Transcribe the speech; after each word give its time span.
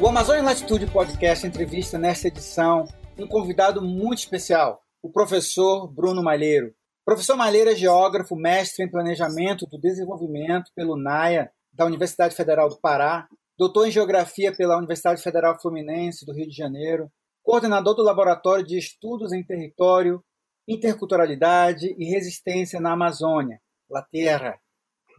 O 0.00 0.08
Amazônia 0.08 0.42
Latitude 0.42 0.86
Podcast 0.88 1.46
entrevista 1.46 1.96
nesta 1.96 2.26
edição 2.26 2.84
um 3.16 3.28
convidado 3.28 3.80
muito 3.80 4.18
especial, 4.18 4.82
o 5.00 5.10
professor 5.10 5.86
Bruno 5.86 6.22
Malheiro. 6.22 6.74
Professor 7.04 7.36
Malheiro 7.36 7.70
é 7.70 7.76
geógrafo, 7.76 8.34
mestre 8.34 8.84
em 8.84 8.90
planejamento 8.90 9.66
do 9.66 9.78
desenvolvimento 9.78 10.70
pelo 10.74 10.96
NAIA, 10.96 11.50
da 11.72 11.86
Universidade 11.86 12.34
Federal 12.34 12.68
do 12.68 12.80
Pará, 12.80 13.28
doutor 13.56 13.86
em 13.86 13.90
geografia 13.90 14.54
pela 14.54 14.76
Universidade 14.76 15.22
Federal 15.22 15.58
Fluminense 15.60 16.26
do 16.26 16.34
Rio 16.34 16.48
de 16.48 16.56
Janeiro, 16.56 17.08
coordenador 17.42 17.94
do 17.94 18.02
Laboratório 18.02 18.64
de 18.64 18.76
Estudos 18.76 19.32
em 19.32 19.44
Território, 19.44 20.22
Interculturalidade 20.66 21.94
e 21.96 22.04
Resistência 22.10 22.80
na 22.80 22.92
Amazônia, 22.92 23.60
La 23.88 24.02
Terra, 24.02 24.58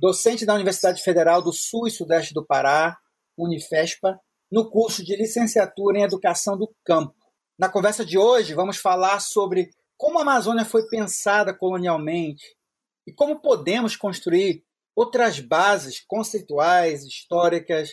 docente 0.02 0.46
da 0.46 0.54
Universidade 0.54 1.02
Federal 1.02 1.42
do 1.42 1.54
Sul 1.54 1.88
e 1.88 1.92
Sudeste 1.92 2.34
do 2.34 2.46
Pará, 2.46 2.98
Unifespa, 3.38 4.20
no 4.52 4.70
curso 4.70 5.04
de 5.04 5.16
licenciatura 5.16 6.00
em 6.00 6.04
Educação 6.04 6.58
do 6.58 6.74
Campo. 6.84 7.16
Na 7.58 7.70
conversa 7.70 8.06
de 8.06 8.18
hoje, 8.18 8.54
vamos 8.54 8.78
falar 8.78 9.20
sobre 9.20 9.70
como 9.98 10.20
a 10.20 10.22
Amazônia 10.22 10.66
foi 10.66 10.88
pensada 10.88 11.54
colonialmente 11.54 12.44
e 13.08 13.14
como 13.14 13.42
podemos 13.42 13.96
construir 13.96 14.64
outras 14.96 15.40
bases 15.40 16.04
conceituais, 16.06 17.04
históricas 17.04 17.92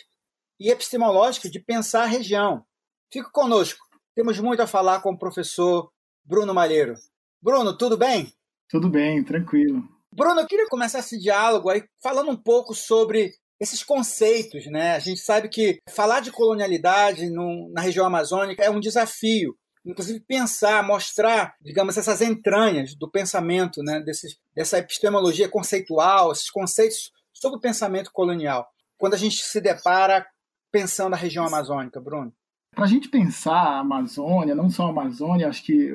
e 0.59 0.69
epistemológicas 0.69 1.51
de 1.51 1.59
pensar 1.59 2.03
a 2.03 2.07
região. 2.07 2.65
Fique 3.11 3.31
conosco, 3.31 3.85
temos 4.15 4.39
muito 4.39 4.61
a 4.61 4.67
falar 4.67 5.01
com 5.01 5.11
o 5.11 5.17
professor 5.17 5.91
Bruno 6.23 6.53
Malheiro. 6.53 6.95
Bruno, 7.41 7.77
tudo 7.77 7.97
bem? 7.97 8.33
Tudo 8.69 8.89
bem, 8.89 9.23
tranquilo. 9.23 9.83
Bruno, 10.11 10.41
eu 10.41 10.47
queria 10.47 10.67
começar 10.69 10.99
esse 10.99 11.19
diálogo 11.19 11.69
aí 11.69 11.83
falando 12.01 12.31
um 12.31 12.37
pouco 12.37 12.73
sobre 12.73 13.33
esses 13.63 13.81
conceitos, 13.81 14.65
né? 14.67 14.95
A 14.95 14.99
gente 14.99 15.21
sabe 15.21 15.47
que 15.47 15.79
falar 15.89 16.19
de 16.19 16.31
colonialidade 16.31 17.29
no, 17.29 17.71
na 17.71 17.81
região 17.81 18.05
amazônica 18.05 18.61
é 18.61 18.69
um 18.69 18.79
desafio. 18.79 19.55
Inclusive 19.85 20.19
pensar, 20.19 20.83
mostrar, 20.83 21.55
digamos, 21.61 21.97
essas 21.97 22.21
entranhas 22.21 22.93
do 22.95 23.09
pensamento, 23.09 23.81
né? 23.81 24.01
Desses, 24.01 24.37
dessa 24.53 24.79
epistemologia 24.79 25.49
conceitual, 25.49 26.31
esses 26.31 26.49
conceitos 26.49 27.11
sobre 27.31 27.57
o 27.57 27.61
pensamento 27.61 28.11
colonial. 28.11 28.67
Quando 28.97 29.13
a 29.13 29.17
gente 29.17 29.37
se 29.37 29.61
depara 29.61 30.25
pensando 30.71 31.13
a 31.13 31.17
região 31.17 31.45
amazônica, 31.45 32.01
Bruno. 32.01 32.33
Para 32.75 32.85
a 32.85 32.87
gente 32.87 33.07
pensar 33.07 33.53
a 33.53 33.79
Amazônia, 33.79 34.55
não 34.55 34.69
só 34.69 34.87
a 34.87 34.89
Amazônia, 34.89 35.47
acho 35.47 35.63
que 35.63 35.91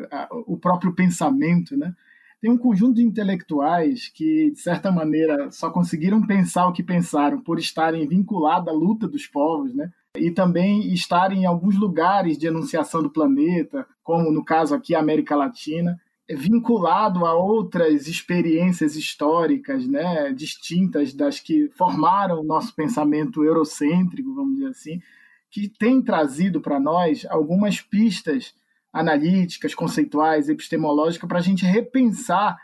o 0.47 0.57
próprio 0.57 0.95
pensamento, 0.95 1.77
né? 1.77 1.93
Tem 2.41 2.51
um 2.51 2.59
conjunto 2.59 2.95
de 2.95 3.03
intelectuais 3.03 4.09
que, 4.09 4.51
de 4.53 4.61
certa 4.61 4.93
maneira, 4.93 5.51
só 5.51 5.71
conseguiram 5.71 6.25
pensar 6.25 6.67
o 6.67 6.73
que 6.73 6.83
pensaram 6.83 7.41
por 7.41 7.59
estarem 7.59 8.07
vinculados 8.07 8.69
à 8.69 8.73
luta 8.73 9.09
dos 9.09 9.27
povos, 9.27 9.75
né? 9.75 9.91
E 10.17 10.31
também 10.31 10.93
estarem 10.93 11.43
em 11.43 11.47
alguns 11.47 11.77
lugares 11.77 12.39
de 12.39 12.47
enunciação 12.47 13.03
do 13.03 13.11
planeta, 13.11 13.87
como 14.03 14.31
no 14.31 14.45
caso 14.45 14.75
aqui 14.75 14.95
a 14.95 15.01
América 15.01 15.37
Latina, 15.37 16.01
vinculado 16.31 17.25
a 17.25 17.35
outras 17.35 18.07
experiências 18.07 18.97
históricas, 18.97 19.87
né, 19.87 20.33
distintas 20.33 21.15
das 21.15 21.41
que 21.41 21.69
formaram 21.71 22.41
o 22.41 22.45
nosso 22.45 22.75
pensamento 22.75 23.43
eurocêntrico, 23.43 24.35
vamos 24.35 24.57
dizer 24.57 24.69
assim, 24.69 25.01
que 25.51 25.69
tem 25.69 26.03
trazido 26.03 26.61
para 26.61 26.79
nós 26.79 27.27
algumas 27.31 27.81
pistas 27.81 28.55
analíticas, 28.93 29.75
conceituais, 29.75 30.49
epistemológicas, 30.49 31.29
para 31.29 31.39
a 31.39 31.43
gente 31.43 31.65
repensar 31.65 32.57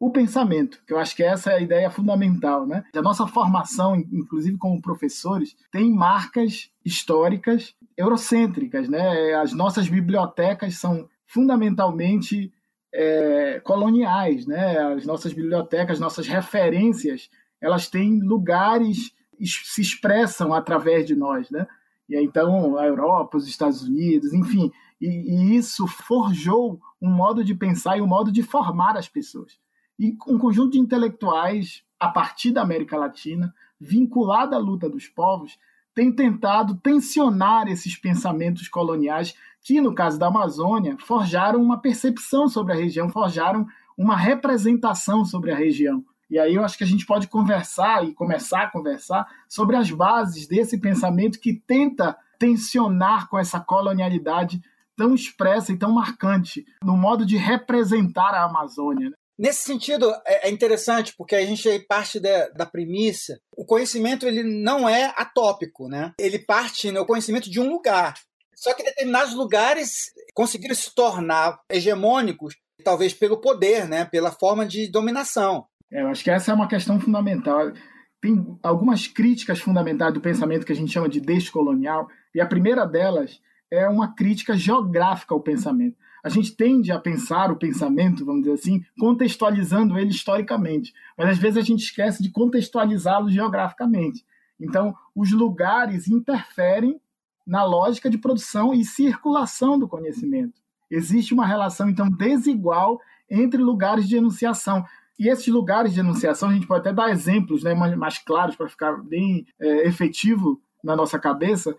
o 0.00 0.10
pensamento, 0.10 0.82
que 0.86 0.94
eu 0.94 0.98
acho 0.98 1.14
que 1.14 1.22
essa 1.22 1.52
é 1.52 1.56
a 1.56 1.60
ideia 1.60 1.90
fundamental. 1.90 2.66
Né? 2.66 2.82
A 2.96 3.02
nossa 3.02 3.26
formação, 3.26 3.94
inclusive 3.94 4.56
como 4.56 4.80
professores, 4.80 5.54
tem 5.70 5.92
marcas 5.92 6.70
históricas 6.82 7.74
eurocêntricas. 7.98 8.88
Né? 8.88 9.34
As 9.34 9.52
nossas 9.52 9.88
bibliotecas 9.88 10.76
são 10.76 11.06
fundamentalmente 11.26 12.50
é, 12.94 13.60
coloniais. 13.62 14.46
Né? 14.46 14.78
As 14.78 15.04
nossas 15.04 15.34
bibliotecas, 15.34 16.00
nossas 16.00 16.26
referências, 16.26 17.28
elas 17.60 17.86
têm 17.86 18.20
lugares, 18.20 19.12
se 19.38 19.82
expressam 19.82 20.54
através 20.54 21.06
de 21.06 21.14
nós. 21.14 21.50
Né? 21.50 21.66
E 22.08 22.16
então 22.16 22.78
a 22.78 22.86
Europa, 22.86 23.36
os 23.36 23.46
Estados 23.46 23.82
Unidos, 23.82 24.32
enfim, 24.32 24.72
e, 25.00 25.06
e, 25.06 25.56
isso 25.56 25.86
forjou 25.86 26.80
um 27.00 27.10
modo 27.10 27.42
de 27.42 27.54
pensar 27.54 27.96
e 27.96 28.02
um 28.02 28.06
modo 28.06 28.30
de 28.30 28.42
formar 28.42 28.96
as 28.96 29.08
pessoas. 29.08 29.58
E 29.98 30.16
um 30.26 30.38
conjunto 30.38 30.72
de 30.72 30.78
intelectuais, 30.78 31.82
a 31.98 32.08
partir 32.08 32.50
da 32.52 32.62
América 32.62 32.96
Latina, 32.96 33.54
vinculado 33.80 34.54
à 34.54 34.58
luta 34.58 34.88
dos 34.88 35.06
povos, 35.08 35.58
tem 35.94 36.12
tentado 36.12 36.74
tensionar 36.76 37.68
esses 37.68 37.96
pensamentos 37.96 38.68
coloniais 38.68 39.34
que, 39.62 39.80
no 39.80 39.94
caso 39.94 40.18
da 40.18 40.28
Amazônia, 40.28 40.96
forjaram 40.98 41.62
uma 41.62 41.78
percepção 41.78 42.48
sobre 42.48 42.72
a 42.72 42.76
região, 42.76 43.08
forjaram 43.08 43.66
uma 43.96 44.16
representação 44.16 45.24
sobre 45.24 45.52
a 45.52 45.56
região. 45.56 46.04
E 46.30 46.38
aí 46.38 46.54
eu 46.54 46.64
acho 46.64 46.78
que 46.78 46.84
a 46.84 46.86
gente 46.86 47.04
pode 47.04 47.26
conversar 47.26 48.06
e 48.06 48.14
começar 48.14 48.62
a 48.62 48.70
conversar 48.70 49.26
sobre 49.48 49.76
as 49.76 49.90
bases 49.90 50.46
desse 50.46 50.78
pensamento 50.78 51.40
que 51.40 51.52
tenta 51.52 52.16
tensionar 52.38 53.28
com 53.28 53.38
essa 53.38 53.60
colonialidade 53.60 54.62
tão 54.96 55.14
expressa 55.14 55.72
e 55.72 55.78
tão 55.78 55.92
marcante 55.92 56.64
no 56.84 56.96
modo 56.96 57.24
de 57.24 57.36
representar 57.36 58.34
a 58.34 58.44
Amazônia. 58.44 59.10
Né? 59.10 59.16
Nesse 59.38 59.62
sentido, 59.62 60.12
é, 60.26 60.48
é 60.48 60.50
interessante 60.50 61.14
porque 61.16 61.34
a 61.34 61.46
gente 61.46 61.78
parte 61.88 62.20
da, 62.20 62.48
da 62.50 62.66
premissa, 62.66 63.40
o 63.56 63.64
conhecimento 63.64 64.26
ele 64.26 64.42
não 64.42 64.86
é 64.86 65.14
atópico, 65.16 65.88
né? 65.88 66.12
Ele 66.18 66.38
parte 66.38 66.92
no 66.92 67.06
conhecimento 67.06 67.50
de 67.50 67.58
um 67.58 67.70
lugar. 67.70 68.12
Só 68.54 68.74
que 68.74 68.84
determinados 68.84 69.34
lugares 69.34 70.12
conseguiram 70.34 70.74
se 70.74 70.94
tornar 70.94 71.58
hegemônicos, 71.70 72.54
talvez 72.84 73.14
pelo 73.14 73.40
poder, 73.40 73.88
né? 73.88 74.04
Pela 74.04 74.30
forma 74.30 74.66
de 74.66 74.90
dominação. 74.90 75.64
É, 75.90 76.02
eu 76.02 76.08
acho 76.08 76.22
que 76.22 76.30
essa 76.30 76.50
é 76.50 76.54
uma 76.54 76.68
questão 76.68 77.00
fundamental. 77.00 77.72
Tem 78.20 78.58
algumas 78.62 79.06
críticas 79.06 79.58
fundamentais 79.58 80.12
do 80.12 80.20
pensamento 80.20 80.66
que 80.66 80.72
a 80.72 80.76
gente 80.76 80.92
chama 80.92 81.08
de 81.08 81.18
descolonial, 81.18 82.06
e 82.34 82.42
a 82.42 82.46
primeira 82.46 82.84
delas 82.84 83.40
é 83.70 83.88
uma 83.88 84.14
crítica 84.14 84.56
geográfica 84.56 85.34
ao 85.34 85.40
pensamento. 85.40 85.96
A 86.22 86.28
gente 86.28 86.54
tende 86.54 86.92
a 86.92 86.98
pensar 86.98 87.50
o 87.50 87.56
pensamento, 87.56 88.24
vamos 88.24 88.42
dizer 88.42 88.54
assim, 88.54 88.84
contextualizando 88.98 89.98
ele 89.98 90.10
historicamente, 90.10 90.92
mas 91.16 91.30
às 91.30 91.38
vezes 91.38 91.56
a 91.56 91.62
gente 91.62 91.84
esquece 91.84 92.22
de 92.22 92.30
contextualizá-lo 92.30 93.30
geograficamente. 93.30 94.24
Então, 94.60 94.94
os 95.14 95.32
lugares 95.32 96.08
interferem 96.08 97.00
na 97.46 97.64
lógica 97.64 98.10
de 98.10 98.18
produção 98.18 98.74
e 98.74 98.84
circulação 98.84 99.78
do 99.78 99.88
conhecimento. 99.88 100.60
Existe 100.90 101.32
uma 101.32 101.46
relação, 101.46 101.88
então, 101.88 102.10
desigual 102.10 103.00
entre 103.30 103.62
lugares 103.62 104.06
de 104.06 104.16
enunciação. 104.16 104.84
E 105.18 105.28
esses 105.28 105.48
lugares 105.48 105.94
de 105.94 106.00
enunciação, 106.00 106.50
a 106.50 106.52
gente 106.52 106.66
pode 106.66 106.80
até 106.80 106.92
dar 106.92 107.10
exemplos 107.10 107.62
né, 107.62 107.74
mais, 107.74 108.18
claros 108.18 108.56
para 108.56 108.68
ficar 108.68 108.92
bem 109.02 109.46
é, 109.58 109.86
efetivo 109.86 110.60
na 110.82 110.96
nossa 110.96 111.18
cabeça, 111.18 111.76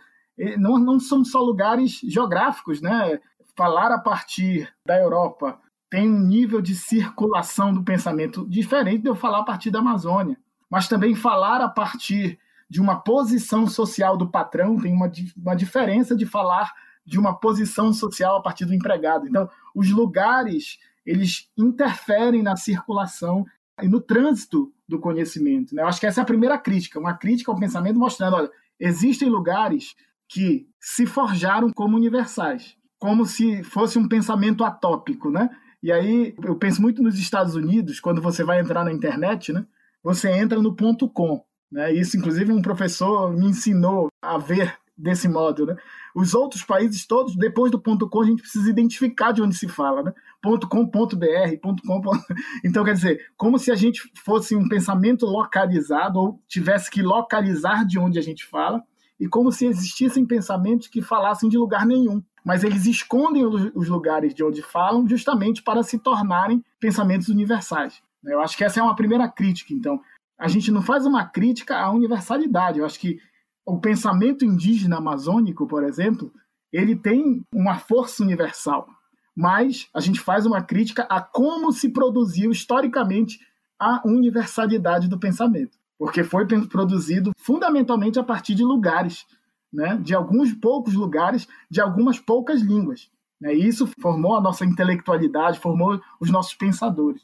não, 0.58 0.78
não 0.78 1.00
são 1.00 1.24
só 1.24 1.40
lugares 1.40 2.00
geográficos, 2.04 2.82
né? 2.82 3.20
Falar 3.56 3.92
a 3.92 4.00
partir 4.00 4.74
da 4.86 4.98
Europa 4.98 5.60
tem 5.90 6.10
um 6.10 6.20
nível 6.20 6.62
de 6.62 6.74
circulação 6.74 7.74
do 7.74 7.84
pensamento 7.84 8.48
diferente 8.48 9.04
de 9.04 9.10
eu 9.10 9.16
falar 9.16 9.40
a 9.40 9.44
partir 9.44 9.70
da 9.70 9.80
Amazônia. 9.80 10.38
Mas 10.70 10.88
também 10.88 11.14
falar 11.14 11.60
a 11.62 11.68
partir 11.68 12.40
de 12.70 12.80
uma 12.80 12.96
posição 12.96 13.68
social 13.68 14.16
do 14.16 14.30
patrão 14.30 14.80
tem 14.80 14.94
uma, 14.94 15.12
uma 15.36 15.54
diferença 15.54 16.16
de 16.16 16.26
falar 16.26 16.72
de 17.06 17.20
uma 17.20 17.38
posição 17.38 17.92
social 17.92 18.38
a 18.38 18.42
partir 18.42 18.66
do 18.66 18.74
empregado. 18.74 19.28
Então, 19.28 19.50
os 19.76 19.92
lugares 19.92 20.80
eles 21.06 21.50
interferem 21.58 22.42
na 22.42 22.56
circulação 22.56 23.46
e 23.82 23.88
no 23.88 24.00
trânsito 24.00 24.72
do 24.88 25.00
conhecimento. 25.00 25.76
Né? 25.76 25.82
Eu 25.82 25.88
acho 25.88 26.00
que 26.00 26.06
essa 26.06 26.22
é 26.22 26.24
a 26.24 26.26
primeira 26.26 26.58
crítica, 26.58 27.00
uma 27.00 27.16
crítica 27.16 27.52
ao 27.52 27.60
pensamento 27.60 28.00
mostrando, 28.00 28.36
olha, 28.36 28.52
existem 28.80 29.28
lugares 29.28 29.96
que 30.32 30.66
se 30.80 31.06
forjaram 31.06 31.70
como 31.74 31.98
universais, 31.98 32.78
como 32.98 33.26
se 33.26 33.64
fosse 33.64 34.00
um 34.00 34.08
pensamento 34.08 34.64
atópico, 34.64 35.30
né? 35.30 35.50
E 35.84 35.92
aí 35.92 36.34
eu 36.42 36.56
penso 36.56 36.82
muito 36.82 37.04
nos 37.04 37.20
Estados 37.20 37.54
Unidos, 37.54 38.00
quando 38.00 38.22
você 38.22 38.42
vai 38.42 38.62
entrar 38.62 38.86
na 38.86 38.94
internet, 38.94 39.52
né? 39.52 39.66
Você 40.02 40.32
entra 40.32 40.62
no 40.62 40.74
ponto 40.74 41.10
.com, 41.10 41.44
né? 41.70 41.94
Isso 41.94 42.16
inclusive 42.16 42.54
um 42.54 42.62
professor 42.62 43.36
me 43.36 43.48
ensinou 43.48 44.08
a 44.22 44.38
ver 44.38 44.74
desse 44.98 45.28
modo, 45.28 45.66
né? 45.66 45.76
Os 46.16 46.34
outros 46.34 46.64
países 46.64 47.06
todos, 47.06 47.36
depois 47.36 47.70
do 47.70 47.82
ponto 47.82 48.08
.com, 48.08 48.22
a 48.22 48.26
gente 48.26 48.42
precisa 48.42 48.70
identificar 48.70 49.34
de 49.34 49.42
onde 49.42 49.56
se 49.58 49.68
fala, 49.68 50.02
né? 50.02 50.14
Ponto 50.42 50.66
.com. 50.70 50.88
Então, 52.64 52.86
quer 52.86 52.94
dizer, 52.94 53.20
como 53.36 53.60
se 53.60 53.70
a 53.70 53.76
gente 53.76 54.10
fosse 54.24 54.56
um 54.56 54.70
pensamento 54.70 55.26
localizado 55.26 56.20
ou 56.20 56.42
tivesse 56.48 56.90
que 56.90 57.02
localizar 57.02 57.86
de 57.86 58.00
onde 58.00 58.18
a 58.18 58.22
gente 58.22 58.46
fala, 58.46 58.82
e 59.22 59.28
como 59.28 59.52
se 59.52 59.68
existissem 59.68 60.26
pensamentos 60.26 60.88
que 60.88 61.00
falassem 61.00 61.48
de 61.48 61.56
lugar 61.56 61.86
nenhum. 61.86 62.24
Mas 62.44 62.64
eles 62.64 62.88
escondem 62.88 63.46
os 63.46 63.88
lugares 63.88 64.34
de 64.34 64.44
onde 64.44 64.64
falam 64.64 65.08
justamente 65.08 65.62
para 65.62 65.84
se 65.84 66.00
tornarem 66.00 66.66
pensamentos 66.80 67.30
universais. 67.30 68.02
Eu 68.26 68.42
acho 68.42 68.58
que 68.58 68.64
essa 68.64 68.80
é 68.80 68.84
uma 68.84 68.96
primeira 68.96 69.30
crítica. 69.30 69.76
Então, 69.76 70.02
a 70.40 70.48
gente 70.48 70.72
não 70.72 70.82
faz 70.82 71.06
uma 71.06 71.24
crítica 71.24 71.78
à 71.78 71.92
universalidade. 71.92 72.80
Eu 72.80 72.86
acho 72.86 73.00
que 73.00 73.20
o 73.64 73.80
pensamento 73.80 74.44
indígena 74.44 74.98
amazônico, 74.98 75.68
por 75.68 75.84
exemplo, 75.84 76.34
ele 76.74 76.96
tem 76.96 77.46
uma 77.54 77.78
força 77.78 78.24
universal, 78.24 78.88
mas 79.36 79.88
a 79.94 80.00
gente 80.00 80.20
faz 80.20 80.48
uma 80.48 80.64
crítica 80.64 81.04
a 81.04 81.22
como 81.22 81.72
se 81.72 81.90
produziu 81.90 82.50
historicamente 82.50 83.40
a 83.80 84.02
universalidade 84.04 85.08
do 85.08 85.20
pensamento, 85.20 85.78
porque 86.02 86.24
foi 86.24 86.48
produzido 86.68 87.32
fundamentalmente 87.38 88.18
a 88.18 88.24
partir 88.24 88.56
de 88.56 88.64
lugares, 88.64 89.24
né, 89.72 89.98
de 89.98 90.16
alguns 90.16 90.52
poucos 90.52 90.96
lugares, 90.96 91.48
de 91.70 91.80
algumas 91.80 92.18
poucas 92.18 92.60
línguas. 92.60 93.08
Né, 93.40 93.54
e 93.54 93.68
isso 93.68 93.86
formou 94.02 94.36
a 94.36 94.42
nossa 94.42 94.66
intelectualidade, 94.66 95.60
formou 95.60 96.02
os 96.20 96.32
nossos 96.32 96.56
pensadores. 96.56 97.22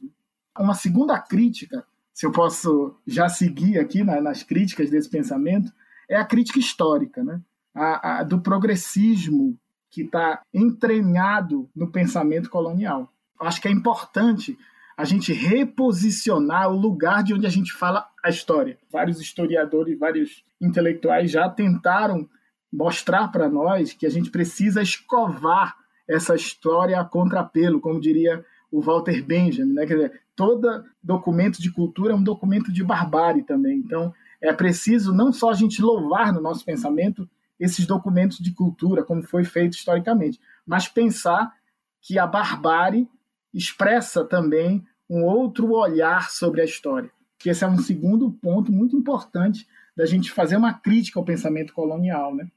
Uma 0.55 0.75
segunda 0.75 1.19
crítica, 1.19 1.83
se 2.13 2.27
eu 2.27 2.31
posso 2.31 2.95
já 3.07 3.27
seguir 3.27 3.79
aqui 3.79 4.03
nas 4.03 4.43
críticas 4.43 4.91
desse 4.91 5.09
pensamento, 5.09 5.71
é 6.07 6.15
a 6.15 6.25
crítica 6.25 6.59
histórica, 6.59 7.23
né? 7.23 7.41
a, 7.73 8.19
a, 8.19 8.23
do 8.23 8.39
progressismo 8.39 9.57
que 9.89 10.03
está 10.03 10.43
entranhado 10.53 11.67
no 11.75 11.91
pensamento 11.91 12.47
colonial. 12.47 13.11
Acho 13.39 13.59
que 13.59 13.67
é 13.67 13.71
importante 13.71 14.55
a 14.97 15.05
gente 15.05 15.31
reposicionar 15.31 16.69
o 16.69 16.75
lugar 16.75 17.23
de 17.23 17.31
onde 17.31 17.45
a 17.45 17.51
gente 17.51 17.71
fala 17.71 18.09
a 18.23 18.29
história. 18.29 18.79
Vários 18.91 19.21
historiadores, 19.21 19.97
vários 19.97 20.43
intelectuais 20.59 21.29
já 21.29 21.47
tentaram 21.47 22.27
mostrar 22.73 23.27
para 23.27 23.47
nós 23.47 23.93
que 23.93 24.07
a 24.07 24.09
gente 24.09 24.31
precisa 24.31 24.81
escovar 24.81 25.77
essa 26.09 26.33
história 26.33 26.99
a 26.99 27.05
contrapelo, 27.05 27.79
como 27.79 28.01
diria 28.01 28.43
o 28.71 28.81
Walter 28.81 29.23
Benjamin. 29.23 29.73
Né? 29.73 29.85
Quer 29.85 29.93
dizer, 29.93 30.21
todo 30.35 30.83
documento 31.01 31.61
de 31.61 31.71
cultura 31.71 32.13
é 32.13 32.15
um 32.15 32.23
documento 32.23 32.71
de 32.73 32.83
barbárie 32.83 33.43
também. 33.43 33.77
Então, 33.77 34.11
é 34.41 34.51
preciso 34.51 35.13
não 35.13 35.31
só 35.31 35.51
a 35.51 35.53
gente 35.55 35.79
louvar 35.79 36.33
no 36.33 36.41
nosso 36.41 36.65
pensamento 36.65 37.29
esses 37.59 37.85
documentos 37.85 38.39
de 38.39 38.51
cultura, 38.51 39.03
como 39.03 39.21
foi 39.23 39.43
feito 39.43 39.73
historicamente, 39.73 40.39
mas 40.65 40.87
pensar 40.87 41.51
que 42.01 42.17
a 42.17 42.25
barbárie 42.27 43.07
expressa 43.57 44.23
também 44.23 44.85
um 45.09 45.23
outro 45.23 45.71
olhar 45.71 46.29
sobre 46.29 46.61
a 46.61 46.65
história. 46.65 47.09
Que 47.39 47.49
esse 47.49 47.63
é 47.63 47.67
um 47.67 47.79
segundo 47.79 48.31
ponto 48.31 48.71
muito 48.71 48.95
importante 48.95 49.67
da 49.95 50.05
gente 50.05 50.31
fazer 50.31 50.57
uma 50.57 50.73
crítica 50.73 51.19
ao 51.19 51.25
pensamento 51.25 51.73
colonial, 51.73 52.35
né? 52.35 52.47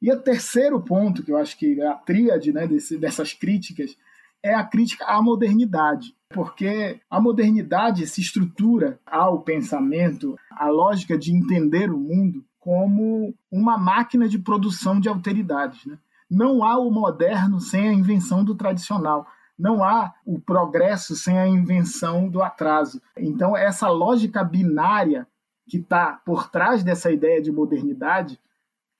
E 0.00 0.12
o 0.12 0.20
terceiro 0.20 0.80
ponto, 0.82 1.22
que 1.22 1.32
eu 1.32 1.36
acho 1.36 1.58
que 1.58 1.80
é 1.80 1.86
a 1.86 1.94
tríade 1.94 2.52
né, 2.52 2.66
desse, 2.66 2.98
dessas 2.98 3.32
críticas, 3.32 3.96
é 4.42 4.54
a 4.54 4.62
crítica 4.62 5.06
à 5.06 5.22
modernidade. 5.22 6.14
Porque 6.28 7.00
a 7.08 7.20
modernidade 7.20 8.06
se 8.06 8.20
estrutura 8.20 9.00
ao 9.06 9.40
pensamento, 9.40 10.36
à 10.50 10.68
lógica 10.68 11.16
de 11.16 11.34
entender 11.34 11.90
o 11.90 11.98
mundo, 11.98 12.44
como 12.60 13.34
uma 13.50 13.78
máquina 13.78 14.28
de 14.28 14.38
produção 14.38 15.00
de 15.00 15.08
alteridades. 15.08 15.86
Né? 15.86 15.96
Não 16.30 16.62
há 16.62 16.78
o 16.78 16.90
moderno 16.90 17.58
sem 17.60 17.88
a 17.88 17.92
invenção 17.92 18.44
do 18.44 18.54
tradicional. 18.54 19.26
Não 19.58 19.84
há 19.84 20.12
o 20.26 20.40
progresso 20.40 21.14
sem 21.14 21.38
a 21.38 21.46
invenção 21.46 22.28
do 22.28 22.42
atraso. 22.42 23.00
Então, 23.16 23.56
essa 23.56 23.88
lógica 23.88 24.42
binária 24.42 25.26
que 25.68 25.78
está 25.78 26.20
por 26.24 26.50
trás 26.50 26.82
dessa 26.82 27.10
ideia 27.10 27.40
de 27.40 27.50
modernidade, 27.50 28.38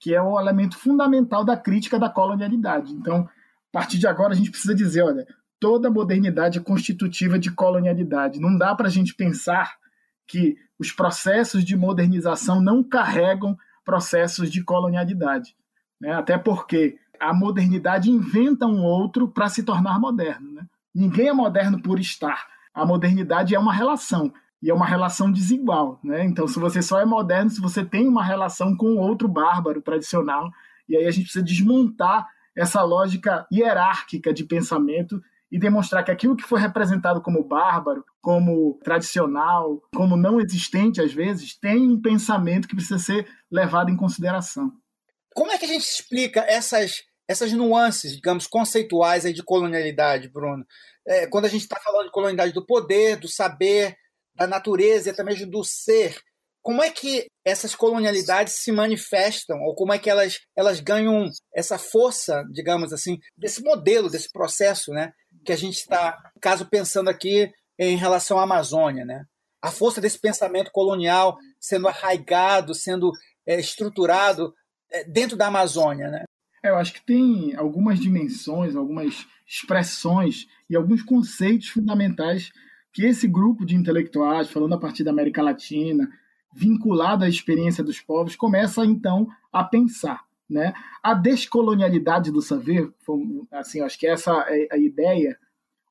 que 0.00 0.14
é 0.14 0.22
o 0.22 0.38
elemento 0.38 0.78
fundamental 0.78 1.44
da 1.44 1.56
crítica 1.56 1.98
da 1.98 2.08
colonialidade. 2.08 2.92
Então, 2.92 3.28
a 3.28 3.72
partir 3.72 3.98
de 3.98 4.06
agora, 4.06 4.32
a 4.32 4.36
gente 4.36 4.50
precisa 4.50 4.74
dizer: 4.74 5.02
olha, 5.02 5.26
toda 5.58 5.90
modernidade 5.90 6.58
é 6.58 6.62
constitutiva 6.62 7.38
de 7.38 7.50
colonialidade. 7.50 8.40
Não 8.40 8.56
dá 8.56 8.74
para 8.74 8.86
a 8.86 8.90
gente 8.90 9.14
pensar 9.14 9.76
que 10.26 10.56
os 10.78 10.92
processos 10.92 11.64
de 11.64 11.76
modernização 11.76 12.60
não 12.60 12.82
carregam 12.82 13.56
processos 13.84 14.50
de 14.50 14.62
colonialidade. 14.62 15.56
Né? 16.00 16.12
Até 16.12 16.38
porque 16.38 16.98
a 17.24 17.34
modernidade 17.34 18.10
inventa 18.10 18.66
um 18.66 18.82
outro 18.82 19.28
para 19.28 19.48
se 19.48 19.62
tornar 19.62 19.98
moderno. 19.98 20.52
Né? 20.52 20.66
Ninguém 20.94 21.28
é 21.28 21.32
moderno 21.32 21.80
por 21.80 21.98
estar. 21.98 22.46
A 22.72 22.84
modernidade 22.84 23.54
é 23.54 23.58
uma 23.58 23.72
relação. 23.72 24.32
E 24.62 24.70
é 24.70 24.74
uma 24.74 24.86
relação 24.86 25.30
desigual. 25.30 26.00
Né? 26.02 26.24
Então, 26.24 26.48
se 26.48 26.58
você 26.58 26.80
só 26.80 27.00
é 27.00 27.04
moderno, 27.04 27.50
se 27.50 27.60
você 27.60 27.84
tem 27.84 28.08
uma 28.08 28.24
relação 28.24 28.76
com 28.76 28.96
outro 28.96 29.28
bárbaro 29.28 29.82
tradicional, 29.82 30.50
e 30.88 30.96
aí 30.96 31.06
a 31.06 31.10
gente 31.10 31.24
precisa 31.24 31.44
desmontar 31.44 32.26
essa 32.56 32.82
lógica 32.82 33.46
hierárquica 33.52 34.32
de 34.32 34.44
pensamento 34.44 35.20
e 35.50 35.58
demonstrar 35.58 36.04
que 36.04 36.10
aquilo 36.10 36.36
que 36.36 36.42
foi 36.42 36.60
representado 36.60 37.20
como 37.20 37.44
bárbaro, 37.44 38.04
como 38.20 38.78
tradicional, 38.82 39.82
como 39.94 40.16
não 40.16 40.40
existente 40.40 41.00
às 41.00 41.12
vezes, 41.12 41.56
tem 41.56 41.88
um 41.88 42.00
pensamento 42.00 42.66
que 42.66 42.74
precisa 42.74 42.98
ser 42.98 43.28
levado 43.50 43.90
em 43.90 43.96
consideração. 43.96 44.72
Como 45.34 45.50
é 45.50 45.58
que 45.58 45.64
a 45.64 45.68
gente 45.68 45.84
explica 45.84 46.40
essas, 46.40 47.02
essas 47.28 47.52
nuances, 47.52 48.14
digamos, 48.14 48.46
conceituais 48.46 49.24
aí 49.24 49.32
de 49.32 49.42
colonialidade, 49.42 50.28
Bruno? 50.28 50.64
É, 51.06 51.26
quando 51.26 51.46
a 51.46 51.48
gente 51.48 51.62
está 51.62 51.80
falando 51.80 52.06
de 52.06 52.12
colonialidade 52.12 52.52
do 52.52 52.64
poder, 52.64 53.16
do 53.16 53.28
saber, 53.28 53.96
da 54.34 54.46
natureza 54.46 55.08
e 55.08 55.12
até 55.12 55.22
mesmo 55.22 55.50
do 55.50 55.62
ser, 55.64 56.18
como 56.64 56.82
é 56.82 56.90
que 56.90 57.26
essas 57.44 57.74
colonialidades 57.74 58.54
se 58.54 58.72
manifestam 58.72 59.60
ou 59.62 59.74
como 59.74 59.92
é 59.92 59.98
que 59.98 60.08
elas, 60.08 60.40
elas 60.56 60.80
ganham 60.80 61.28
essa 61.54 61.76
força, 61.76 62.42
digamos 62.50 62.90
assim, 62.90 63.18
desse 63.36 63.62
modelo, 63.62 64.08
desse 64.08 64.30
processo, 64.32 64.90
né? 64.90 65.12
Que 65.44 65.52
a 65.52 65.56
gente 65.56 65.76
está, 65.76 66.18
caso 66.40 66.66
pensando 66.66 67.10
aqui 67.10 67.50
em 67.78 67.96
relação 67.96 68.38
à 68.38 68.44
Amazônia, 68.44 69.04
né? 69.04 69.24
A 69.62 69.70
força 69.70 70.00
desse 70.00 70.18
pensamento 70.18 70.70
colonial 70.72 71.36
sendo 71.60 71.86
arraigado, 71.86 72.74
sendo 72.74 73.12
é, 73.46 73.60
estruturado 73.60 74.54
é, 74.90 75.04
dentro 75.04 75.36
da 75.36 75.48
Amazônia, 75.48 76.08
né? 76.08 76.24
É, 76.64 76.70
eu 76.70 76.76
acho 76.76 76.94
que 76.94 77.02
tem 77.04 77.54
algumas 77.56 78.00
dimensões, 78.00 78.74
algumas 78.74 79.26
expressões 79.46 80.48
e 80.68 80.74
alguns 80.74 81.02
conceitos 81.02 81.68
fundamentais 81.68 82.50
que 82.90 83.04
esse 83.04 83.28
grupo 83.28 83.66
de 83.66 83.76
intelectuais, 83.76 84.48
falando 84.48 84.74
a 84.74 84.78
partir 84.78 85.04
da 85.04 85.10
América 85.10 85.42
Latina, 85.42 86.08
vinculado 86.54 87.22
à 87.22 87.28
experiência 87.28 87.84
dos 87.84 88.00
povos, 88.00 88.34
começa 88.34 88.82
então 88.86 89.28
a 89.52 89.62
pensar. 89.62 90.24
Né? 90.48 90.72
A 91.02 91.12
descolonialidade 91.12 92.30
do 92.30 92.40
saber, 92.40 92.90
assim, 93.52 93.82
acho 93.82 93.98
que 93.98 94.06
essa 94.06 94.32
é 94.48 94.68
a 94.72 94.78
ideia. 94.78 95.36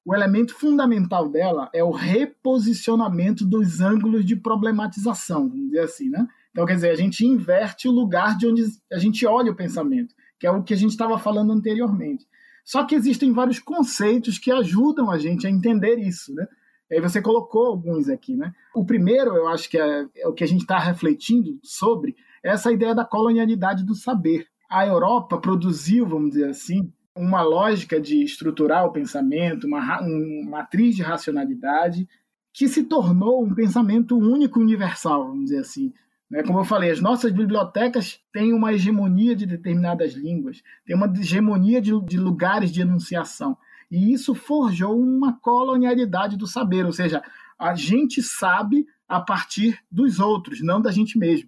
O 0.03 0.15
elemento 0.15 0.55
fundamental 0.55 1.29
dela 1.29 1.69
é 1.71 1.83
o 1.83 1.91
reposicionamento 1.91 3.45
dos 3.45 3.79
ângulos 3.79 4.25
de 4.25 4.35
problematização, 4.35 5.49
vamos 5.49 5.65
dizer 5.65 5.81
assim, 5.81 6.09
né? 6.09 6.27
Então, 6.51 6.65
quer 6.65 6.75
dizer, 6.75 6.91
a 6.91 6.95
gente 6.95 7.25
inverte 7.25 7.87
o 7.87 7.91
lugar 7.91 8.37
de 8.37 8.45
onde 8.45 8.63
a 8.91 8.99
gente 8.99 9.25
olha 9.25 9.51
o 9.51 9.55
pensamento, 9.55 10.13
que 10.43 10.47
é 10.47 10.51
o 10.51 10.61
que 10.61 10.73
a 10.73 10.77
gente 10.77 10.91
estava 10.91 11.17
falando 11.17 11.53
anteriormente. 11.53 12.27
Só 12.65 12.83
que 12.83 12.95
existem 12.95 13.31
vários 13.31 13.59
conceitos 13.59 14.37
que 14.37 14.51
ajudam 14.51 15.09
a 15.09 15.17
gente 15.17 15.47
a 15.47 15.49
entender 15.49 15.97
isso, 15.97 16.35
né? 16.35 16.45
Aí 16.91 16.99
você 16.99 17.21
colocou 17.21 17.67
alguns 17.67 18.09
aqui, 18.09 18.35
né? 18.35 18.51
O 18.75 18.83
primeiro, 18.83 19.37
eu 19.37 19.47
acho 19.47 19.69
que 19.69 19.77
é, 19.79 20.05
é 20.17 20.27
o 20.27 20.33
que 20.33 20.43
a 20.43 20.47
gente 20.47 20.63
está 20.63 20.77
refletindo 20.77 21.57
sobre, 21.63 22.17
é 22.43 22.49
essa 22.49 22.73
ideia 22.73 22.93
da 22.93 23.05
colonialidade 23.05 23.85
do 23.85 23.95
saber. 23.95 24.45
A 24.69 24.85
Europa 24.85 25.37
produziu, 25.37 26.05
vamos 26.05 26.31
dizer 26.31 26.49
assim, 26.49 26.91
uma 27.15 27.41
lógica 27.41 27.97
de 27.97 28.21
estruturar 28.21 28.85
o 28.85 28.91
pensamento, 28.91 29.65
uma, 29.65 30.01
uma 30.01 30.49
matriz 30.49 30.93
de 30.93 31.03
racionalidade, 31.03 32.05
que 32.51 32.67
se 32.67 32.83
tornou 32.83 33.41
um 33.45 33.55
pensamento 33.55 34.17
único 34.17 34.59
universal, 34.59 35.25
vamos 35.25 35.45
dizer 35.45 35.59
assim. 35.59 35.93
Né? 36.33 36.41
Como 36.41 36.57
eu 36.57 36.63
falei, 36.63 36.89
as 36.89 36.99
nossas 36.99 37.31
bibliotecas 37.31 38.19
têm 38.31 38.53
uma 38.53 38.73
hegemonia 38.73 39.35
de 39.35 39.45
determinadas 39.45 40.13
línguas, 40.13 40.63
têm 40.83 40.95
uma 40.95 41.05
hegemonia 41.05 41.79
de, 41.79 41.91
de 42.01 42.17
lugares 42.17 42.71
de 42.71 42.81
enunciação. 42.81 43.55
E 43.91 44.11
isso 44.11 44.33
forjou 44.33 44.99
uma 44.99 45.39
colonialidade 45.39 46.35
do 46.35 46.47
saber, 46.47 46.87
ou 46.87 46.91
seja, 46.91 47.21
a 47.59 47.75
gente 47.75 48.23
sabe 48.23 48.87
a 49.07 49.21
partir 49.21 49.79
dos 49.91 50.19
outros, 50.19 50.63
não 50.63 50.81
da 50.81 50.91
gente 50.91 51.19
mesmo, 51.19 51.47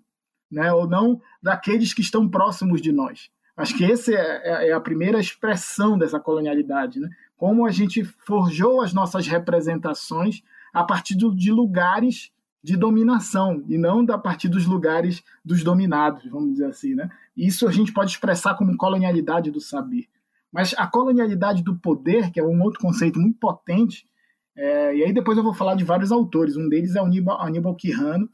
né? 0.51 0.71
ou 0.71 0.87
não 0.87 1.19
daqueles 1.41 1.91
que 1.91 2.01
estão 2.01 2.29
próximos 2.29 2.79
de 2.79 2.91
nós. 2.91 3.31
Acho 3.57 3.75
que 3.75 3.85
essa 3.91 4.11
é, 4.11 4.17
é, 4.17 4.69
é 4.69 4.71
a 4.71 4.79
primeira 4.79 5.19
expressão 5.19 5.97
dessa 5.97 6.19
colonialidade, 6.19 6.99
né? 6.99 7.09
como 7.35 7.65
a 7.65 7.71
gente 7.71 8.03
forjou 8.03 8.81
as 8.81 8.93
nossas 8.93 9.25
representações 9.25 10.43
a 10.71 10.83
partir 10.83 11.15
de 11.15 11.51
lugares 11.51 12.31
de 12.65 12.75
dominação 12.75 13.63
e 13.69 13.77
não 13.77 14.03
a 14.09 14.17
partir 14.17 14.49
dos 14.49 14.65
lugares 14.65 15.23
dos 15.45 15.63
dominados, 15.63 16.25
vamos 16.31 16.53
dizer 16.53 16.65
assim, 16.65 16.95
né? 16.95 17.11
Isso 17.37 17.67
a 17.67 17.71
gente 17.71 17.93
pode 17.93 18.09
expressar 18.09 18.55
como 18.55 18.75
colonialidade 18.75 19.51
do 19.51 19.61
saber. 19.61 20.07
Mas 20.51 20.73
a 20.75 20.87
colonialidade 20.87 21.61
do 21.61 21.75
poder, 21.75 22.31
que 22.31 22.39
é 22.39 22.43
um 22.43 22.59
outro 22.63 22.79
conceito 22.79 23.19
muito 23.19 23.37
potente, 23.37 24.07
é, 24.55 24.95
e 24.95 25.03
aí 25.03 25.13
depois 25.13 25.37
eu 25.37 25.43
vou 25.43 25.53
falar 25.53 25.75
de 25.75 25.83
vários 25.83 26.11
autores. 26.11 26.57
Um 26.57 26.67
deles 26.67 26.95
é 26.95 27.01
o 27.03 27.05
Aníbal, 27.05 27.39
Aníbal 27.39 27.75
Quirrano, 27.75 28.27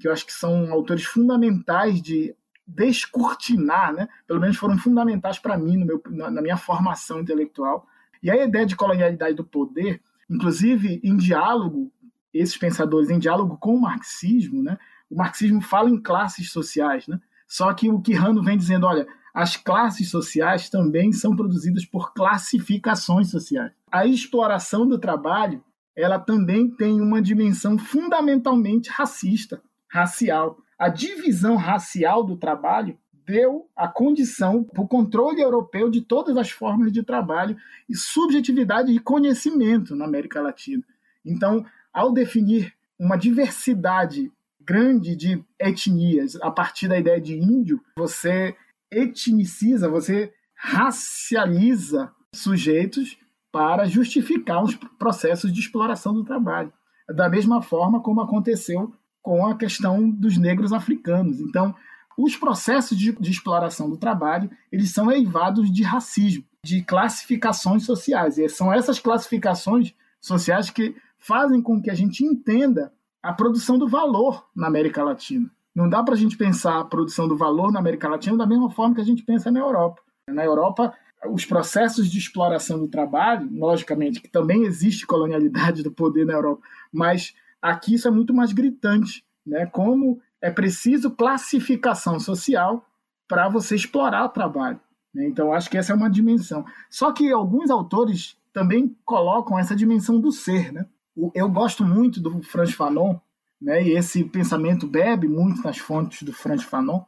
que 0.00 0.08
eu 0.08 0.12
acho 0.12 0.26
que 0.26 0.32
são 0.32 0.72
autores 0.72 1.04
fundamentais 1.04 2.02
de 2.02 2.34
descortinar, 2.66 3.94
né? 3.94 4.08
pelo 4.26 4.40
menos 4.40 4.56
foram 4.56 4.76
fundamentais 4.76 5.38
para 5.38 5.56
mim 5.56 5.84
meu, 5.84 6.02
na, 6.10 6.28
na 6.28 6.42
minha 6.42 6.56
formação 6.56 7.20
intelectual. 7.20 7.86
E 8.20 8.32
a 8.32 8.44
ideia 8.44 8.66
de 8.66 8.74
colonialidade 8.74 9.36
do 9.36 9.44
poder, 9.44 10.02
inclusive 10.28 11.00
em 11.04 11.16
diálogo, 11.16 11.92
esses 12.38 12.56
pensadores 12.56 13.10
em 13.10 13.18
diálogo 13.18 13.56
com 13.58 13.74
o 13.74 13.80
marxismo, 13.80 14.62
né? 14.62 14.78
o 15.10 15.16
marxismo 15.16 15.60
fala 15.60 15.90
em 15.90 16.00
classes 16.00 16.50
sociais, 16.50 17.06
né? 17.06 17.20
Só 17.46 17.72
que 17.72 17.88
o 17.88 18.00
Quirrano 18.00 18.42
vem 18.42 18.58
dizendo, 18.58 18.86
olha, 18.86 19.06
as 19.32 19.56
classes 19.56 20.10
sociais 20.10 20.68
também 20.68 21.12
são 21.12 21.36
produzidas 21.36 21.84
por 21.84 22.12
classificações 22.12 23.30
sociais. 23.30 23.72
A 23.90 24.04
exploração 24.04 24.86
do 24.86 24.98
trabalho, 24.98 25.62
ela 25.94 26.18
também 26.18 26.68
tem 26.68 27.00
uma 27.00 27.22
dimensão 27.22 27.78
fundamentalmente 27.78 28.90
racista, 28.90 29.62
racial. 29.88 30.58
A 30.78 30.88
divisão 30.88 31.54
racial 31.56 32.24
do 32.24 32.36
trabalho 32.36 32.98
deu 33.26 33.68
a 33.76 33.88
condição 33.88 34.64
para 34.64 34.82
o 34.82 34.88
controle 34.88 35.40
europeu 35.40 35.88
de 35.88 36.00
todas 36.00 36.36
as 36.36 36.50
formas 36.50 36.92
de 36.92 37.02
trabalho 37.02 37.56
e 37.88 37.96
subjetividade 37.96 38.92
e 38.92 38.98
conhecimento 38.98 39.94
na 39.94 40.04
América 40.04 40.40
Latina. 40.40 40.82
Então, 41.24 41.64
ao 41.96 42.12
definir 42.12 42.74
uma 42.98 43.16
diversidade 43.16 44.30
grande 44.60 45.16
de 45.16 45.42
etnias 45.58 46.36
a 46.42 46.50
partir 46.50 46.88
da 46.88 46.98
ideia 46.98 47.18
de 47.18 47.34
índio, 47.34 47.80
você 47.96 48.54
etniciza, 48.90 49.88
você 49.88 50.30
racializa 50.54 52.12
sujeitos 52.34 53.16
para 53.50 53.86
justificar 53.86 54.62
os 54.62 54.74
processos 54.74 55.50
de 55.50 55.58
exploração 55.58 56.12
do 56.12 56.22
trabalho. 56.22 56.70
Da 57.08 57.30
mesma 57.30 57.62
forma 57.62 58.02
como 58.02 58.20
aconteceu 58.20 58.92
com 59.22 59.46
a 59.46 59.56
questão 59.56 60.10
dos 60.10 60.36
negros 60.36 60.74
africanos. 60.74 61.40
Então, 61.40 61.74
os 62.18 62.36
processos 62.36 62.98
de, 62.98 63.12
de, 63.12 63.30
exploração 63.30 63.88
do 63.88 63.96
trabalho 63.96 64.50
eles 64.70 64.92
são 64.92 65.10
eivados 65.10 65.72
de 65.72 65.82
racismo, 65.82 66.44
de 66.62 66.82
classificações 66.82 67.84
sociais. 67.84 68.36
E 68.36 68.46
são 68.50 68.70
essas 68.70 68.98
classificações 68.98 69.94
sociais 70.20 70.68
que 70.68 70.94
fazem 71.18 71.60
com 71.62 71.80
que 71.80 71.90
a 71.90 71.94
gente 71.94 72.24
entenda 72.24 72.92
a 73.22 73.32
produção 73.32 73.78
do 73.78 73.88
valor 73.88 74.46
na 74.54 74.66
América 74.66 75.02
Latina. 75.02 75.50
Não 75.74 75.88
dá 75.88 76.02
para 76.02 76.14
a 76.14 76.16
gente 76.16 76.36
pensar 76.36 76.80
a 76.80 76.84
produção 76.84 77.28
do 77.28 77.36
valor 77.36 77.70
na 77.70 77.80
América 77.80 78.08
Latina 78.08 78.36
da 78.36 78.46
mesma 78.46 78.70
forma 78.70 78.94
que 78.94 79.00
a 79.00 79.04
gente 79.04 79.22
pensa 79.22 79.50
na 79.50 79.60
Europa. 79.60 80.00
Na 80.28 80.44
Europa, 80.44 80.94
os 81.30 81.44
processos 81.44 82.10
de 82.10 82.18
exploração 82.18 82.78
do 82.78 82.88
trabalho, 82.88 83.48
logicamente, 83.52 84.20
que 84.20 84.28
também 84.28 84.64
existe 84.64 85.06
colonialidade 85.06 85.82
do 85.82 85.92
poder 85.92 86.24
na 86.24 86.34
Europa, 86.34 86.62
mas 86.92 87.34
aqui 87.60 87.94
isso 87.94 88.08
é 88.08 88.10
muito 88.10 88.32
mais 88.32 88.52
gritante, 88.52 89.24
né? 89.44 89.66
Como 89.66 90.20
é 90.40 90.50
preciso 90.50 91.10
classificação 91.10 92.18
social 92.20 92.86
para 93.28 93.48
você 93.48 93.74
explorar 93.74 94.24
o 94.24 94.30
trabalho. 94.30 94.80
Né? 95.12 95.26
Então, 95.26 95.52
acho 95.52 95.68
que 95.68 95.78
essa 95.78 95.92
é 95.92 95.96
uma 95.96 96.10
dimensão. 96.10 96.64
Só 96.88 97.12
que 97.12 97.32
alguns 97.32 97.70
autores 97.70 98.36
também 98.52 98.96
colocam 99.04 99.58
essa 99.58 99.74
dimensão 99.74 100.20
do 100.20 100.30
ser, 100.30 100.72
né? 100.72 100.86
Eu 101.34 101.48
gosto 101.48 101.84
muito 101.84 102.20
do 102.20 102.42
Franz 102.42 102.72
Fanon, 102.72 103.18
né, 103.60 103.82
e 103.82 103.92
esse 103.92 104.24
pensamento 104.24 104.86
bebe 104.86 105.26
muito 105.26 105.62
nas 105.62 105.78
fontes 105.78 106.22
do 106.22 106.32
Franz 106.32 106.62
Fanon. 106.62 107.02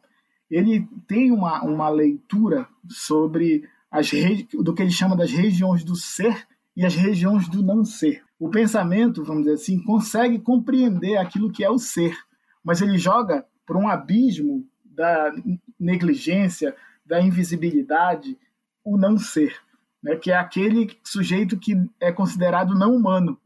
Ele 0.51 0.89
tem 1.07 1.31
uma, 1.31 1.63
uma 1.63 1.89
leitura 1.91 2.67
sobre 2.89 3.69
as 3.91 4.11
do 4.53 4.75
que 4.75 4.83
ele 4.83 4.91
chama 4.91 5.17
das 5.17 5.31
regiões 5.31 5.85
do 5.85 5.95
ser 5.95 6.47
e 6.77 6.85
as 6.87 6.95
regiões 6.95 7.49
do 7.49 7.63
não 7.63 7.85
ser. 7.85 8.23
O 8.39 8.49
pensamento, 8.49 9.25
vamos 9.25 9.43
dizer 9.43 9.55
assim, 9.55 9.83
consegue 9.83 10.39
compreender 10.39 11.17
aquilo 11.17 11.51
que 11.51 11.65
é 11.65 11.71
o 11.71 11.79
ser, 11.79 12.17
mas 12.65 12.81
ele 12.81 12.97
joga 12.97 13.45
por 13.67 13.77
um 13.77 13.89
abismo 13.89 14.67
da 14.85 15.33
negligência, 15.79 16.75
da 17.05 17.21
invisibilidade, 17.21 18.39
o 18.85 18.97
não 18.97 19.19
ser, 19.19 19.57
né, 20.03 20.17
que 20.17 20.31
é 20.31 20.37
aquele 20.37 20.91
sujeito 21.05 21.59
que 21.59 21.75
é 22.01 22.11
considerado 22.11 22.75
não 22.75 22.95
humano, 22.95 23.39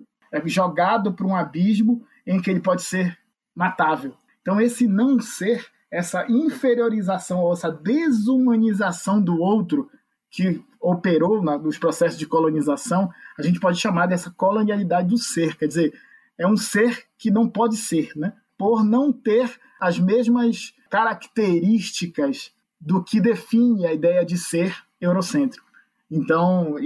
jogado 0.44 1.12
para 1.12 1.26
um 1.26 1.34
abismo 1.34 2.04
em 2.26 2.40
que 2.40 2.50
ele 2.50 2.60
pode 2.60 2.82
ser 2.82 3.18
matável. 3.54 4.14
Então, 4.40 4.60
esse 4.60 4.86
não 4.86 5.20
ser, 5.20 5.66
essa 5.90 6.26
inferiorização 6.28 7.40
ou 7.40 7.52
essa 7.52 7.70
desumanização 7.70 9.22
do 9.22 9.40
outro 9.40 9.90
que 10.30 10.64
operou 10.80 11.42
na, 11.42 11.58
nos 11.58 11.78
processos 11.78 12.18
de 12.18 12.26
colonização, 12.26 13.10
a 13.38 13.42
gente 13.42 13.60
pode 13.60 13.78
chamar 13.78 14.06
dessa 14.06 14.30
colonialidade 14.30 15.08
do 15.08 15.18
ser. 15.18 15.56
Quer 15.56 15.66
dizer, 15.66 15.94
é 16.38 16.46
um 16.46 16.56
ser 16.56 17.04
que 17.18 17.30
não 17.30 17.48
pode 17.48 17.76
ser, 17.76 18.10
né? 18.16 18.32
por 18.58 18.84
não 18.84 19.12
ter 19.12 19.58
as 19.80 19.98
mesmas 19.98 20.72
características 20.88 22.52
do 22.80 23.02
que 23.02 23.20
define 23.20 23.86
a 23.86 23.92
ideia 23.92 24.24
de 24.24 24.38
ser 24.38 24.76
eurocêntrico. 25.00 25.66
Então, 26.10 26.76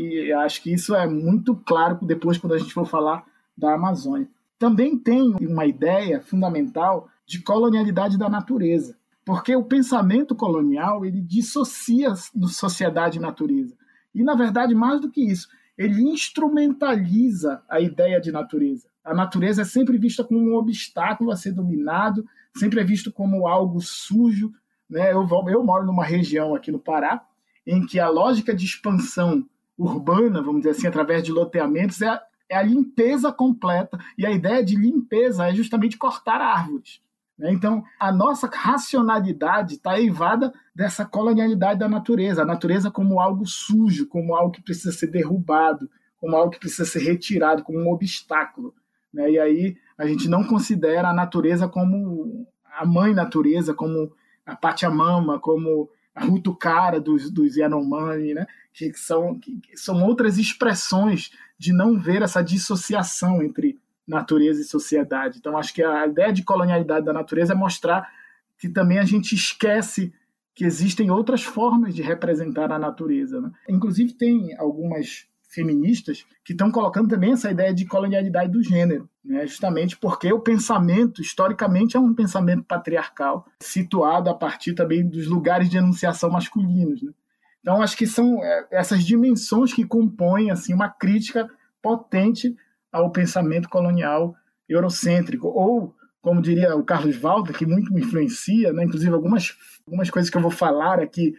acho 0.43 0.63
que 0.63 0.73
isso 0.73 0.95
é 0.95 1.07
muito 1.07 1.55
claro 1.55 1.99
depois 2.03 2.39
quando 2.39 2.55
a 2.55 2.59
gente 2.59 2.73
for 2.73 2.87
falar 2.87 3.25
da 3.57 3.75
Amazônia. 3.75 4.29
Também 4.59 4.99
tem 4.99 5.35
uma 5.41 5.67
ideia 5.67 6.21
fundamental 6.21 7.09
de 7.27 7.43
colonialidade 7.43 8.19
da 8.19 8.29
natureza, 8.29 8.97
porque 9.25 9.55
o 9.55 9.65
pensamento 9.65 10.35
colonial 10.35 11.05
ele 11.05 11.21
dissocia 11.21 12.15
sociedade 12.49 13.19
e 13.19 13.21
natureza. 13.21 13.77
E, 14.15 14.23
na 14.23 14.35
verdade, 14.35 14.75
mais 14.75 15.01
do 15.01 15.11
que 15.11 15.21
isso, 15.21 15.49
ele 15.77 16.03
instrumentaliza 16.03 17.63
a 17.69 17.81
ideia 17.81 18.21
de 18.21 18.33
natureza. 18.33 18.89
A 19.05 19.15
natureza 19.15 19.63
é 19.63 19.65
sempre 19.65 19.99
vista 19.99 20.25
como 20.25 20.41
um 20.41 20.55
obstáculo 20.57 21.31
a 21.31 21.37
ser 21.37 21.53
dominado, 21.53 22.27
sempre 22.57 22.81
é 22.81 22.85
visto 22.85 23.13
como 23.13 23.47
algo 23.47 23.81
sujo. 23.81 24.53
Né? 24.89 25.13
Eu, 25.13 25.29
eu 25.49 25.63
moro 25.63 25.85
numa 25.85 26.05
região 26.05 26.55
aqui 26.55 26.73
no 26.73 26.79
Pará 26.79 27.23
em 27.67 27.85
que 27.85 27.99
a 27.99 28.09
lógica 28.09 28.55
de 28.55 28.65
expansão 28.65 29.45
urbana, 29.77 30.41
vamos 30.41 30.63
dizer 30.63 30.71
assim, 30.71 30.87
através 30.87 31.23
de 31.23 31.33
loteamentos, 31.33 32.01
é 32.01 32.21
é 32.49 32.57
a 32.57 32.63
limpeza 32.63 33.33
completa. 33.33 33.99
E 34.17 34.25
a 34.25 34.31
ideia 34.31 34.65
de 34.65 34.77
limpeza 34.77 35.49
é 35.49 35.55
justamente 35.55 35.99
cortar 35.99 36.41
árvores. 36.41 37.01
Né? 37.39 37.53
Então, 37.53 37.85
a 37.99 38.11
nossa 38.11 38.49
racionalidade 38.53 39.75
está 39.75 39.99
eivada 39.99 40.53
dessa 40.75 41.05
colonialidade 41.05 41.79
da 41.79 41.89
natureza. 41.89 42.43
A 42.43 42.47
natureza 42.47 42.91
como 42.91 43.21
algo 43.21 43.47
sujo, 43.47 44.07
como 44.07 44.35
algo 44.35 44.53
que 44.53 44.63
precisa 44.63 44.93
ser 44.93 45.09
derrubado, 45.09 45.91
como 46.19 46.37
algo 46.37 46.51
que 46.51 46.61
precisa 46.61 46.85
ser 46.85 47.01
retirado, 47.01 47.63
como 47.63 47.79
um 47.79 47.93
obstáculo. 47.93 48.75
Né? 49.13 49.33
E 49.33 49.39
aí 49.39 49.77
a 49.99 50.07
gente 50.07 50.29
não 50.29 50.45
considera 50.45 51.09
a 51.09 51.15
natureza 51.15 51.69
como 51.69 52.47
a 52.79 52.85
mãe 52.85 53.15
natureza, 53.15 53.73
como 53.73 54.13
a 54.45 54.55
Pachamama, 54.55 55.39
como 55.41 55.89
a 56.17 56.25
Rutucara 56.25 56.99
dos, 56.99 57.31
dos 57.31 57.57
Yanomami, 57.57 58.33
né? 58.33 58.47
que, 58.73 58.93
são, 58.95 59.39
que 59.39 59.61
são 59.75 60.03
outras 60.03 60.39
expressões 60.39 61.31
de 61.59 61.73
não 61.73 61.99
ver 61.99 62.23
essa 62.23 62.43
dissociação 62.43 63.43
entre 63.43 63.79
natureza 64.09 64.61
e 64.61 64.65
sociedade. 64.65 65.39
Então, 65.39 65.59
acho 65.59 65.75
que 65.75 65.83
a 65.83 66.07
ideia 66.07 66.33
de 66.33 66.43
colonialidade 66.43 67.05
da 67.05 67.13
natureza 67.13 67.53
é 67.53 67.57
mostrar 67.57 68.11
que 68.59 68.69
também 68.69 68.99
a 68.99 69.05
gente 69.05 69.35
esquece 69.35 70.13
que 70.55 70.65
existem 70.65 71.11
outras 71.11 71.43
formas 71.43 71.95
de 71.95 72.01
representar 72.01 72.73
a 72.73 72.79
natureza. 72.79 73.41
Né? 73.41 73.51
Inclusive, 73.69 74.15
tem 74.15 74.57
algumas 74.57 75.27
feministas 75.51 76.25
que 76.43 76.53
estão 76.53 76.71
colocando 76.71 77.09
também 77.09 77.33
essa 77.33 77.51
ideia 77.51 77.75
de 77.75 77.85
colonialidade 77.85 78.51
do 78.51 78.63
gênero, 78.63 79.09
né? 79.27 79.47
justamente 79.47 79.97
porque 79.97 80.33
o 80.33 80.41
pensamento, 80.41 81.21
historicamente, 81.21 81.97
é 81.97 82.01
um 82.01 82.15
pensamento 82.15 82.63
patriarcal, 82.63 83.47
situado 83.61 84.31
a 84.31 84.35
partir 84.35 84.75
também 84.75 85.07
dos 85.07 85.27
lugares 85.27 85.69
de 85.69 85.77
enunciação 85.77 86.31
masculinos. 86.31 87.03
Né? 87.03 87.13
Então, 87.61 87.83
acho 87.83 87.97
que 87.97 88.07
são 88.07 88.43
é, 88.43 88.67
essas 88.71 89.05
dimensões 89.05 89.73
que 89.73 89.85
compõem 89.85 90.51
assim 90.51 90.73
uma 90.73 90.89
crítica 90.89 91.51
potente 91.83 92.57
ao 92.93 93.11
pensamento 93.11 93.69
colonial 93.69 94.35
eurocêntrico, 94.69 95.49
ou, 95.49 95.95
como 96.23 96.41
diria 96.41 96.77
o 96.77 96.85
Carlos 96.85 97.17
Walter, 97.17 97.53
que 97.53 97.67
muito 97.67 97.93
me 97.93 98.01
influencia, 98.01 98.73
né? 98.73 98.85
inclusive 98.85 99.13
algumas, 99.13 99.57
algumas 99.87 100.11
coisas 100.11 100.31
que 100.31 100.37
eu 100.37 100.43
vou 100.43 100.51
falar 100.51 101.01
aqui 101.01 101.35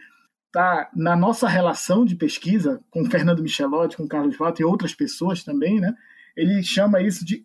tá 0.50 0.88
na 0.94 1.14
nossa 1.14 1.46
relação 1.46 2.04
de 2.04 2.16
pesquisa 2.16 2.80
com 2.90 3.04
Fernando 3.04 3.42
Michelotti, 3.42 3.96
com 3.96 4.08
Carlos 4.08 4.36
Walter 4.36 4.62
e 4.62 4.66
outras 4.66 4.94
pessoas 4.94 5.44
também, 5.44 5.78
né? 5.78 5.94
Ele 6.38 6.62
chama 6.62 7.02
isso 7.02 7.24
de 7.24 7.44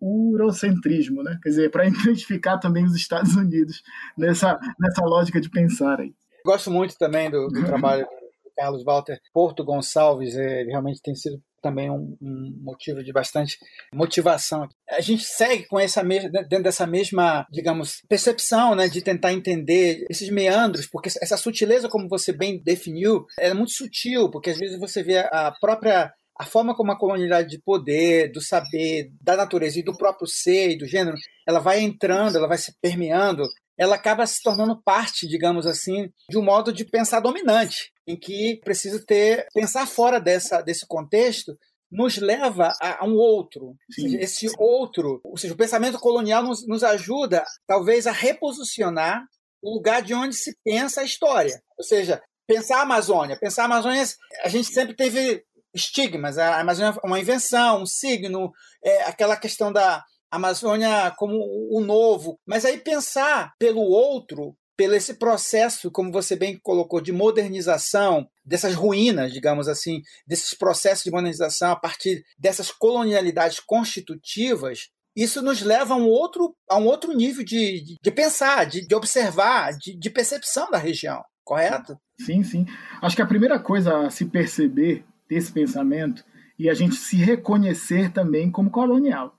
eurocentrismo, 0.00 1.22
né? 1.22 1.38
Quer 1.42 1.50
dizer, 1.50 1.70
para 1.70 1.84
identificar 1.86 2.56
também 2.58 2.84
os 2.84 2.96
Estados 2.96 3.36
Unidos 3.36 3.82
nessa, 4.16 4.58
nessa 4.80 5.04
lógica 5.04 5.38
de 5.38 5.50
pensar 5.50 6.00
aí. 6.00 6.14
Gosto 6.44 6.70
muito 6.70 6.96
também 6.96 7.30
do, 7.30 7.48
do 7.48 7.64
trabalho 7.64 8.06
do 8.06 8.50
Carlos 8.56 8.82
Walter 8.82 9.20
Porto 9.32 9.62
Gonçalves, 9.62 10.34
ele 10.34 10.70
realmente 10.70 11.02
tem 11.02 11.14
sido 11.14 11.38
também 11.60 11.90
um, 11.90 12.16
um, 12.22 12.58
motivo 12.62 13.02
de 13.02 13.12
bastante 13.12 13.58
motivação. 13.92 14.68
A 14.88 15.00
gente 15.00 15.24
segue 15.24 15.66
com 15.66 15.80
essa 15.80 16.02
mesma, 16.02 16.30
dentro 16.30 16.62
dessa 16.62 16.86
mesma, 16.86 17.44
digamos, 17.50 18.00
percepção, 18.08 18.74
né, 18.74 18.88
de 18.88 19.02
tentar 19.02 19.32
entender 19.32 20.06
esses 20.08 20.30
meandros, 20.30 20.86
porque 20.86 21.08
essa 21.20 21.36
sutileza, 21.36 21.88
como 21.88 22.08
você 22.08 22.32
bem 22.32 22.62
definiu, 22.62 23.26
é 23.38 23.52
muito 23.52 23.72
sutil, 23.72 24.30
porque 24.30 24.50
às 24.50 24.58
vezes 24.58 24.78
você 24.78 25.02
vê 25.02 25.18
a 25.18 25.52
própria 25.60 26.12
a 26.38 26.44
forma 26.44 26.74
como 26.74 26.92
a 26.92 26.98
comunidade 26.98 27.48
de 27.48 27.60
poder, 27.60 28.30
do 28.30 28.40
saber, 28.40 29.10
da 29.20 29.36
natureza 29.36 29.78
e 29.78 29.82
do 29.82 29.96
próprio 29.96 30.26
ser 30.26 30.70
e 30.70 30.78
do 30.78 30.86
gênero, 30.86 31.16
ela 31.46 31.60
vai 31.60 31.80
entrando, 31.80 32.36
ela 32.36 32.48
vai 32.48 32.58
se 32.58 32.74
permeando 32.80 33.44
ela 33.78 33.96
acaba 33.96 34.26
se 34.26 34.42
tornando 34.42 34.80
parte, 34.82 35.28
digamos 35.28 35.66
assim, 35.66 36.10
de 36.30 36.38
um 36.38 36.42
modo 36.42 36.72
de 36.72 36.84
pensar 36.84 37.20
dominante, 37.20 37.92
em 38.06 38.16
que 38.16 38.58
precisa 38.64 39.04
ter 39.04 39.46
pensar 39.52 39.86
fora 39.86 40.18
dessa, 40.18 40.62
desse 40.62 40.86
contexto 40.86 41.56
nos 41.90 42.16
leva 42.16 42.72
a, 42.80 43.04
a 43.04 43.06
um 43.06 43.14
outro. 43.14 43.76
Seja, 43.90 44.18
esse 44.18 44.50
outro, 44.58 45.20
ou 45.22 45.36
seja, 45.36 45.54
o 45.54 45.56
pensamento 45.56 45.98
colonial 46.00 46.42
nos, 46.42 46.66
nos 46.66 46.82
ajuda, 46.82 47.44
talvez, 47.66 48.06
a 48.06 48.12
reposicionar 48.12 49.24
o 49.62 49.74
lugar 49.74 50.02
de 50.02 50.12
onde 50.12 50.34
se 50.34 50.56
pensa 50.64 51.02
a 51.02 51.04
história. 51.04 51.62
Ou 51.78 51.84
seja, 51.84 52.20
pensar 52.46 52.78
a 52.78 52.82
Amazônia. 52.82 53.38
Pensar 53.38 53.62
a 53.62 53.66
Amazônia, 53.66 54.04
a 54.42 54.48
gente 54.48 54.72
sempre 54.72 54.96
teve 54.96 55.44
estigmas. 55.76 56.38
A 56.38 56.60
Amazônia 56.60 56.98
é 57.02 57.06
uma 57.06 57.20
invenção, 57.20 57.82
um 57.82 57.86
signo, 57.86 58.52
é, 58.82 59.04
aquela 59.04 59.36
questão 59.36 59.72
da 59.72 60.02
Amazônia 60.30 61.12
como 61.16 61.36
o 61.70 61.80
novo. 61.80 62.38
Mas 62.46 62.64
aí 62.64 62.78
pensar 62.78 63.52
pelo 63.58 63.82
outro, 63.82 64.56
pelo 64.76 64.94
esse 64.94 65.14
processo, 65.14 65.90
como 65.90 66.12
você 66.12 66.36
bem 66.36 66.58
colocou, 66.62 67.00
de 67.00 67.12
modernização 67.12 68.28
dessas 68.44 68.74
ruínas, 68.74 69.32
digamos 69.32 69.68
assim, 69.68 70.02
desses 70.26 70.52
processos 70.54 71.04
de 71.04 71.10
modernização 71.10 71.72
a 71.72 71.76
partir 71.76 72.22
dessas 72.38 72.70
colonialidades 72.70 73.60
constitutivas, 73.60 74.88
isso 75.16 75.40
nos 75.40 75.62
leva 75.62 75.94
a 75.94 75.96
um 75.96 76.06
outro, 76.06 76.54
a 76.68 76.76
um 76.76 76.84
outro 76.84 77.14
nível 77.14 77.42
de, 77.42 77.80
de, 77.82 77.96
de 78.02 78.10
pensar, 78.10 78.66
de, 78.66 78.86
de 78.86 78.94
observar, 78.94 79.72
de, 79.72 79.96
de 79.96 80.10
percepção 80.10 80.70
da 80.70 80.76
região, 80.76 81.22
correto? 81.42 81.98
Sim, 82.20 82.42
sim. 82.42 82.66
Acho 83.00 83.16
que 83.16 83.22
a 83.22 83.26
primeira 83.26 83.58
coisa 83.58 84.06
a 84.06 84.10
se 84.10 84.26
perceber 84.26 85.04
desse 85.28 85.52
pensamento 85.52 86.24
e 86.58 86.68
a 86.70 86.74
gente 86.74 86.94
se 86.94 87.16
reconhecer 87.16 88.10
também 88.12 88.50
como 88.50 88.70
colonial. 88.70 89.36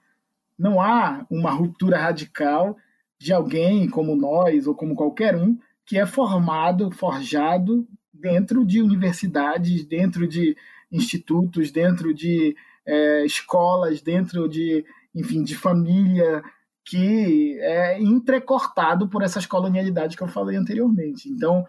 Não 0.58 0.82
há 0.82 1.26
uma 1.30 1.52
ruptura 1.52 1.98
radical 1.98 2.78
de 3.20 3.34
alguém 3.34 3.90
como 3.90 4.16
nós 4.16 4.68
ou 4.68 4.76
como 4.76 4.96
qualquer 4.96 5.36
um 5.36 5.58
que 5.86 5.98
é 5.98 6.06
formado, 6.06 6.92
forjado 6.92 7.88
dentro 8.14 8.66
de 8.66 8.82
universidades, 8.82 9.86
dentro 9.86 10.28
de 10.28 10.56
institutos, 10.92 11.72
dentro 11.72 12.14
de 12.14 12.56
é, 12.86 13.26
escolas, 13.26 14.02
dentro 14.02 14.48
de 14.48 14.86
enfim, 15.18 15.44
de 15.44 15.56
família 15.56 16.44
que 16.86 17.60
é 17.60 18.02
entrecortado 18.02 19.10
por 19.10 19.22
essas 19.22 19.46
colonialidades 19.46 20.16
que 20.16 20.24
eu 20.24 20.28
falei 20.28 20.56
anteriormente. 20.56 21.28
Então, 21.28 21.66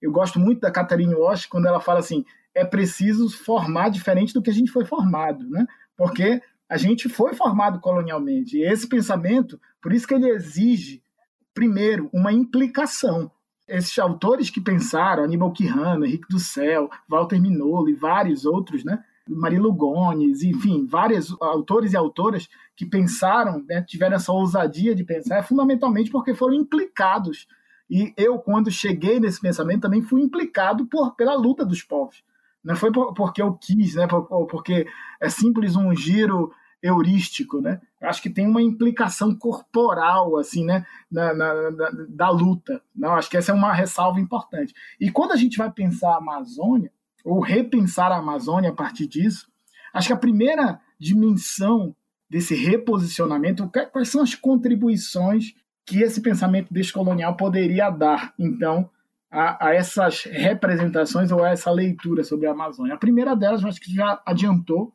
eu 0.00 0.10
gosto 0.10 0.38
muito 0.38 0.60
da 0.60 0.70
Catherine 0.70 1.14
Walsh 1.14 1.46
quando 1.46 1.66
ela 1.66 1.80
fala 1.80 1.98
assim: 1.98 2.24
é 2.54 2.64
preciso 2.64 3.28
formar 3.30 3.88
diferente 3.88 4.34
do 4.34 4.42
que 4.42 4.50
a 4.50 4.54
gente 4.54 4.70
foi 4.70 4.84
formado, 4.84 5.48
né? 5.48 5.66
Porque 5.96 6.40
a 6.68 6.76
gente 6.76 7.08
foi 7.08 7.34
formado 7.34 7.80
colonialmente. 7.80 8.56
E 8.56 8.64
esse 8.64 8.88
pensamento, 8.88 9.60
por 9.80 9.92
isso 9.92 10.06
que 10.06 10.14
ele 10.14 10.28
exige, 10.30 11.02
primeiro, 11.54 12.08
uma 12.12 12.32
implicação. 12.32 13.30
Esses 13.68 13.98
autores 13.98 14.50
que 14.50 14.60
pensaram, 14.60 15.22
Aníbal 15.22 15.52
Quijano, 15.52 16.04
Henrique 16.04 16.28
do 16.28 16.38
Céu, 16.38 16.90
Walter 17.08 17.40
Minolo 17.40 17.88
e 17.88 17.94
vários 17.94 18.44
outros, 18.44 18.84
né? 18.84 19.02
Marilu 19.28 19.72
Gones, 19.72 20.42
enfim, 20.42 20.86
vários 20.86 21.34
autores 21.40 21.92
e 21.92 21.96
autoras 21.96 22.48
que 22.76 22.84
pensaram, 22.84 23.64
né, 23.68 23.82
tiveram 23.82 24.16
essa 24.16 24.32
ousadia 24.32 24.94
de 24.94 25.04
pensar, 25.04 25.38
é 25.38 25.42
fundamentalmente 25.42 26.10
porque 26.10 26.34
foram 26.34 26.54
implicados. 26.54 27.46
E 27.88 28.12
eu, 28.16 28.38
quando 28.38 28.70
cheguei 28.70 29.20
nesse 29.20 29.40
pensamento, 29.40 29.82
também 29.82 30.02
fui 30.02 30.22
implicado 30.22 30.86
por, 30.86 31.14
pela 31.14 31.34
luta 31.34 31.64
dos 31.64 31.82
povos. 31.82 32.24
Não 32.64 32.76
foi 32.76 32.92
por, 32.92 33.12
porque 33.14 33.42
eu 33.42 33.54
quis, 33.54 33.94
né, 33.94 34.06
por, 34.06 34.46
porque 34.46 34.86
é 35.20 35.28
simples 35.28 35.74
um 35.76 35.94
giro 35.94 36.52
heurístico, 36.82 37.60
né? 37.60 37.80
Acho 38.00 38.20
que 38.20 38.30
tem 38.30 38.46
uma 38.46 38.60
implicação 38.60 39.34
corporal, 39.34 40.36
assim, 40.36 40.64
né, 40.64 40.84
na, 41.10 41.32
na, 41.32 41.70
na, 41.70 41.90
da 42.08 42.30
luta. 42.30 42.82
Não, 42.94 43.14
acho 43.14 43.30
que 43.30 43.36
essa 43.36 43.52
é 43.52 43.54
uma 43.54 43.72
ressalva 43.72 44.18
importante. 44.18 44.74
E 45.00 45.10
quando 45.10 45.32
a 45.32 45.36
gente 45.36 45.56
vai 45.56 45.70
pensar 45.70 46.14
a 46.14 46.18
Amazônia, 46.18 46.90
ou 47.24 47.40
repensar 47.40 48.10
a 48.10 48.16
Amazônia 48.16 48.70
a 48.70 48.74
partir 48.74 49.06
disso, 49.06 49.46
acho 49.94 50.08
que 50.08 50.12
a 50.12 50.16
primeira 50.16 50.80
dimensão 50.98 51.94
desse 52.28 52.54
reposicionamento, 52.54 53.70
quais 53.92 54.08
são 54.08 54.22
as 54.22 54.34
contribuições 54.34 55.54
que 55.84 56.00
esse 56.00 56.20
pensamento 56.20 56.72
descolonial 56.72 57.36
poderia 57.36 57.90
dar, 57.90 58.32
então, 58.38 58.90
a, 59.32 59.68
a, 59.68 59.74
essas 59.74 60.24
representações 60.24 61.32
ou 61.32 61.42
a 61.42 61.48
essa 61.48 61.70
leitura 61.70 62.22
sobre 62.22 62.46
a 62.46 62.50
Amazônia. 62.50 62.94
A 62.94 62.98
primeira 62.98 63.34
delas, 63.34 63.64
acho 63.64 63.80
que 63.80 63.92
já 63.92 64.22
adiantou, 64.26 64.94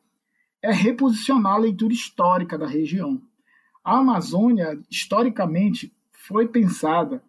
é 0.62 0.72
reposicionar 0.72 1.54
a 1.54 1.58
leitura 1.58 1.92
histórica 1.92 2.56
da 2.56 2.66
região. 2.66 3.20
A 3.84 3.98
Amazônia, 3.98 4.78
historicamente, 4.88 5.92
foi 6.12 6.46
pensada 6.46 7.20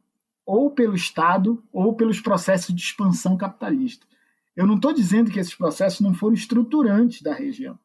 ou 0.45 0.69
pelo 0.69 0.95
Estado 0.95 1.63
ou 1.73 1.95
pelos 1.95 2.21
processos 2.21 2.75
de 2.75 2.81
expansão 2.81 3.35
capitalista. 3.35 4.05
Eu 4.55 4.67
não 4.67 4.75
estou 4.75 4.93
dizendo 4.93 5.31
que 5.31 5.39
esses 5.39 5.55
processos 5.55 6.01
não 6.01 6.13
foram 6.13 6.35
estruturantes 6.35 7.21
da 7.21 7.33
região. 7.33 7.77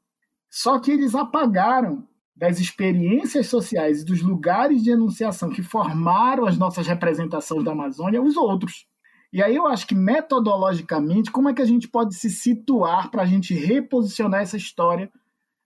Só 0.51 0.79
que 0.79 0.91
eles 0.91 1.15
apagaram 1.15 2.07
das 2.37 2.59
experiências 2.59 3.47
sociais 3.47 4.03
e 4.03 4.05
dos 4.05 4.21
lugares 4.23 4.83
de 4.83 4.91
enunciação 4.91 5.51
que 5.51 5.63
formaram 5.63 6.47
as 6.47 6.59
nossas 6.59 6.87
representações 6.87 7.65
da 7.65 7.73
Amazônia 7.73 8.21
os 8.21 8.37
outros. 8.37 8.87
E 9.35 9.43
aí 9.43 9.57
eu 9.57 9.67
acho 9.67 9.85
que 9.89 9.97
metodologicamente, 9.97 11.29
como 11.29 11.49
é 11.49 11.53
que 11.53 11.61
a 11.61 11.65
gente 11.65 11.89
pode 11.89 12.15
se 12.15 12.31
situar 12.31 13.11
para 13.11 13.23
a 13.23 13.27
gente 13.27 13.53
reposicionar 13.53 14.43
essa 14.43 14.57
história 14.57 15.11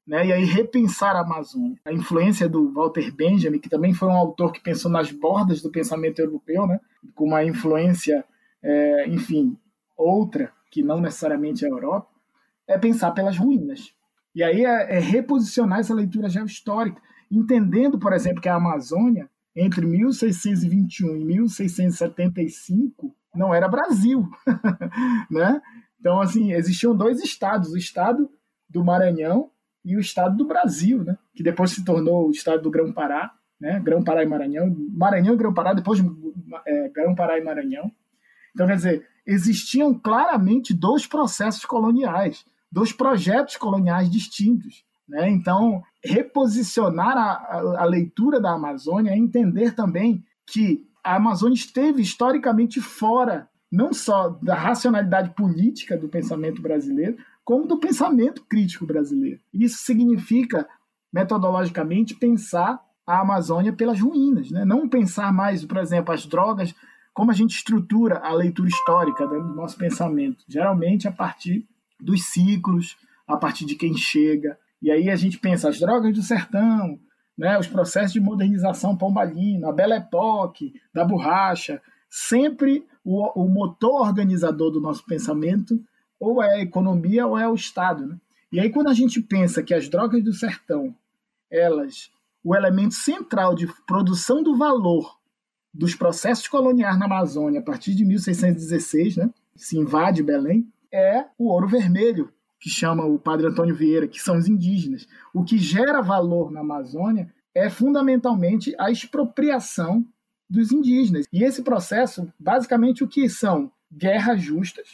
né, 0.07 0.29
e 0.29 0.33
aí 0.33 0.43
repensar 0.43 1.15
a 1.15 1.21
Amazônia? 1.21 1.79
A 1.85 1.93
influência 1.93 2.49
do 2.49 2.73
Walter 2.73 3.15
Benjamin, 3.15 3.59
que 3.59 3.69
também 3.69 3.93
foi 3.93 4.09
um 4.09 4.17
autor 4.17 4.53
que 4.53 4.61
pensou 4.63 4.91
nas 4.91 5.13
bordas 5.13 5.61
do 5.61 5.71
pensamento 5.71 6.19
europeu, 6.19 6.67
né, 6.67 6.81
com 7.15 7.27
uma 7.27 7.45
influência, 7.45 8.25
é, 8.63 9.07
enfim, 9.07 9.55
outra, 9.95 10.51
que 10.71 10.83
não 10.83 10.99
necessariamente 10.99 11.67
é 11.67 11.69
a 11.69 11.71
Europa, 11.71 12.09
é 12.67 12.79
pensar 12.79 13.11
pelas 13.11 13.37
ruínas. 13.37 13.93
E 14.35 14.43
aí 14.43 14.65
é, 14.65 14.97
é 14.97 14.99
reposicionar 14.99 15.81
essa 15.81 15.93
leitura 15.93 16.31
geohistórica, 16.31 17.03
entendendo, 17.31 17.99
por 17.99 18.15
exemplo, 18.15 18.41
que 18.41 18.49
a 18.49 18.55
Amazônia, 18.55 19.29
entre 19.55 19.85
1621 19.85 21.17
e 21.17 21.25
1675, 21.27 23.15
não 23.39 23.55
era 23.55 23.69
Brasil. 23.69 24.29
né? 25.31 25.63
Então, 26.01 26.21
assim, 26.21 26.53
existiam 26.53 26.95
dois 26.95 27.23
estados, 27.23 27.73
o 27.73 27.79
estado 27.79 28.31
do 28.69 28.85
Maranhão 28.85 29.51
e 29.85 29.97
o 29.97 30.01
estado 30.01 30.37
do 30.37 30.47
Brasil, 30.47 31.05
né? 31.05 31.17
que 31.35 31.43
depois 31.43 31.71
se 31.71 31.85
tornou 31.85 32.29
o 32.29 32.31
estado 32.31 32.63
do 32.63 32.71
Grão-Pará, 32.71 33.33
né? 33.61 33.81
Grão-Pará 33.81 34.23
e 34.23 34.27
Maranhão, 34.27 34.75
Maranhão 34.93 35.35
e 35.35 35.37
Grão-Pará, 35.37 35.73
depois 35.73 35.99
é, 36.67 36.89
Grão-Pará 36.91 37.39
e 37.39 37.45
Maranhão. 37.45 37.91
Então, 38.55 38.67
quer 38.67 38.77
dizer, 38.77 39.07
existiam 39.27 39.93
claramente 39.95 40.73
dois 40.73 41.07
processos 41.07 41.65
coloniais, 41.65 42.45
dois 42.71 42.93
projetos 42.93 43.57
coloniais 43.57 44.11
distintos. 44.11 44.85
Né? 45.09 45.29
Então, 45.31 45.83
reposicionar 46.05 47.17
a, 47.17 47.33
a, 47.33 47.83
a 47.83 47.85
leitura 47.85 48.41
da 48.41 48.53
Amazônia 48.53 49.11
é 49.11 49.17
entender 49.17 49.75
também 49.75 50.25
que 50.47 50.88
a 51.09 51.17
Amazônia 51.17 51.55
esteve 51.55 52.03
historicamente 52.03 52.83
fora 52.83 53.49
não 53.73 53.95
só 53.95 54.29
da 54.43 54.55
racionalidade 54.55 55.31
política 55.31 55.97
do 55.97 56.07
pensamento 56.07 56.61
brasileiro, 56.61 57.17
como 57.43 57.67
do 57.67 57.79
pensamento 57.79 58.45
crítico 58.45 58.87
brasileiro. 58.87 59.41
Isso 59.53 59.79
significa, 59.79 60.69
metodologicamente, 61.11 62.15
pensar 62.15 62.79
a 63.07 63.21
Amazônia 63.21 63.73
pelas 63.73 63.99
ruínas, 63.99 64.51
né? 64.51 64.67
não 64.67 64.87
pensar 64.87 65.33
mais, 65.33 65.65
por 65.65 65.79
exemplo, 65.79 66.13
as 66.13 66.27
drogas 66.27 66.75
como 67.15 67.31
a 67.31 67.35
gente 67.35 67.57
estrutura 67.57 68.19
a 68.19 68.33
leitura 68.35 68.69
histórica 68.69 69.27
do 69.27 69.55
nosso 69.55 69.79
pensamento? 69.79 70.45
Geralmente 70.47 71.09
a 71.09 71.11
partir 71.11 71.67
dos 71.99 72.27
ciclos, 72.27 72.97
a 73.27 73.37
partir 73.37 73.65
de 73.65 73.75
quem 73.75 73.97
chega. 73.97 74.59
E 74.81 74.91
aí 74.91 75.09
a 75.09 75.17
gente 75.17 75.39
pensa 75.39 75.71
as 75.71 75.81
drogas 75.81 76.15
do 76.15 76.23
sertão, 76.23 77.01
né, 77.39 77.57
os 77.57 77.69
processos 77.69 78.13
de 78.13 78.21
modernização 78.21 78.97
pombalina, 78.97 79.69
a 79.69 79.73
Belle 79.73 79.95
Époque, 79.95 80.75
da 80.93 81.05
borracha. 81.05 81.81
Sempre 82.11 82.85
o, 83.05 83.45
o 83.45 83.49
motor 83.49 84.01
organizador 84.01 84.73
do 84.73 84.81
nosso 84.81 85.07
pensamento 85.07 85.81
ou 86.19 86.43
é 86.43 86.55
a 86.55 86.61
economia 86.61 87.27
ou 87.27 87.39
é 87.39 87.49
o 87.49 87.55
Estado. 87.55 88.07
Né? 88.07 88.17
E 88.51 88.59
aí 88.59 88.71
quando 88.71 88.89
a 88.89 88.95
gente 88.95 89.23
pensa 89.23 89.63
que 89.63 89.73
as 89.73 89.89
drogas 89.89 90.25
do 90.25 90.33
sertão, 90.33 90.93
elas, 91.49 92.11
o 92.43 92.57
elemento 92.57 92.95
central 92.95 93.55
de 93.55 93.69
produção 93.87 94.43
do 94.43 94.57
valor 94.57 95.17
dos 95.73 95.95
processos 95.95 96.49
coloniais 96.49 96.99
na 96.99 97.05
Amazônia 97.05 97.61
a 97.61 97.63
partir 97.63 97.95
de 97.95 98.05
1616, 98.05 99.17
né, 99.17 99.31
se 99.55 99.79
invade 99.79 100.23
Belém, 100.23 100.67
é 100.91 101.27
o 101.39 101.49
ouro 101.49 101.69
vermelho, 101.69 102.33
que 102.61 102.69
chama 102.69 103.05
o 103.05 103.19
padre 103.19 103.47
Antônio 103.47 103.75
Vieira, 103.75 104.09
que 104.09 104.21
são 104.21 104.37
os 104.37 104.49
indígenas. 104.49 105.07
O 105.33 105.45
que 105.45 105.59
gera 105.59 106.01
valor 106.01 106.51
na 106.51 106.61
Amazônia 106.61 107.33
é 107.55 107.71
fundamentalmente 107.71 108.75
a 108.79 108.91
expropriação 108.91 110.05
dos 110.49 110.73
indígenas. 110.73 111.27
E 111.33 111.45
esse 111.45 111.63
processo, 111.63 112.33
basicamente, 112.39 113.05
o 113.05 113.09
que 113.09 113.29
são 113.29 113.71
guerras 113.93 114.41
justas 114.41 114.89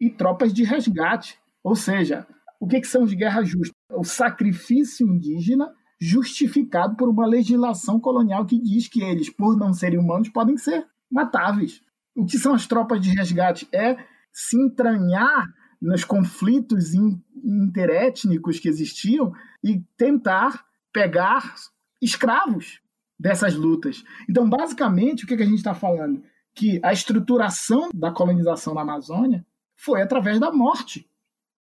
e 0.00 0.10
tropas 0.10 0.52
de 0.52 0.64
resgate. 0.64 1.38
Ou 1.62 1.74
seja, 1.74 2.26
o 2.60 2.66
que, 2.66 2.82
são 2.84 3.04
as 3.04 3.12
guerras 3.12 3.48
justas? 3.48 3.74
O 3.90 4.04
sacrifício 4.04 5.06
indígena 5.06 5.72
justificado 6.00 6.96
por 6.96 7.08
uma 7.08 7.26
legislação 7.26 7.98
colonial 7.98 8.46
que 8.46 8.58
diz 8.58 8.88
que 8.88 9.02
eles, 9.02 9.28
por 9.30 9.56
não 9.56 9.72
serem 9.72 9.98
humanos, 9.98 10.28
podem 10.28 10.56
ser 10.56 10.86
matáveis. 11.10 11.82
O 12.14 12.24
que 12.24 12.38
são 12.38 12.54
as 12.54 12.66
tropas 12.66 13.00
de 13.00 13.10
resgate? 13.10 13.68
É 13.72 13.96
se 14.32 14.56
entranhar 14.56 15.46
nos 15.80 16.04
conflitos 16.04 16.94
interétnicos 16.94 18.58
que 18.58 18.68
existiam 18.68 19.32
e 19.62 19.80
tentar 19.96 20.64
pegar 20.92 21.54
escravos 22.00 22.80
dessas 23.18 23.54
lutas. 23.54 24.04
Então, 24.28 24.48
basicamente, 24.48 25.24
o 25.24 25.26
que 25.26 25.34
a 25.34 25.46
gente 25.46 25.58
está 25.58 25.74
falando? 25.74 26.22
que 26.58 26.80
a 26.82 26.92
estruturação 26.92 27.88
da 27.94 28.10
colonização 28.10 28.74
na 28.74 28.80
Amazônia 28.80 29.46
foi 29.76 30.02
através 30.02 30.40
da 30.40 30.50
morte, 30.50 31.08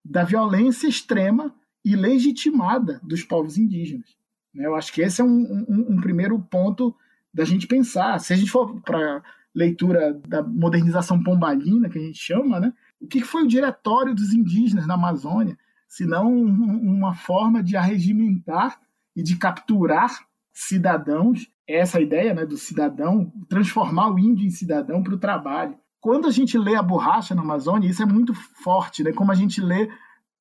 da 0.05 0.23
violência 0.23 0.87
extrema 0.87 1.53
e 1.83 1.97
legitimada 1.97 3.01
dos 3.03 3.21
povos 3.21 3.57
indígenas. 3.57 4.15
Né? 4.53 4.65
Eu 4.65 4.73
acho 4.73 4.93
que 4.93 5.01
esse 5.01 5.19
é 5.19 5.23
um, 5.23 5.65
um, 5.67 5.95
um 5.95 6.01
primeiro 6.01 6.39
ponto 6.39 6.95
da 7.33 7.43
gente 7.43 7.67
pensar. 7.67 8.17
Se 8.19 8.31
a 8.31 8.37
gente 8.37 8.49
for 8.49 8.81
para 8.83 9.21
leitura 9.53 10.13
da 10.25 10.41
modernização 10.41 11.21
pombalina, 11.21 11.89
que 11.89 11.99
a 11.99 12.01
gente 12.01 12.17
chama, 12.17 12.61
né? 12.61 12.73
O 13.05 13.07
que 13.07 13.21
foi 13.21 13.43
o 13.43 13.47
diretório 13.47 14.15
dos 14.15 14.33
indígenas 14.33 14.87
na 14.87 14.95
Amazônia, 14.95 15.57
se 15.87 16.05
não 16.05 16.33
uma 16.33 17.13
forma 17.13 17.61
de 17.61 17.77
arregimentar 17.77 18.79
e 19.15 19.21
de 19.21 19.37
capturar 19.37 20.25
cidadãos, 20.51 21.47
essa 21.67 22.01
ideia 22.01 22.33
né, 22.33 22.45
do 22.45 22.57
cidadão, 22.57 23.31
transformar 23.47 24.11
o 24.11 24.17
índio 24.17 24.45
em 24.45 24.49
cidadão 24.49 25.03
para 25.03 25.13
o 25.13 25.19
trabalho. 25.19 25.77
Quando 26.01 26.27
a 26.27 26.31
gente 26.31 26.57
lê 26.57 26.75
a 26.75 26.81
borracha 26.81 27.35
na 27.35 27.43
Amazônia, 27.43 27.87
isso 27.87 28.01
é 28.01 28.05
muito 28.05 28.33
forte, 28.33 29.03
né? 29.03 29.13
como 29.13 29.31
a 29.31 29.35
gente 29.35 29.61
lê 29.61 29.89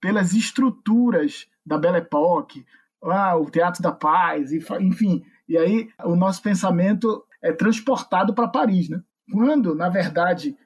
pelas 0.00 0.32
estruturas 0.32 1.46
da 1.64 1.76
Belle 1.76 1.98
Époque, 1.98 2.64
ah, 3.02 3.36
o 3.36 3.50
Teatro 3.50 3.82
da 3.82 3.92
Paz, 3.92 4.52
enfim. 4.52 5.22
E 5.46 5.58
aí 5.58 5.90
o 6.04 6.16
nosso 6.16 6.42
pensamento 6.42 7.22
é 7.42 7.52
transportado 7.52 8.32
para 8.34 8.48
Paris, 8.48 8.88
né? 8.88 9.02
Quando, 9.30 9.74
na 9.74 9.88
verdade, 9.88 10.56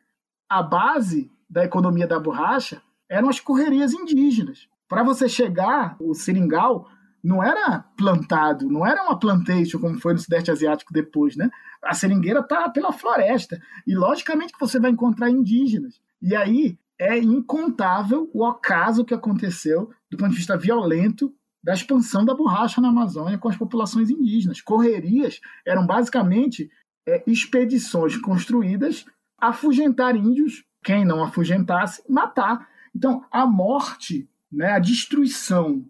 a 0.48 0.62
base 0.62 1.30
da 1.48 1.64
economia 1.64 2.06
da 2.06 2.20
borracha 2.20 2.82
eram 3.08 3.28
as 3.28 3.40
correrias 3.40 3.92
indígenas. 3.92 4.68
Para 4.88 5.02
você 5.02 5.28
chegar, 5.28 5.96
o 6.00 6.14
seringal 6.14 6.88
não 7.22 7.42
era 7.42 7.80
plantado, 7.96 8.70
não 8.70 8.86
era 8.86 9.02
uma 9.02 9.18
plantation 9.18 9.78
como 9.78 10.00
foi 10.00 10.12
no 10.12 10.18
Sudeste 10.18 10.50
Asiático 10.50 10.92
depois, 10.92 11.36
né? 11.36 11.50
A 11.82 11.94
seringueira 11.94 12.40
está 12.40 12.68
pela 12.68 12.92
floresta 12.92 13.60
e 13.86 13.94
logicamente 13.94 14.52
que 14.52 14.60
você 14.60 14.78
vai 14.78 14.90
encontrar 14.90 15.30
indígenas. 15.30 16.00
E 16.20 16.34
aí 16.34 16.78
é 16.98 17.16
incontável 17.18 18.28
o 18.32 18.44
ocaso 18.44 19.04
que 19.04 19.14
aconteceu 19.14 19.90
do 20.10 20.16
ponto 20.16 20.30
de 20.30 20.36
vista 20.36 20.56
violento 20.56 21.32
da 21.62 21.74
expansão 21.74 22.24
da 22.24 22.34
borracha 22.34 22.80
na 22.80 22.88
Amazônia 22.88 23.38
com 23.38 23.48
as 23.48 23.56
populações 23.56 24.10
indígenas. 24.10 24.60
Correrias 24.60 25.40
eram 25.66 25.86
basicamente 25.86 26.70
é, 27.06 27.22
expedições 27.26 28.16
construídas 28.16 29.04
a 29.40 29.48
afugentar 29.48 30.16
índios, 30.16 30.64
quem 30.82 31.04
não 31.04 31.22
afugentasse, 31.22 32.02
matar. 32.08 32.68
Então, 32.94 33.24
a 33.30 33.46
morte, 33.46 34.28
né, 34.50 34.72
a 34.72 34.78
destruição, 34.78 35.84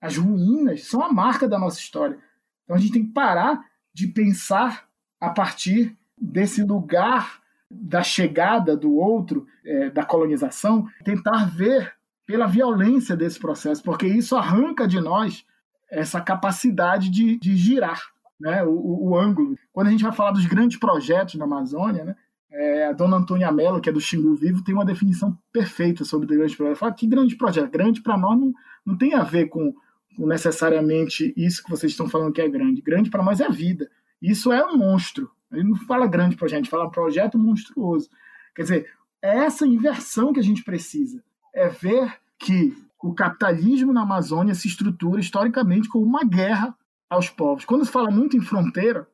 as 0.00 0.16
ruínas 0.16 0.84
são 0.84 1.02
a 1.02 1.12
marca 1.12 1.48
da 1.48 1.58
nossa 1.58 1.78
história. 1.78 2.18
Então, 2.64 2.76
a 2.76 2.78
gente 2.78 2.92
tem 2.92 3.06
que 3.06 3.12
parar 3.12 3.64
de 3.92 4.08
pensar 4.08 4.86
a 5.20 5.30
partir 5.30 5.96
desse 6.16 6.62
lugar 6.62 7.40
da 7.70 8.02
chegada 8.02 8.76
do 8.76 8.94
outro, 8.94 9.46
é, 9.64 9.90
da 9.90 10.04
colonização, 10.04 10.86
tentar 11.04 11.46
ver 11.46 11.94
pela 12.26 12.46
violência 12.46 13.16
desse 13.16 13.38
processo, 13.38 13.82
porque 13.82 14.06
isso 14.06 14.36
arranca 14.36 14.86
de 14.86 15.00
nós 15.00 15.44
essa 15.90 16.20
capacidade 16.20 17.10
de, 17.10 17.38
de 17.38 17.56
girar 17.56 18.00
né, 18.40 18.64
o, 18.64 19.10
o, 19.10 19.18
ângulo. 19.18 19.56
Quando 19.72 19.88
a 19.88 19.90
gente 19.90 20.02
vai 20.02 20.12
falar 20.12 20.32
dos 20.32 20.46
grandes 20.46 20.78
projetos 20.78 21.34
na 21.34 21.44
Amazônia, 21.44 22.04
né, 22.04 22.16
é, 22.54 22.86
a 22.86 22.92
dona 22.92 23.16
Antônia 23.16 23.50
Mello, 23.50 23.80
que 23.80 23.88
é 23.88 23.92
do 23.92 24.00
Xingu 24.00 24.34
Vivo, 24.34 24.62
tem 24.62 24.74
uma 24.74 24.84
definição 24.84 25.36
perfeita 25.52 26.04
sobre 26.04 26.26
o 26.26 26.38
grande 26.38 26.56
projeto. 26.56 26.78
Fala 26.78 26.92
que 26.92 27.06
grande 27.06 27.36
projeto? 27.36 27.70
Grande 27.70 28.00
para 28.00 28.16
nós 28.16 28.38
não, 28.38 28.52
não 28.86 28.96
tem 28.96 29.14
a 29.14 29.24
ver 29.24 29.46
com, 29.46 29.74
com, 30.16 30.26
necessariamente 30.26 31.34
isso 31.36 31.62
que 31.64 31.70
vocês 31.70 31.92
estão 31.92 32.08
falando 32.08 32.32
que 32.32 32.40
é 32.40 32.48
grande. 32.48 32.80
Grande 32.80 33.10
para 33.10 33.24
nós 33.24 33.40
é 33.40 33.46
a 33.46 33.50
vida. 33.50 33.90
Isso 34.22 34.52
é 34.52 34.64
um 34.64 34.76
monstro. 34.76 35.28
Gente 35.52 35.68
não 35.68 35.76
fala 35.76 36.06
grande 36.06 36.36
projeto, 36.36 36.58
a 36.58 36.62
gente 36.62 36.70
fala 36.70 36.90
projeto 36.90 37.38
monstruoso. 37.38 38.08
Quer 38.54 38.62
dizer, 38.62 38.90
é 39.20 39.38
essa 39.38 39.66
inversão 39.66 40.32
que 40.32 40.40
a 40.40 40.42
gente 40.42 40.62
precisa 40.62 41.22
é 41.52 41.68
ver 41.68 42.12
que 42.38 42.76
o 43.02 43.14
capitalismo 43.14 43.92
na 43.92 44.02
Amazônia 44.02 44.54
se 44.54 44.68
estrutura 44.68 45.20
historicamente 45.20 45.88
como 45.88 46.04
uma 46.04 46.24
guerra 46.24 46.74
aos 47.08 47.28
povos. 47.28 47.64
Quando 47.64 47.84
se 47.84 47.92
fala 47.92 48.10
muito 48.10 48.36
em 48.36 48.40
fronteira, 48.40 49.06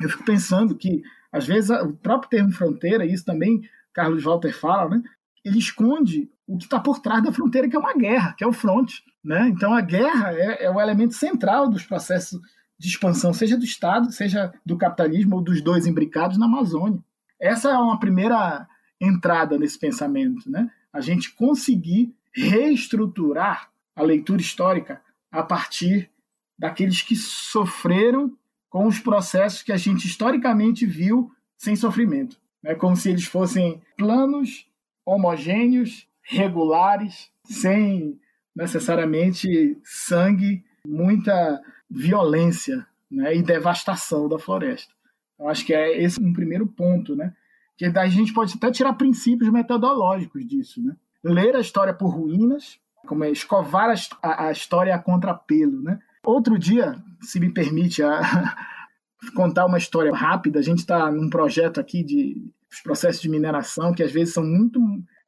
eu 0.00 0.08
fico 0.08 0.24
pensando 0.24 0.74
que, 0.74 1.02
às 1.34 1.44
vezes, 1.44 1.68
o 1.70 1.92
próprio 1.94 2.30
termo 2.30 2.52
fronteira, 2.52 3.04
isso 3.04 3.24
também 3.24 3.68
Carlos 3.92 4.22
Walter 4.22 4.52
fala, 4.52 4.90
né, 4.90 5.02
ele 5.44 5.58
esconde 5.58 6.30
o 6.46 6.56
que 6.56 6.62
está 6.62 6.78
por 6.78 7.00
trás 7.00 7.24
da 7.24 7.32
fronteira, 7.32 7.68
que 7.68 7.74
é 7.74 7.78
uma 7.78 7.92
guerra, 7.92 8.34
que 8.38 8.44
é 8.44 8.46
o 8.46 8.52
fronte. 8.52 9.02
Né? 9.22 9.48
Então, 9.48 9.74
a 9.74 9.80
guerra 9.80 10.32
é, 10.32 10.66
é 10.66 10.70
o 10.70 10.80
elemento 10.80 11.14
central 11.14 11.68
dos 11.68 11.82
processos 11.82 12.40
de 12.78 12.86
expansão, 12.86 13.32
seja 13.32 13.56
do 13.56 13.64
Estado, 13.64 14.12
seja 14.12 14.54
do 14.64 14.78
capitalismo 14.78 15.34
ou 15.34 15.42
dos 15.42 15.60
dois 15.60 15.88
imbricados 15.88 16.38
na 16.38 16.46
Amazônia. 16.46 17.02
Essa 17.40 17.70
é 17.70 17.78
uma 17.78 17.98
primeira 17.98 18.68
entrada 19.00 19.58
nesse 19.58 19.78
pensamento, 19.78 20.48
né? 20.48 20.70
A 20.92 21.00
gente 21.00 21.34
conseguir 21.34 22.14
reestruturar 22.32 23.70
a 23.96 24.02
leitura 24.02 24.40
histórica 24.40 25.02
a 25.32 25.42
partir 25.42 26.08
daqueles 26.56 27.02
que 27.02 27.16
sofreram 27.16 28.36
com 28.74 28.88
os 28.88 28.98
processos 28.98 29.62
que 29.62 29.70
a 29.70 29.76
gente 29.76 30.04
historicamente 30.04 30.84
viu 30.84 31.30
sem 31.56 31.76
sofrimento. 31.76 32.36
É 32.64 32.74
como 32.74 32.96
se 32.96 33.08
eles 33.08 33.24
fossem 33.24 33.80
planos 33.96 34.68
homogêneos, 35.06 36.08
regulares, 36.20 37.30
sem 37.44 38.18
necessariamente 38.52 39.78
sangue, 39.84 40.64
muita 40.84 41.62
violência 41.88 42.84
né, 43.08 43.36
e 43.36 43.44
devastação 43.44 44.28
da 44.28 44.40
floresta. 44.40 44.92
Eu 45.38 45.48
acho 45.48 45.64
que 45.64 45.72
é 45.72 46.02
esse 46.02 46.20
um 46.20 46.32
primeiro 46.32 46.66
ponto, 46.66 47.14
né? 47.14 47.32
Que 47.76 47.84
a 47.84 48.08
gente 48.08 48.34
pode 48.34 48.54
até 48.56 48.72
tirar 48.72 48.94
princípios 48.94 49.52
metodológicos 49.52 50.44
disso, 50.44 50.82
né? 50.82 50.96
ler 51.22 51.54
a 51.54 51.60
história 51.60 51.94
por 51.94 52.08
ruínas, 52.08 52.80
como 53.06 53.22
é 53.22 53.30
escovar 53.30 53.94
a, 54.20 54.48
a 54.48 54.50
história 54.50 54.92
a 54.92 54.98
contrapelo, 54.98 55.80
né? 55.80 56.00
Outro 56.24 56.58
dia, 56.58 56.96
se 57.20 57.38
me 57.38 57.52
permite 57.52 58.02
a, 58.02 58.20
contar 59.34 59.66
uma 59.66 59.78
história 59.78 60.14
rápida, 60.14 60.58
a 60.58 60.62
gente 60.62 60.78
está 60.78 61.10
num 61.10 61.28
projeto 61.28 61.80
aqui 61.80 62.02
de 62.02 62.36
os 62.70 62.80
processos 62.80 63.22
de 63.22 63.28
mineração 63.28 63.94
que 63.94 64.02
às 64.02 64.10
vezes 64.10 64.34
são 64.34 64.44
muito 64.44 64.80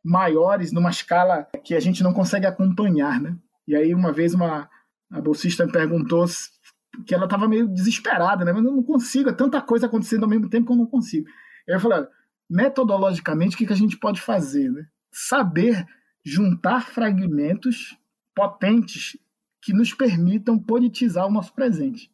maiores 0.03 0.73
numa 0.73 0.91
escala 0.91 1.47
que 1.65 1.75
a 1.75 1.81
gente 1.81 2.03
não 2.03 2.13
consegue 2.13 2.47
acompanhar, 2.47 3.21
né? 3.21 3.37
E 3.69 3.75
aí 3.75 3.95
uma 3.95 4.13
vez 4.13 4.35
uma 4.35 4.69
a 5.11 5.21
bolsista 5.21 5.65
me 5.65 5.71
perguntou 5.71 6.27
que 7.07 7.15
ela 7.15 7.25
estava 7.25 7.47
meio 7.47 7.69
desesperada, 7.69 8.45
né? 8.45 8.53
Mas 8.53 8.65
eu 8.65 8.73
não 8.73 8.83
consigo, 8.83 9.31
é 9.31 9.33
tanta 9.33 9.61
coisa 9.61 9.87
acontecendo 9.87 10.25
ao 10.25 10.29
mesmo 10.29 10.49
tempo 10.49 10.67
que 10.67 10.73
eu 10.73 10.77
não 10.77 10.87
consigo. 10.87 11.29
Eu 11.67 11.79
falei, 11.79 12.07
metodologicamente, 12.51 13.55
o 13.55 13.59
que, 13.59 13.67
que 13.67 13.73
a 13.73 13.77
gente 13.77 13.97
pode 13.97 14.21
fazer, 14.21 14.71
né? 14.71 14.87
saber 15.17 15.87
juntar 16.25 16.87
fragmentos 16.89 17.97
potentes 18.35 19.17
que 19.67 19.73
nos 19.73 19.93
permitam 19.93 20.57
politizar 20.57 21.27
o 21.27 21.31
nosso 21.31 21.53
presente. 21.53 22.09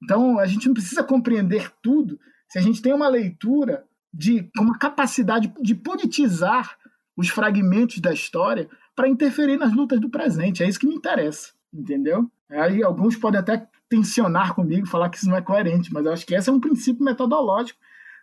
Então, 0.00 0.38
a 0.38 0.46
gente 0.46 0.68
não 0.68 0.72
precisa 0.72 1.02
compreender 1.02 1.72
tudo 1.82 2.16
se 2.48 2.60
a 2.60 2.62
gente 2.62 2.80
tem 2.80 2.94
uma 2.94 3.08
leitura 3.08 3.84
de 4.14 4.48
uma 4.56 4.78
capacidade 4.78 5.52
de 5.60 5.74
politizar 5.74 6.78
os 7.16 7.28
fragmentos 7.28 7.98
da 7.98 8.12
história 8.12 8.70
para 8.94 9.08
interferir 9.08 9.56
nas 9.56 9.74
lutas 9.74 10.00
do 10.00 10.08
presente. 10.08 10.62
É 10.62 10.68
isso 10.68 10.78
que 10.78 10.86
me 10.86 10.94
interessa, 10.94 11.54
entendeu? 11.74 12.30
Aí 12.48 12.84
alguns 12.84 13.16
podem 13.16 13.40
até 13.40 13.66
tensionar 13.88 14.54
comigo, 14.54 14.86
falar 14.86 15.10
que 15.10 15.16
isso 15.16 15.28
não 15.28 15.36
é 15.36 15.42
coerente, 15.42 15.92
mas 15.92 16.06
eu 16.06 16.12
acho 16.12 16.24
que 16.24 16.36
esse 16.36 16.48
é 16.48 16.52
um 16.52 16.60
princípio 16.60 17.04
metodológico 17.04 17.80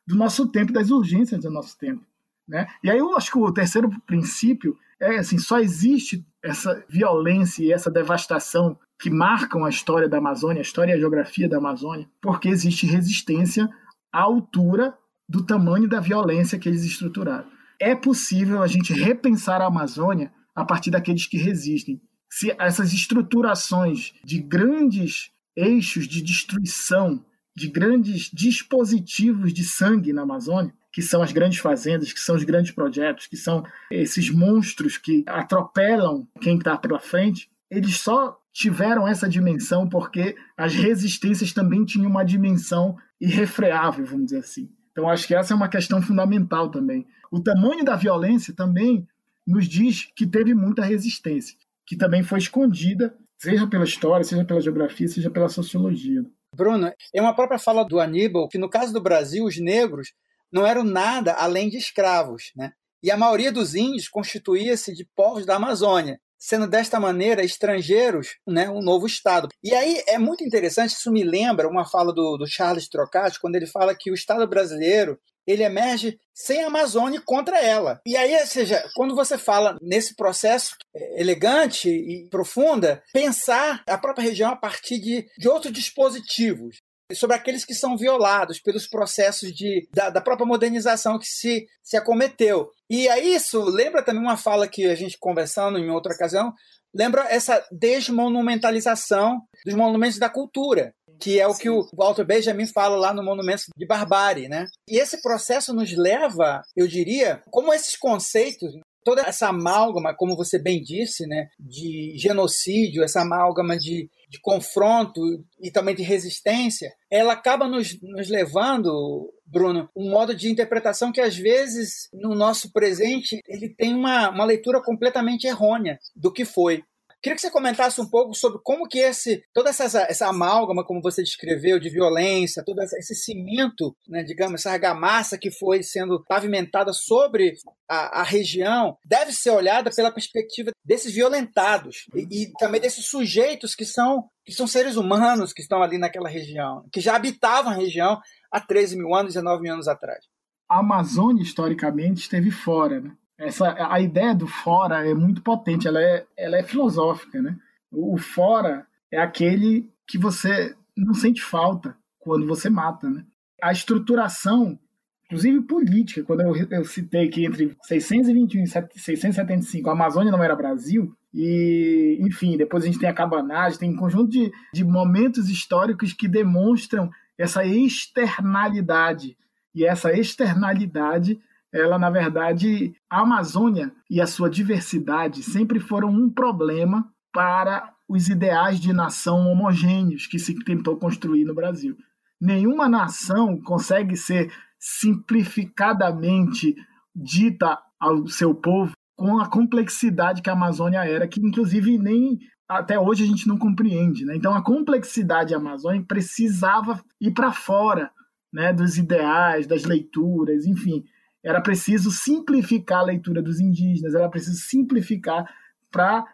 do 0.08 0.16
nosso 0.16 0.48
tempo, 0.48 0.72
das 0.72 0.90
urgências 0.90 1.42
do 1.42 1.52
nosso 1.52 1.78
tempo. 1.78 2.06
Né? 2.48 2.66
E 2.82 2.90
aí 2.90 2.98
eu 2.98 3.14
acho 3.18 3.30
que 3.30 3.38
o 3.38 3.52
terceiro 3.52 3.90
princípio 4.08 4.78
é 5.02 5.18
assim, 5.18 5.38
só 5.38 5.60
existe 5.60 6.26
essa 6.44 6.84
violência 6.90 7.64
e 7.64 7.72
essa 7.72 7.90
devastação 7.90 8.78
que 9.00 9.10
marcam 9.10 9.66
a 9.66 9.70
história 9.70 10.10
da 10.10 10.18
Amazônia, 10.18 10.60
a 10.60 10.62
história 10.62 10.92
e 10.92 10.96
a 10.96 11.00
geografia 11.00 11.48
da 11.48 11.58
Amazônia, 11.58 12.08
porque 12.22 12.50
existe 12.50 12.86
resistência 12.86 13.70
à 14.12 14.22
altura 14.22 14.94
do 15.28 15.46
tamanho 15.46 15.88
da 15.88 16.00
violência 16.00 16.60
que 16.60 16.68
eles 16.68 16.84
estruturaram. 16.84 17.48
É 17.80 17.96
possível 17.96 18.62
a 18.62 18.68
gente 18.68 18.94
repensar 18.94 19.62
a 19.62 19.68
Amazônia 19.68 20.32
a 20.56 20.64
partir 20.64 20.92
daqueles 20.92 21.26
que 21.26 21.38
resistem. 21.38 22.02
Se 22.30 22.56
essas 22.60 22.94
estruturações 22.94 24.14
de 24.24 24.40
grandes 24.40 25.32
eixos 25.56 26.08
de 26.08 26.22
destruição, 26.22 27.24
de 27.56 27.68
grandes 27.70 28.30
dispositivos 28.34 29.54
de 29.54 29.64
sangue 29.64 30.12
na 30.12 30.24
Amazônia, 30.24 30.74
que 30.94 31.02
são 31.02 31.24
as 31.24 31.32
grandes 31.32 31.58
fazendas, 31.58 32.14
que 32.14 32.20
são 32.20 32.36
os 32.36 32.44
grandes 32.44 32.72
projetos, 32.72 33.26
que 33.26 33.36
são 33.36 33.64
esses 33.90 34.30
monstros 34.30 34.96
que 34.96 35.24
atropelam 35.28 36.28
quem 36.40 36.56
está 36.58 36.78
pela 36.78 37.00
frente, 37.00 37.50
eles 37.70 38.00
só 38.00 38.38
tiveram 38.54 39.08
essa 39.08 39.28
dimensão 39.28 39.90
porque 39.90 40.36
as 40.56 40.76
resistências 40.76 41.52
também 41.52 41.84
tinham 41.84 42.08
uma 42.08 42.24
dimensão 42.24 42.96
irrefreável, 43.20 44.06
vamos 44.06 44.26
dizer 44.26 44.40
assim. 44.40 44.70
Então, 44.92 45.10
acho 45.10 45.26
que 45.26 45.34
essa 45.34 45.54
é 45.54 45.56
uma 45.56 45.68
questão 45.68 46.00
fundamental 46.00 46.70
também. 46.70 47.08
O 47.32 47.42
tamanho 47.42 47.84
da 47.84 47.96
violência 47.96 48.54
também 48.54 49.08
nos 49.48 49.68
diz 49.68 50.08
que 50.16 50.28
teve 50.28 50.54
muita 50.54 50.86
resistência, 50.86 51.58
que 51.88 51.98
também 51.98 52.22
foi 52.22 52.38
escondida, 52.38 53.16
seja 53.42 53.66
pela 53.66 53.84
história, 53.84 54.24
seja 54.24 54.46
pela 54.46 54.62
geografia, 54.62 55.08
seja 55.08 55.32
pela 55.32 55.50
sociologia. 55.50 56.24
Bruno, 56.56 56.94
é 57.12 57.20
uma 57.20 57.34
própria 57.34 57.58
fala 57.58 57.84
do 57.84 58.00
Aníbal 58.00 58.48
que, 58.48 58.60
no 58.60 58.70
caso 58.70 58.94
do 58.94 59.02
Brasil, 59.02 59.46
os 59.46 59.58
negros 59.60 60.14
não 60.54 60.66
eram 60.66 60.84
nada 60.84 61.34
além 61.34 61.70
de 61.70 61.78
escravos, 61.78 62.52
né? 62.56 62.72
E 63.02 63.12
a 63.12 63.18
maioria 63.18 63.52
dos 63.52 63.76
índios 63.76 64.08
constituía-se 64.08 64.94
de 64.94 65.06
povos 65.14 65.46
da 65.46 65.56
Amazônia, 65.56 66.22
sendo 66.40 66.68
desta 66.68 67.00
maneira 67.00 67.44
estrangeiros, 67.44 68.36
né, 68.48 68.70
um 68.70 68.82
novo 68.82 69.06
Estado. 69.06 69.50
E 69.62 69.74
aí 69.74 70.02
é 70.08 70.18
muito 70.18 70.44
interessante, 70.44 70.92
isso 70.92 71.12
me 71.12 71.24
lembra 71.24 71.68
uma 71.68 71.86
fala 71.86 72.14
do, 72.14 72.38
do 72.38 72.48
Charles 72.48 72.88
Trocati, 72.88 73.40
quando 73.40 73.56
ele 73.56 73.66
fala 73.66 73.96
que 73.98 74.12
o 74.12 74.14
Estado 74.14 74.48
brasileiro 74.48 75.18
ele 75.46 75.64
emerge 75.64 76.18
sem 76.34 76.64
a 76.64 76.68
Amazônia 76.68 77.22
contra 77.26 77.60
ela. 77.60 78.00
E 78.06 78.16
aí, 78.16 78.34
ou 78.36 78.48
seja, 78.48 78.82
quando 78.96 79.16
você 79.16 79.38
fala 79.38 79.78
nesse 79.82 80.16
processo 80.16 80.76
elegante 81.18 81.90
e 81.90 82.28
profunda, 82.30 83.04
pensar 83.14 83.84
a 83.88 83.98
própria 83.98 84.24
região 84.24 84.52
a 84.52 84.56
partir 84.56 85.00
de, 85.00 85.26
de 85.38 85.50
outros 85.50 85.74
dispositivos 85.74 86.78
sobre 87.12 87.36
aqueles 87.36 87.66
que 87.66 87.74
são 87.74 87.98
violados 87.98 88.60
pelos 88.60 88.88
processos 88.88 89.54
de, 89.54 89.88
da, 89.94 90.10
da, 90.10 90.22
própria 90.22 90.46
modernização 90.46 91.20
que 91.20 91.28
se, 91.28 91.68
se 91.82 91.98
acometeu. 91.98 92.70
E 92.90 93.10
aí 93.10 93.36
isso 93.36 93.62
lembra 93.64 94.04
também 94.04 94.22
uma 94.22 94.38
fala 94.38 94.68
que 94.68 94.86
a 94.86 94.96
gente 94.96 95.18
conversando 95.20 95.78
em 95.78 95.90
outra 95.90 96.14
ocasião, 96.14 96.54
lembra 96.94 97.28
essa 97.30 97.66
desmonumentalização 97.72 99.42
dos 99.66 99.76
monumentos 99.76 100.20
da 100.20 100.30
cultura 100.30 100.94
que 101.20 101.40
é 101.40 101.48
o 101.48 101.54
Sim. 101.54 101.62
que 101.62 101.70
o 101.70 101.88
Walter 101.96 102.26
Benjamin 102.26 102.68
fala 102.68 102.98
lá 102.98 103.14
no 103.14 103.24
Monumento 103.24 103.64
de 103.78 103.86
Barbárie, 103.86 104.50
né? 104.50 104.66
E 104.90 104.98
esse 104.98 105.22
processo 105.22 105.74
nos 105.74 105.96
leva, 105.96 106.62
eu 106.76 106.86
diria, 106.86 107.42
como 107.50 107.74
esses 107.74 107.96
conceitos 107.96 108.74
toda 109.04 109.22
essa 109.22 109.50
amálgama, 109.50 110.16
como 110.16 110.36
você 110.36 110.58
bem 110.58 110.82
disse, 110.82 111.28
né, 111.28 111.48
de 111.60 112.14
genocídio, 112.18 113.04
essa 113.04 113.22
amálgama 113.22 113.78
de, 113.78 114.10
de 114.34 114.42
confronto 114.42 115.22
e 115.62 115.70
também 115.70 115.94
de 115.94 116.02
resistência, 116.02 116.92
ela 117.10 117.34
acaba 117.34 117.68
nos, 117.68 118.02
nos 118.02 118.28
levando, 118.30 119.32
Bruno, 119.46 119.88
um 119.96 120.10
modo 120.10 120.34
de 120.34 120.50
interpretação 120.50 121.12
que 121.12 121.22
às 121.22 121.38
vezes 121.38 122.10
no 122.12 122.34
nosso 122.34 122.72
presente 122.72 123.40
ele 123.48 123.70
tem 123.70 123.94
uma, 123.94 124.32
uma 124.32 124.44
leitura 124.44 124.82
completamente 124.82 125.46
errônea 125.46 126.00
do 126.16 126.34
que 126.34 126.46
foi. 126.46 126.84
Queria 127.24 127.38
que 127.38 127.42
você 127.42 127.50
comentasse 127.50 128.02
um 128.02 128.10
pouco 128.10 128.34
sobre 128.34 128.60
como 128.62 128.86
que 128.86 129.00
esse, 129.00 129.46
toda 129.54 129.70
essa, 129.70 129.86
essa 130.02 130.28
amálgama, 130.28 130.84
como 130.84 131.02
você 131.02 131.24
descreveu, 131.24 131.80
de 131.80 131.90
violência, 131.90 132.66
todo 132.66 132.82
esse 132.82 133.16
cimento, 133.16 133.96
né, 134.06 134.24
digamos, 134.24 134.60
essa 134.60 134.72
argamassa 134.72 135.38
que 135.38 135.50
foi 135.50 135.82
sendo 135.82 136.22
pavimentada 136.26 136.92
sobre 136.92 137.54
a, 137.88 138.20
a, 138.20 138.24
região, 138.24 138.98
deve 139.06 139.32
ser 139.32 139.52
olhada 139.52 139.90
pela 139.90 140.12
perspectiva 140.12 140.72
desses 140.84 141.14
violentados 141.14 142.08
e, 142.14 142.44
e 142.44 142.54
também 142.60 142.82
desses 142.82 143.06
sujeitos 143.06 143.74
que 143.74 143.86
são, 143.86 144.26
que 144.44 144.52
são 144.52 144.68
seres 144.68 144.98
humanos 144.98 145.54
que 145.54 145.62
estão 145.62 145.82
ali 145.82 145.98
naquela 145.98 146.28
região, 146.28 146.86
que 146.92 147.00
já 147.00 147.16
habitavam 147.16 147.72
a 147.72 147.76
região 147.76 148.20
há 148.52 148.60
13 148.60 148.98
mil 148.98 149.16
anos, 149.16 149.34
19 149.34 149.62
mil 149.64 149.74
anos 149.74 149.88
atrás. 149.88 150.26
A 150.70 150.80
Amazônia, 150.80 151.42
historicamente, 151.42 152.24
esteve 152.24 152.52
fora, 152.52 153.00
né? 153.00 153.16
Essa 153.38 153.76
a 153.92 154.00
ideia 154.00 154.34
do 154.34 154.48
fora 154.48 155.08
é 155.08 155.14
muito 155.14 155.42
potente, 155.42 155.88
ela 155.88 156.02
é, 156.02 156.26
ela 156.38 156.58
é 156.58 156.64
filosófica, 156.64 157.42
né? 157.42 157.58
O 157.92 158.18
fora 158.18 158.86
é 159.12 159.20
aquele 159.20 159.90
que 160.08 160.18
você 160.18 160.76
não 160.96 161.14
sente 161.14 161.42
falta 161.42 161.96
quando 162.20 162.48
você 162.48 162.70
mata, 162.70 163.10
né? 163.10 163.26
A 163.62 163.72
estruturação, 163.72 164.78
inclusive 165.26 165.62
política, 165.62 166.24
quando 166.24 166.42
eu, 166.42 166.68
eu 166.70 166.86
citei 166.86 167.30
que 167.30 167.46
entre 167.46 167.76
621 167.84 168.64
e 168.64 168.68
675 168.68 169.90
a 169.90 169.94
Amazônia 169.94 170.32
não 170.32 170.44
era 170.44 170.56
Brasil, 170.56 171.16
e, 171.34 172.20
enfim, 172.22 172.56
depois 172.56 172.84
a 172.84 172.88
gente 172.88 173.00
tem 173.00 173.10
a 173.10 173.14
cabanagem, 173.14 173.80
tem 173.80 173.90
um 173.90 173.96
conjunto 173.96 174.30
de, 174.30 174.52
de 174.72 174.84
momentos 174.84 175.50
históricos 175.50 176.14
que 176.14 176.28
demonstram 176.28 177.10
essa 177.38 177.66
externalidade. 177.66 179.36
E 179.74 179.84
essa 179.84 180.14
externalidade 180.14 181.40
ela, 181.74 181.98
na 181.98 182.12
verdade, 182.12 182.94
a 183.10 183.22
Amazônia 183.22 183.92
e 184.08 184.22
a 184.22 184.28
sua 184.28 184.48
diversidade 184.48 185.42
sempre 185.42 185.80
foram 185.80 186.10
um 186.10 186.30
problema 186.30 187.12
para 187.34 187.92
os 188.08 188.30
ideais 188.30 188.80
de 188.80 188.94
nação 188.94 189.48
homogêneos 189.48 190.28
que 190.28 190.38
se 190.38 190.54
tentou 190.64 190.98
construir 190.98 191.46
no 191.46 191.56
Brasil. 191.56 191.98
Nenhuma 192.40 192.88
nação 192.88 193.60
consegue 193.60 194.16
ser 194.16 194.54
simplificadamente 194.78 196.76
dita 197.16 197.80
ao 198.00 198.28
seu 198.28 198.54
povo 198.54 198.92
com 199.18 199.40
a 199.40 199.50
complexidade 199.50 200.44
que 200.44 200.50
a 200.50 200.54
Amazônia 200.54 201.04
era, 201.06 201.28
que 201.28 201.40
inclusive 201.40 201.98
nem 201.98 202.38
até 202.70 203.00
hoje 203.00 203.24
a 203.24 203.28
gente 203.28 203.48
não 203.48 203.58
compreende. 203.58 204.26
Né? 204.26 204.36
Então 204.36 204.54
a 204.54 204.64
complexidade 204.64 205.56
amazônica 205.56 206.06
precisava 206.08 207.04
ir 207.20 207.32
para 207.32 207.52
fora 207.52 208.12
né, 208.52 208.72
dos 208.72 208.98
ideais, 208.98 209.66
das 209.66 209.86
leituras, 209.86 210.66
enfim 210.66 211.04
era 211.44 211.62
preciso 211.62 212.10
simplificar 212.10 213.00
a 213.00 213.04
leitura 213.04 213.42
dos 213.42 213.60
indígenas, 213.60 214.16
era 214.16 214.30
preciso 214.30 214.58
simplificar 214.62 215.46
para 215.92 216.26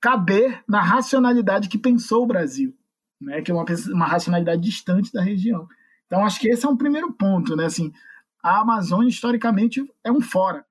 caber 0.00 0.62
na 0.68 0.82
racionalidade 0.82 1.68
que 1.68 1.78
pensou 1.78 2.22
o 2.22 2.26
Brasil, 2.26 2.76
né? 3.20 3.40
que 3.40 3.50
é 3.50 3.54
uma, 3.54 3.64
uma 3.88 4.06
racionalidade 4.06 4.60
distante 4.60 5.12
da 5.12 5.22
região. 5.22 5.66
Então, 6.06 6.24
acho 6.24 6.38
que 6.38 6.48
esse 6.48 6.64
é 6.64 6.68
um 6.68 6.76
primeiro 6.76 7.12
ponto. 7.12 7.56
Né? 7.56 7.64
Assim, 7.64 7.92
a 8.42 8.60
Amazônia, 8.60 9.08
historicamente, 9.08 9.84
é 10.04 10.12
um 10.12 10.20
fora. 10.20 10.64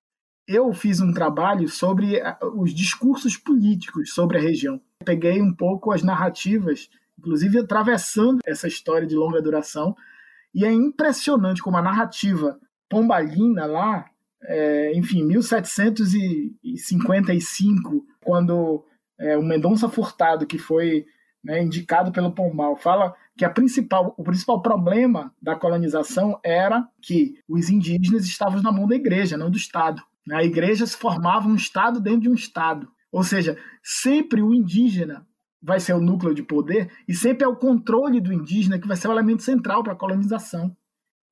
Eu 0.48 0.72
fiz 0.74 1.02
um 1.02 1.12
trabalho 1.12 1.68
sobre 1.68 2.22
os 2.56 2.74
discursos 2.74 3.36
políticos 3.36 4.14
sobre 4.14 4.38
a 4.38 4.42
região. 4.42 4.80
Peguei 5.04 5.42
um 5.42 5.54
pouco 5.54 5.92
as 5.92 6.04
narrativas, 6.04 6.90
inclusive 7.20 7.60
atravessando 7.60 8.40
essa 8.46 8.68
história 8.68 9.06
de 9.06 9.16
longa 9.16 9.42
duração, 9.42 9.96
e 10.54 10.64
é 10.64 10.72
impressionante 10.72 11.62
como 11.62 11.78
a 11.78 11.82
narrativa 11.82 12.58
Pombalina 12.90 13.66
lá, 13.66 14.06
é, 14.44 14.94
enfim, 14.96 15.26
1755, 15.26 18.06
quando 18.22 18.86
é, 19.20 19.38
o 19.38 19.44
Mendonça 19.44 19.90
Furtado, 19.90 20.46
que 20.46 20.58
foi 20.58 21.06
né, 21.44 21.62
indicado 21.62 22.12
pelo 22.12 22.32
Pombal, 22.32 22.76
fala 22.76 23.14
que 23.38 23.46
a 23.46 23.50
principal, 23.50 24.14
o 24.18 24.24
principal 24.24 24.62
problema 24.62 25.34
da 25.42 25.56
colonização 25.56 26.40
era 26.44 26.88
que 27.02 27.40
os 27.48 27.70
indígenas 27.70 28.26
estavam 28.26 28.62
na 28.62 28.72
mão 28.72 28.88
da 28.88 28.96
igreja, 28.96 29.38
não 29.38 29.50
do 29.50 29.58
Estado. 29.58 30.02
A 30.32 30.44
igreja 30.44 30.86
se 30.86 30.98
formava 30.98 31.48
um 31.48 31.56
Estado 31.56 32.02
dentro 32.02 32.22
de 32.22 32.30
um 32.30 32.34
Estado. 32.34 32.90
Ou 33.12 33.24
seja, 33.24 33.58
sempre 33.82 34.42
o 34.42 34.54
indígena 34.54 35.26
vai 35.62 35.80
ser 35.80 35.94
o 35.94 36.02
núcleo 36.02 36.36
de 36.36 36.44
poder 36.44 36.92
e 37.08 37.14
sempre 37.14 37.44
é 37.44 37.48
o 37.48 37.56
controle 37.56 38.22
do 38.22 38.34
indígena 38.34 38.78
que 38.78 38.88
vai 38.88 38.96
ser 38.96 39.08
o 39.08 39.12
elemento 39.12 39.42
central 39.42 39.84
para 39.84 39.94
a 39.94 39.98
colonização. 39.98 40.76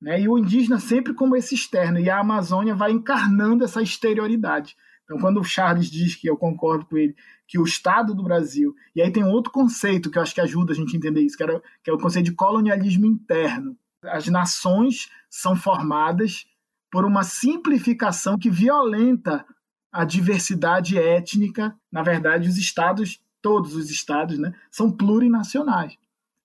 Né? 0.00 0.20
E 0.20 0.28
o 0.28 0.38
indígena 0.38 0.78
sempre 0.78 1.14
como 1.14 1.36
esse 1.36 1.54
externo, 1.54 1.98
e 1.98 2.10
a 2.10 2.20
Amazônia 2.20 2.74
vai 2.74 2.92
encarnando 2.92 3.64
essa 3.64 3.82
exterioridade. 3.82 4.76
Então, 5.04 5.18
quando 5.18 5.40
o 5.40 5.44
Charles 5.44 5.88
diz, 5.88 6.16
que 6.16 6.28
eu 6.28 6.36
concordo 6.36 6.84
com 6.84 6.96
ele, 6.96 7.14
que 7.46 7.58
o 7.58 7.64
Estado 7.64 8.12
do 8.12 8.24
Brasil. 8.24 8.74
E 8.94 9.00
aí 9.00 9.10
tem 9.10 9.24
outro 9.24 9.52
conceito 9.52 10.10
que 10.10 10.18
eu 10.18 10.22
acho 10.22 10.34
que 10.34 10.40
ajuda 10.40 10.72
a 10.72 10.76
gente 10.76 10.94
a 10.94 10.98
entender 10.98 11.20
isso, 11.20 11.36
que, 11.36 11.42
era, 11.42 11.62
que 11.82 11.88
é 11.88 11.92
o 11.92 11.98
conceito 11.98 12.26
de 12.26 12.32
colonialismo 12.32 13.06
interno. 13.06 13.76
As 14.02 14.26
nações 14.26 15.08
são 15.30 15.54
formadas 15.54 16.44
por 16.90 17.04
uma 17.04 17.22
simplificação 17.22 18.36
que 18.36 18.50
violenta 18.50 19.46
a 19.92 20.04
diversidade 20.04 20.98
étnica. 20.98 21.74
Na 21.90 22.02
verdade, 22.02 22.48
os 22.48 22.58
estados, 22.58 23.20
todos 23.40 23.76
os 23.76 23.90
estados, 23.90 24.38
né, 24.38 24.52
são 24.70 24.90
plurinacionais. 24.90 25.96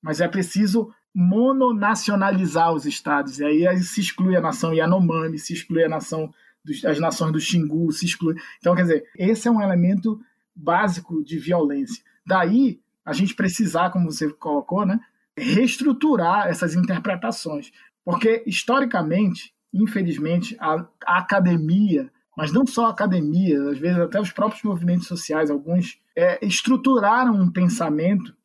Mas 0.02 0.22
é 0.22 0.28
preciso 0.28 0.94
mononacionalizar 1.14 2.74
os 2.74 2.86
estados. 2.86 3.40
E 3.40 3.68
aí 3.68 3.78
se 3.84 4.02
exclui 4.02 4.36
a 4.36 4.42
nação 4.42 4.74
Yanomami, 4.74 5.38
se 5.38 5.54
exclui 5.54 5.84
a 5.84 5.90
nação 5.90 6.34
dos, 6.64 6.84
as 6.86 7.00
nações 7.00 7.32
do 7.32 7.40
Xingu, 7.40 7.92
se 7.92 8.06
exclui. 8.06 8.36
Então, 8.60 8.76
quer 8.76 8.84
dizer, 8.84 9.06
esse 9.18 9.48
é 9.48 9.52
um 9.52 9.62
elemento 9.62 10.20
básico 10.56 11.24
de 11.24 11.38
violência. 11.38 12.04
Daí 12.26 12.80
a 13.06 13.14
gente 13.14 13.36
precisar, 13.36 13.90
como 13.90 14.12
você 14.12 14.32
colocou, 14.34 14.86
né, 14.86 15.00
reestruturar 15.38 16.48
essas 16.48 16.76
interpretações. 16.76 17.72
Porque, 18.06 18.44
historicamente, 18.46 19.54
infelizmente, 19.74 20.56
a, 20.60 20.86
a 21.06 21.18
academia, 21.20 22.12
mas 22.38 22.52
não 22.52 22.66
só 22.66 22.88
a 22.88 22.92
academia, 22.92 23.62
às 23.70 23.78
vezes 23.78 24.00
até 24.00 24.20
os 24.20 24.32
próprios 24.32 24.64
movimentos 24.64 25.08
sociais, 25.08 25.50
alguns, 25.50 26.00
é, 26.16 26.44
estruturaram 26.46 27.34
um 27.34 27.52
pensamento 27.52 28.36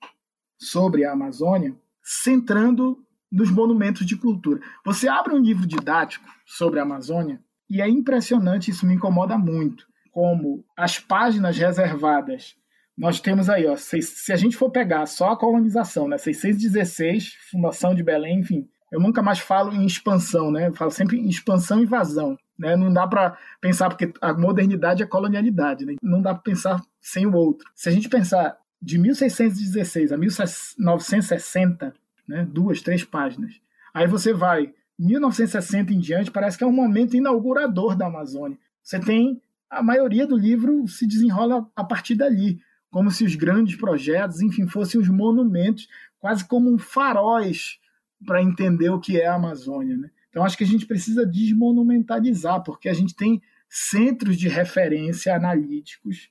sobre 0.59 1.05
a 1.05 1.13
Amazônia 1.13 1.75
centrando 2.07 2.97
nos 3.31 3.51
monumentos 3.51 4.07
de 4.07 4.17
cultura. 4.17 4.61
Você 4.85 5.09
abre 5.09 5.35
um 5.35 5.41
livro 5.41 5.67
didático 5.67 6.25
sobre 6.47 6.79
a 6.79 6.85
Amazônia 6.85 7.41
e 7.69 7.83
é 7.83 7.89
impressionante, 7.89 8.71
isso 8.71 8.87
me 8.87 8.95
incomoda 8.95 9.37
muito, 9.37 9.85
como 10.13 10.65
as 10.77 11.01
páginas 11.01 11.59
reservadas. 11.59 12.55
Nós 12.97 13.19
temos 13.19 13.51
aí, 13.51 13.67
ó, 13.67 13.77
se, 13.77 14.01
se 14.01 14.33
a 14.33 14.37
gente 14.37 14.57
for 14.57 14.71
pegar 14.71 15.05
só 15.07 15.33
a 15.33 15.37
colonização, 15.37 16.07
né, 16.07 16.17
616, 16.17 17.35
fundação 17.51 17.93
de 17.93 18.05
Belém, 18.05 18.39
enfim, 18.39 18.69
eu 18.93 19.01
nunca 19.01 19.21
mais 19.21 19.41
falo 19.41 19.73
em 19.73 19.85
expansão, 19.85 20.51
né? 20.53 20.69
Eu 20.69 20.75
falo 20.75 20.93
sempre 20.93 21.19
em 21.19 21.29
expansão 21.29 21.81
e 21.81 21.83
invasão, 21.83 22.39
né? 22.57 22.77
Não 22.77 22.93
dá 22.93 23.07
para 23.07 23.37
pensar 23.61 23.89
porque 23.89 24.13
a 24.21 24.33
modernidade 24.33 25.03
é 25.03 25.07
colonialidade, 25.07 25.85
né? 25.85 25.97
Não 26.01 26.23
dá 26.23 26.33
para 26.33 26.43
pensar 26.45 26.81
sem 27.01 27.27
o 27.27 27.35
outro. 27.35 27.69
Se 27.75 27.89
a 27.89 27.93
gente 27.93 28.09
pensar 28.09 28.57
de 28.81 28.99
1616 28.99 30.13
a 30.13 30.17
1960, 30.17 31.95
né, 32.27 32.47
duas, 32.51 32.83
três 32.83 33.05
páginas. 33.05 33.61
Aí 33.93 34.07
você 34.07 34.33
vai 34.33 34.73
1960 34.99 35.93
em 35.93 35.99
diante 35.99 36.31
parece 36.31 36.57
que 36.57 36.65
é 36.65 36.67
um 36.67 36.73
momento 36.73 37.17
inaugurador 37.17 37.97
da 37.97 38.07
Amazônia. 38.07 38.59
Você 38.83 38.99
tem 38.99 39.41
a 39.69 39.83
maioria 39.83 40.27
do 40.27 40.37
livro 40.37 40.87
se 40.89 41.07
desenrola 41.07 41.69
a 41.75 41.85
partir 41.85 42.15
dali, 42.15 42.61
como 42.91 43.11
se 43.11 43.25
os 43.25 43.35
grandes 43.35 43.77
projetos, 43.77 44.41
enfim, 44.41 44.67
fossem 44.67 45.01
os 45.01 45.09
monumentos, 45.09 45.89
quase 46.19 46.45
como 46.45 46.73
um 46.73 46.79
faróis 46.79 47.79
para 48.25 48.43
entender 48.43 48.89
o 48.91 49.01
que 49.01 49.21
é 49.21 49.27
a 49.27 49.35
Amazônia. 49.35 49.97
Né? 49.97 50.11
Então, 50.31 50.45
acho 50.45 50.57
que 50.57 50.65
a 50.65 50.67
gente 50.67 50.87
precisa 50.87 51.27
desmonumentalizar, 51.27 52.63
porque 52.63 52.89
a 52.89 52.95
gente 52.95 53.15
tem 53.15 53.43
centros 53.69 54.37
de 54.39 54.49
referência 54.49 55.35
analíticos 55.35 56.31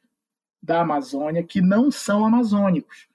da 0.65 0.82
Amazônia 0.82 1.43
que 1.43 1.62
não 1.62 1.91
são 1.91 2.25
amazônicos. 2.25 3.08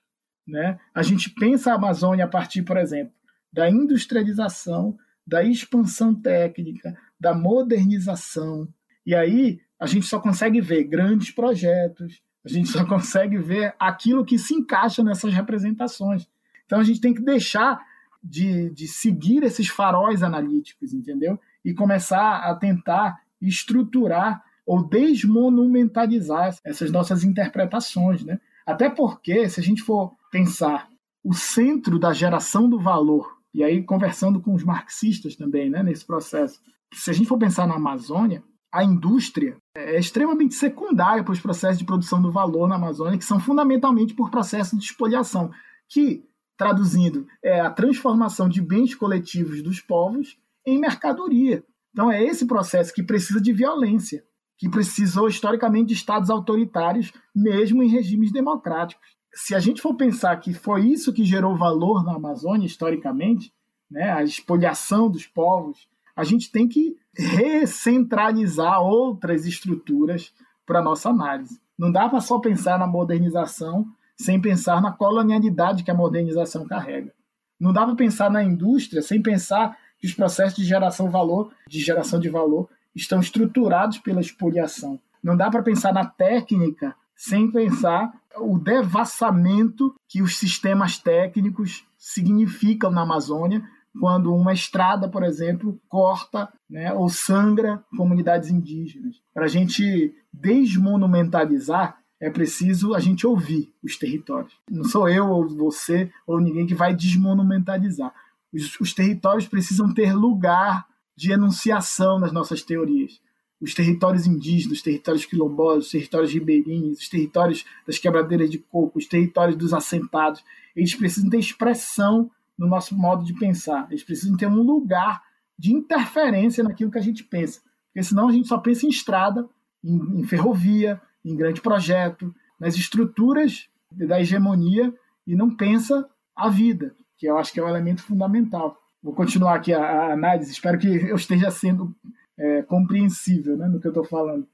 Né? 0.47 0.79
A 0.95 1.03
gente 1.03 1.31
pensa 1.31 1.73
a 1.73 1.75
Amazônia 1.75 2.25
a 2.25 2.29
partir, 2.29 2.63
por 2.63 2.77
exemplo, 2.77 3.13
da 3.53 3.69
industrialização, 3.69 4.97
da 5.27 5.43
expansão 5.43 6.15
técnica, 6.15 6.97
da 7.19 7.35
modernização. 7.35 8.69
E 9.05 9.15
aí 9.15 9.61
a 9.79 9.87
gente 9.87 10.07
só 10.07 10.21
consegue 10.21 10.61
ver 10.61 10.85
grandes 10.85 11.33
projetos, 11.33 12.23
a 12.45 12.49
gente 12.49 12.69
só 12.69 12.87
consegue 12.87 13.37
ver 13.37 13.75
aquilo 13.79 14.25
que 14.25 14.39
se 14.39 14.55
encaixa 14.55 15.03
nessas 15.03 15.33
representações. 15.33 16.29
Então 16.65 16.79
a 16.79 16.85
gente 16.85 17.01
tem 17.01 17.13
que 17.13 17.23
deixar 17.23 17.81
de, 18.23 18.71
de 18.71 18.87
seguir 18.87 19.43
esses 19.43 19.69
faróis 19.69 20.23
analíticos, 20.23 20.93
entendeu? 20.93 21.39
E 21.65 21.75
começar 21.75 22.49
a 22.49 22.55
tentar 22.55 23.21
estruturar 23.41 24.45
ou 24.71 24.85
desmonumentalizar 24.85 26.57
essas 26.65 26.93
nossas 26.93 27.25
interpretações, 27.25 28.25
né? 28.25 28.39
Até 28.65 28.89
porque, 28.89 29.49
se 29.49 29.59
a 29.59 29.63
gente 29.65 29.83
for 29.83 30.15
pensar 30.31 30.89
o 31.25 31.35
centro 31.35 31.99
da 31.99 32.13
geração 32.13 32.71
do 32.71 32.79
valor, 32.79 33.37
e 33.53 33.65
aí 33.65 33.83
conversando 33.83 34.41
com 34.41 34.55
os 34.55 34.63
marxistas 34.63 35.35
também, 35.35 35.69
né, 35.69 35.83
nesse 35.83 36.07
processo, 36.07 36.61
se 36.95 37.11
a 37.11 37.13
gente 37.13 37.27
for 37.27 37.37
pensar 37.37 37.67
na 37.67 37.75
Amazônia, 37.75 38.45
a 38.73 38.85
indústria 38.85 39.57
é 39.77 39.99
extremamente 39.99 40.55
secundária 40.55 41.25
para 41.25 41.33
os 41.33 41.41
processos 41.41 41.79
de 41.79 41.85
produção 41.85 42.23
do 42.23 42.31
valor 42.31 42.69
na 42.69 42.77
Amazônia, 42.77 43.19
que 43.19 43.25
são 43.25 43.41
fundamentalmente 43.41 44.15
por 44.15 44.31
processo 44.31 44.79
de 44.79 44.85
expoliação, 44.85 45.51
que, 45.89 46.25
traduzindo, 46.57 47.27
é 47.43 47.61
a 47.61 47.73
transformação 47.73 48.49
de 48.49 48.63
bens 48.63 48.95
coletivos 48.95 49.65
dos 49.65 49.81
povos 49.81 50.39
em 50.65 50.79
mercadoria. 50.79 51.65
Então 51.93 52.09
é 52.09 52.23
esse 52.23 52.47
processo 52.47 52.95
que 52.95 53.03
precisa 53.03 53.41
de 53.41 53.53
violência, 53.53 54.23
que 54.61 54.69
precisou 54.69 55.27
historicamente 55.27 55.87
de 55.87 55.95
estados 55.95 56.29
autoritários, 56.29 57.11
mesmo 57.35 57.83
em 57.83 57.89
regimes 57.89 58.31
democráticos. 58.31 59.17
Se 59.33 59.55
a 59.55 59.59
gente 59.59 59.81
for 59.81 59.95
pensar 59.95 60.37
que 60.37 60.53
foi 60.53 60.83
isso 60.83 61.15
que 61.15 61.25
gerou 61.25 61.57
valor 61.57 62.05
na 62.05 62.17
Amazônia 62.17 62.67
historicamente, 62.67 63.55
né, 63.91 64.13
a 64.13 64.23
expoliação 64.23 65.11
dos 65.11 65.27
povos, 65.27 65.89
a 66.15 66.25
gente 66.25 66.53
tem 66.53 66.69
que 66.69 66.95
recentralizar 67.17 68.83
outras 68.83 69.47
estruturas 69.47 70.31
para 70.67 70.83
nossa 70.83 71.09
análise. 71.09 71.59
Não 71.79 71.91
dá 71.91 72.07
para 72.07 72.21
só 72.21 72.39
pensar 72.39 72.79
na 72.79 72.87
modernização 72.87 73.87
sem 74.15 74.39
pensar 74.39 74.83
na 74.83 74.93
colonialidade 74.93 75.83
que 75.83 75.91
a 75.91 75.95
modernização 75.95 76.67
carrega. 76.67 77.15
Não 77.59 77.73
dá 77.73 77.87
para 77.87 77.97
pensar 77.97 78.31
na 78.31 78.45
indústria 78.45 79.01
sem 79.01 79.23
pensar 79.23 79.75
que 79.99 80.07
os 80.07 80.13
processos 80.13 80.57
de 80.57 80.65
geração 80.65 81.11
valor, 81.11 81.51
de 81.67 81.81
geração 81.81 82.21
de 82.21 82.29
valor, 82.29 82.69
estão 82.95 83.21
estruturados 83.21 83.99
pela 83.99 84.21
expoliação. 84.21 85.01
Não 85.23 85.37
dá 85.37 85.51
para 85.51 85.63
pensar 85.63 85.93
na 85.93 86.05
técnica 86.05 86.95
sem 87.15 87.51
pensar 87.51 88.13
o 88.39 88.59
devassamento 88.59 89.95
que 90.09 90.23
os 90.23 90.39
sistemas 90.39 90.99
técnicos 90.99 91.85
significam 91.99 92.91
na 92.91 93.03
Amazônia, 93.03 93.63
quando 93.99 94.35
uma 94.35 94.53
estrada, 94.53 95.09
por 95.09 95.23
exemplo, 95.23 95.79
corta 95.89 96.49
né, 96.69 96.93
ou 96.93 97.09
sangra 97.09 97.85
comunidades 97.97 98.49
indígenas. 98.49 99.21
Para 99.35 99.47
a 99.47 99.49
gente 99.49 100.15
desmonumentalizar, 100.33 101.99
é 102.21 102.31
preciso 102.31 102.95
a 102.95 103.01
gente 103.01 103.27
ouvir 103.27 103.73
os 103.83 103.97
territórios. 103.97 104.55
Não 104.71 104.85
sou 104.85 105.09
eu 105.09 105.29
ou 105.29 105.49
você 105.49 106.11
ou 106.27 106.41
ninguém 106.41 106.67
que 106.67 106.75
vai 106.75 106.95
desmonumentalizar. 106.95 108.15
Os, 108.53 108.79
os 108.79 108.95
territórios 108.95 109.49
precisam 109.49 109.93
ter 109.93 110.15
lugar 110.15 110.87
de 111.21 111.33
enunciação 111.33 112.19
nas 112.19 112.33
nossas 112.33 112.63
teorias. 112.63 113.21
Os 113.61 113.75
territórios 113.75 114.27
indígenas, 114.27 114.79
os 114.79 114.83
territórios 114.83 115.27
quilombolas, 115.27 115.85
os 115.85 115.91
territórios 115.91 116.33
ribeirinhos, 116.33 116.99
os 116.99 117.09
territórios 117.11 117.67
das 117.87 117.99
quebradeiras 117.99 118.49
de 118.49 118.57
coco, 118.57 118.99
os 118.99 119.05
territórios 119.05 119.55
dos 119.55 119.75
assentados, 119.75 120.43
eles 120.75 120.95
precisam 120.95 121.29
ter 121.29 121.37
expressão 121.37 122.31
no 122.57 122.67
nosso 122.67 122.97
modo 122.97 123.23
de 123.23 123.35
pensar. 123.35 123.87
Eles 123.91 124.03
precisam 124.03 124.35
ter 124.35 124.47
um 124.47 124.63
lugar 124.63 125.23
de 125.59 125.75
interferência 125.75 126.65
naquilo 126.65 126.91
que 126.91 126.99
a 126.99 127.03
gente 127.03 127.23
pensa. 127.23 127.61
Porque 127.93 128.03
senão 128.03 128.31
a 128.31 128.33
gente 128.33 128.49
só 128.49 128.57
pensa 128.57 128.87
em 128.87 128.89
estrada, 128.89 129.47
em, 129.85 130.21
em 130.21 130.25
ferrovia, 130.25 130.99
em 131.23 131.37
grande 131.37 131.61
projeto, 131.61 132.35
nas 132.59 132.77
estruturas 132.77 133.69
da 133.93 134.19
hegemonia 134.19 134.95
e 135.27 135.37
não 135.37 135.55
pensa 135.55 136.09
a 136.35 136.49
vida 136.49 136.97
que 137.19 137.27
eu 137.27 137.37
acho 137.37 137.53
que 137.53 137.61
é 137.61 137.63
um 137.63 137.69
elemento 137.69 138.03
fundamental. 138.03 138.80
Vou 139.03 139.15
continuar 139.15 139.55
aqui 139.55 139.73
a, 139.73 139.83
a 139.83 140.13
análise, 140.13 140.53
espero 140.53 140.79
que 140.79 140.89
eu 140.89 141.17
esteja 141.17 141.51
sendo 141.51 141.95
é, 142.39 142.63
compreensível 142.63 143.57
né, 143.57 143.67
no 143.67 143.81
que 143.81 143.87
eu 143.87 143.91
estou 143.91 144.05
falando. 144.05 144.47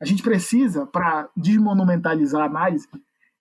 A 0.00 0.04
gente 0.04 0.22
precisa, 0.22 0.86
para 0.86 1.28
desmonumentalizar 1.36 2.42
a 2.42 2.46
análise, 2.46 2.88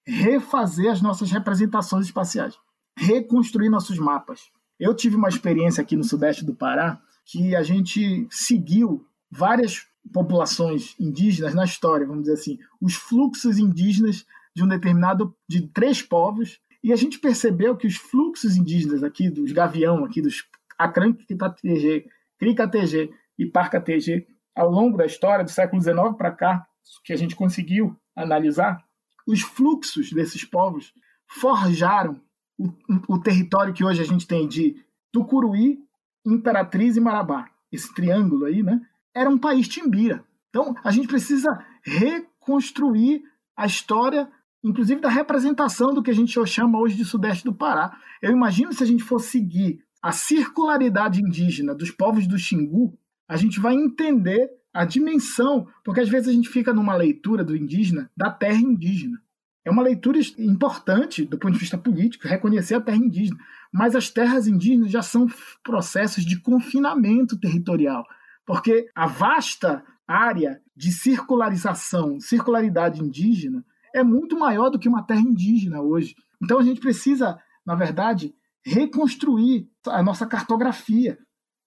refazer 0.05 0.91
as 0.91 1.01
nossas 1.01 1.31
representações 1.31 2.05
espaciais, 2.05 2.57
reconstruir 2.97 3.69
nossos 3.69 3.97
mapas. 3.97 4.51
Eu 4.79 4.93
tive 4.93 5.15
uma 5.15 5.29
experiência 5.29 5.81
aqui 5.81 5.95
no 5.95 6.03
sudeste 6.03 6.45
do 6.45 6.53
Pará 6.53 7.01
que 7.25 7.55
a 7.55 7.63
gente 7.63 8.27
seguiu 8.29 9.05
várias 9.31 9.87
populações 10.11 10.95
indígenas 10.99 11.55
na 11.55 11.63
história, 11.63 12.05
vamos 12.05 12.23
dizer 12.23 12.33
assim, 12.33 12.59
os 12.81 12.93
fluxos 12.93 13.57
indígenas 13.57 14.25
de 14.55 14.63
um 14.63 14.67
determinado 14.67 15.35
de 15.47 15.67
três 15.67 16.01
povos 16.01 16.59
e 16.83 16.91
a 16.91 16.95
gente 16.95 17.19
percebeu 17.19 17.77
que 17.77 17.87
os 17.87 17.95
fluxos 17.95 18.57
indígenas 18.57 19.03
aqui, 19.03 19.29
dos 19.29 19.51
gavião, 19.51 20.03
aqui 20.03 20.21
dos 20.21 20.43
Acran 20.77 21.13
TG, 21.13 22.05
Crica 22.37 22.67
TG 22.67 23.11
e 23.37 23.45
Parca 23.45 23.79
TG, 23.79 24.27
ao 24.53 24.69
longo 24.69 24.97
da 24.97 25.05
história, 25.05 25.45
do 25.45 25.49
século 25.49 25.81
XIX 25.81 26.15
para 26.17 26.31
cá, 26.31 26.67
que 27.03 27.13
a 27.13 27.15
gente 27.15 27.35
conseguiu 27.35 27.95
analisar, 28.15 28.83
os 29.25 29.41
fluxos 29.41 30.11
desses 30.11 30.43
povos 30.43 30.93
forjaram 31.25 32.21
o, 32.57 32.69
o 33.07 33.19
território 33.19 33.73
que 33.73 33.83
hoje 33.83 34.01
a 34.01 34.05
gente 34.05 34.27
tem 34.27 34.47
de 34.47 34.75
Tucuruí, 35.11 35.79
Imperatriz 36.25 36.97
e 36.97 37.01
Marabá. 37.01 37.49
Esse 37.71 37.93
triângulo 37.93 38.45
aí, 38.45 38.61
né? 38.61 38.81
Era 39.15 39.29
um 39.29 39.37
país 39.37 39.67
timbira. 39.67 40.23
Então, 40.49 40.75
a 40.83 40.91
gente 40.91 41.07
precisa 41.07 41.65
reconstruir 41.81 43.23
a 43.55 43.65
história 43.65 44.29
inclusive 44.63 45.01
da 45.01 45.09
representação 45.09 45.93
do 45.93 46.01
que 46.01 46.11
a 46.11 46.15
gente 46.15 46.33
chama 46.45 46.79
hoje 46.79 46.95
de 46.95 47.03
Sudeste 47.03 47.43
do 47.43 47.53
Pará. 47.53 47.95
Eu 48.21 48.31
imagino 48.31 48.73
se 48.73 48.83
a 48.83 48.87
gente 48.87 49.03
for 49.03 49.19
seguir 49.19 49.83
a 50.01 50.11
circularidade 50.11 51.21
indígena 51.21 51.75
dos 51.75 51.91
povos 51.91 52.27
do 52.27 52.37
Xingu, 52.37 52.97
a 53.27 53.37
gente 53.37 53.59
vai 53.59 53.73
entender 53.73 54.49
a 54.73 54.85
dimensão, 54.85 55.67
porque 55.83 56.01
às 56.01 56.09
vezes 56.09 56.29
a 56.29 56.33
gente 56.33 56.49
fica 56.49 56.73
numa 56.73 56.95
leitura 56.95 57.43
do 57.43 57.55
indígena 57.55 58.09
da 58.15 58.31
terra 58.31 58.59
indígena. 58.59 59.21
É 59.65 59.71
uma 59.71 59.83
leitura 59.83 60.19
importante 60.37 61.23
do 61.23 61.37
ponto 61.37 61.53
de 61.53 61.59
vista 61.59 61.77
político, 61.77 62.27
reconhecer 62.27 62.75
a 62.75 62.81
terra 62.81 62.97
indígena, 62.97 63.37
mas 63.71 63.95
as 63.95 64.09
terras 64.09 64.47
indígenas 64.47 64.91
já 64.91 65.01
são 65.01 65.27
processos 65.63 66.25
de 66.25 66.39
confinamento 66.39 67.37
territorial, 67.37 68.05
porque 68.45 68.89
a 68.93 69.07
vasta 69.07 69.83
área 70.05 70.61
de 70.75 70.91
circularização, 70.91 72.19
circularidade 72.19 73.01
indígena, 73.01 73.63
é 73.93 74.03
muito 74.03 74.37
maior 74.37 74.69
do 74.69 74.79
que 74.79 74.89
uma 74.89 75.03
terra 75.03 75.21
indígena 75.21 75.81
hoje. 75.81 76.15
Então 76.41 76.59
a 76.59 76.63
gente 76.63 76.81
precisa, 76.81 77.39
na 77.65 77.75
verdade, 77.75 78.35
reconstruir 78.65 79.69
a 79.87 80.01
nossa 80.01 80.25
cartografia. 80.25 81.17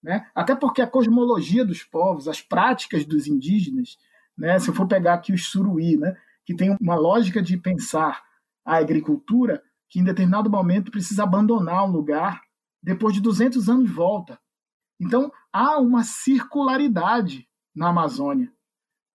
Né? 0.03 0.27
Até 0.35 0.55
porque 0.55 0.81
a 0.81 0.87
cosmologia 0.87 1.65
dos 1.65 1.83
povos, 1.83 2.27
as 2.27 2.41
práticas 2.41 3.05
dos 3.05 3.27
indígenas, 3.27 3.97
né? 4.37 4.59
se 4.59 4.69
eu 4.69 4.73
for 4.73 4.87
pegar 4.87 5.15
aqui 5.15 5.33
os 5.33 5.47
suruí, 5.47 5.97
né? 5.97 6.15
que 6.45 6.55
tem 6.55 6.75
uma 6.79 6.95
lógica 6.95 7.41
de 7.41 7.57
pensar 7.57 8.23
a 8.65 8.77
agricultura, 8.77 9.63
que 9.89 9.99
em 9.99 10.03
determinado 10.03 10.49
momento 10.49 10.91
precisa 10.91 11.23
abandonar 11.23 11.85
um 11.85 11.91
lugar, 11.91 12.41
depois 12.83 13.13
de 13.13 13.21
200 13.21 13.69
anos 13.69 13.89
volta. 13.89 14.39
Então 14.99 15.31
há 15.51 15.79
uma 15.79 16.03
circularidade 16.03 17.47
na 17.75 17.89
Amazônia. 17.89 18.51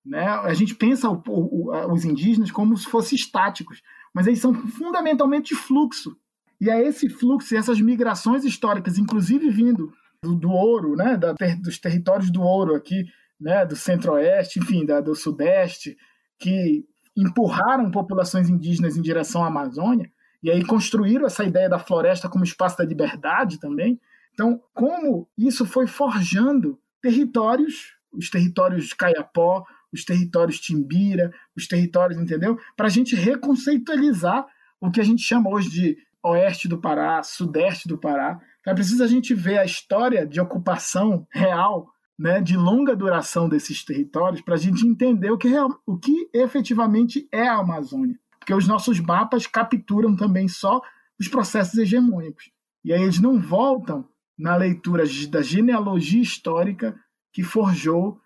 Né? 0.06 0.26
A 0.26 0.54
gente 0.54 0.76
pensa 0.76 1.10
o, 1.10 1.22
o, 1.28 1.94
os 1.94 2.06
indígenas 2.06 2.52
como 2.52 2.76
se 2.76 2.86
fossem 2.86 3.16
estáticos, 3.16 3.82
mas 4.14 4.28
eles 4.28 4.40
são 4.40 4.54
fundamentalmente 4.54 5.56
fluxo. 5.56 6.16
E 6.60 6.70
é 6.70 6.82
esse 6.82 7.10
fluxo, 7.10 7.56
essas 7.56 7.80
migrações 7.80 8.44
históricas, 8.44 8.98
inclusive 8.98 9.50
vindo 9.50 9.92
do, 10.24 10.36
do 10.36 10.52
ouro, 10.52 10.96
né? 10.96 11.18
Da, 11.18 11.34
dos 11.62 11.80
territórios 11.80 12.30
do 12.30 12.42
ouro 12.42 12.76
aqui, 12.76 13.06
né? 13.40 13.66
do 13.66 13.76
centro-oeste, 13.76 14.60
enfim, 14.60 14.86
da, 14.86 15.02
do 15.02 15.16
sudeste, 15.16 15.98
que 16.38 16.86
empurraram 17.18 17.92
populações 17.92 18.50
indígenas 18.50 18.96
em 18.96 19.02
direção 19.02 19.44
à 19.44 19.48
Amazônia, 19.48 20.12
e 20.42 20.50
aí 20.50 20.64
construíram 20.66 21.26
essa 21.26 21.44
ideia 21.44 21.70
da 21.70 21.80
floresta 21.80 22.30
como 22.30 22.44
espaço 22.44 22.78
da 22.78 22.86
liberdade 22.86 23.60
também, 23.60 24.00
Então, 24.34 24.62
como 24.74 25.28
isso 25.38 25.66
foi 25.66 25.88
forjando 25.88 26.80
territórios, 27.02 27.98
os 28.14 28.30
territórios 28.30 28.88
de 28.88 28.96
Caiapó, 28.96 29.64
os 29.92 30.06
territórios 30.06 30.60
Timbira, 30.60 31.32
os 31.56 31.68
territórios, 31.68 32.20
entendeu? 32.20 32.58
Para 32.76 32.88
a 32.88 32.90
gente 32.90 33.16
reconceitualizar 33.16 34.46
o 34.80 34.90
que 34.90 35.00
a 35.02 35.04
gente 35.04 35.22
chama 35.22 35.50
hoje 35.50 35.70
de 35.70 35.98
oeste 36.24 36.68
do 36.68 36.80
Pará, 36.80 37.22
sudeste 37.24 37.88
do 37.88 37.98
Pará. 37.98 38.40
É 38.66 38.74
preciso 38.74 39.04
a 39.04 39.08
gente 39.08 39.34
ver 39.34 39.58
a 39.58 39.66
história 39.66 40.26
de 40.26 40.40
ocupação 40.40 41.28
real, 41.32 41.90
né, 42.18 42.40
de 42.40 42.56
longa 42.56 42.96
duração 42.96 43.50
desses 43.50 43.84
territórios, 43.84 44.42
para 44.42 44.56
a 44.56 44.58
gente 44.58 44.86
entender 44.86 45.32
o 45.32 45.38
que, 45.38 45.50
o 45.86 45.98
que 45.98 46.30
efetivamente 46.34 47.28
é 47.32 47.48
a 47.48 47.58
Amazônia. 47.58 48.20
Porque 48.40 48.54
os 48.54 48.68
nossos 48.68 49.00
mapas 49.00 49.48
capturam 49.48 50.16
também 50.16 50.48
só 50.48 50.82
os 51.20 51.28
processos 51.28 51.78
hegemônicos. 51.78 52.52
E 52.84 52.94
aí 52.94 53.02
eles 53.02 53.20
não 53.20 53.40
voltam 53.40 54.08
na 54.38 54.56
leitura 54.56 55.04
da 55.30 55.42
genealogia 55.42 56.22
histórica 56.22 56.96
que 57.32 57.44
forjou 57.44 58.20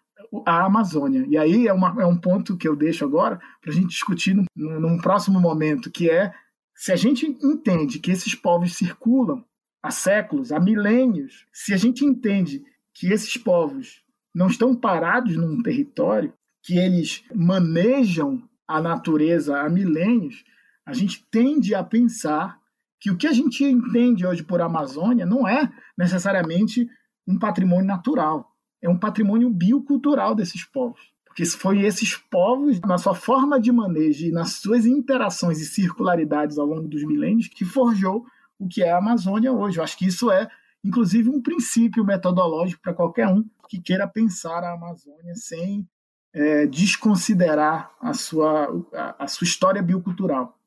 a 0.45 0.65
Amazônia. 0.65 1.25
E 1.27 1.37
aí 1.37 1.67
é, 1.67 1.73
uma, 1.73 2.01
é 2.01 2.05
um 2.05 2.17
ponto 2.17 2.57
que 2.57 2.67
eu 2.67 2.75
deixo 2.75 3.03
agora 3.03 3.39
para 3.61 3.71
a 3.71 3.73
gente 3.73 3.89
discutir 3.89 4.33
num, 4.33 4.45
num 4.55 4.97
próximo 4.97 5.39
momento, 5.39 5.91
que 5.91 6.09
é 6.09 6.33
se 6.73 6.91
a 6.91 6.95
gente 6.95 7.25
entende 7.41 7.99
que 7.99 8.11
esses 8.11 8.35
povos 8.35 8.73
circulam 8.73 9.43
há 9.81 9.91
séculos, 9.91 10.51
há 10.51 10.59
milênios, 10.59 11.45
se 11.53 11.73
a 11.73 11.77
gente 11.77 12.03
entende 12.03 12.63
que 12.93 13.11
esses 13.11 13.37
povos 13.37 14.01
não 14.33 14.47
estão 14.47 14.75
parados 14.75 15.37
num 15.37 15.61
território, 15.61 16.33
que 16.63 16.77
eles 16.77 17.23
manejam 17.33 18.41
a 18.67 18.81
natureza 18.81 19.61
há 19.61 19.69
milênios, 19.69 20.43
a 20.85 20.93
gente 20.93 21.25
tende 21.31 21.73
a 21.73 21.83
pensar 21.83 22.59
que 22.99 23.11
o 23.11 23.17
que 23.17 23.27
a 23.27 23.31
gente 23.31 23.63
entende 23.63 24.25
hoje 24.25 24.43
por 24.43 24.61
Amazônia 24.61 25.25
não 25.25 25.47
é 25.47 25.71
necessariamente 25.97 26.89
um 27.27 27.37
patrimônio 27.37 27.85
natural, 27.85 28.54
é 28.85 28.89
um 28.89 28.97
patrimônio 28.97 29.49
biocultural 29.49 30.35
desses 30.35 30.63
povos. 30.63 30.99
Porque 31.25 31.45
foi 31.45 31.81
esses 31.81 32.15
povos, 32.15 32.79
na 32.81 32.97
sua 32.97 33.15
forma 33.15 33.59
de 33.59 33.71
manejo 33.71 34.27
e 34.27 34.31
nas 34.31 34.53
suas 34.53 34.85
interações 34.85 35.59
e 35.59 35.65
circularidades 35.65 36.57
ao 36.57 36.65
longo 36.65 36.87
dos 36.87 37.03
milênios, 37.03 37.47
que 37.47 37.65
forjou 37.65 38.25
o 38.57 38.67
que 38.67 38.83
é 38.83 38.91
a 38.91 38.99
Amazônia 38.99 39.51
hoje. 39.51 39.79
Eu 39.79 39.83
acho 39.83 39.97
que 39.97 40.05
isso 40.05 40.31
é, 40.31 40.47
inclusive, 40.83 41.29
um 41.29 41.41
princípio 41.41 42.05
metodológico 42.05 42.81
para 42.81 42.93
qualquer 42.93 43.27
um 43.27 43.43
que 43.67 43.81
queira 43.81 44.07
pensar 44.07 44.63
a 44.63 44.73
Amazônia 44.73 45.35
sem 45.35 45.85
é, 46.31 46.67
desconsiderar 46.67 47.91
a 47.99 48.13
sua, 48.13 48.67
a, 48.93 49.23
a, 49.23 49.27
sua 49.27 49.45
história 49.45 49.81
biocultural. 49.81 50.57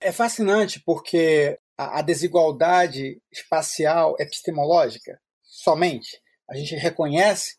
É 0.00 0.10
fascinante 0.10 0.80
porque 0.80 1.58
a, 1.76 1.98
a 1.98 2.02
desigualdade 2.02 3.20
espacial 3.30 4.16
epistemológica, 4.18 5.20
somente, 5.42 6.20
a 6.48 6.56
gente 6.56 6.74
reconhece, 6.76 7.56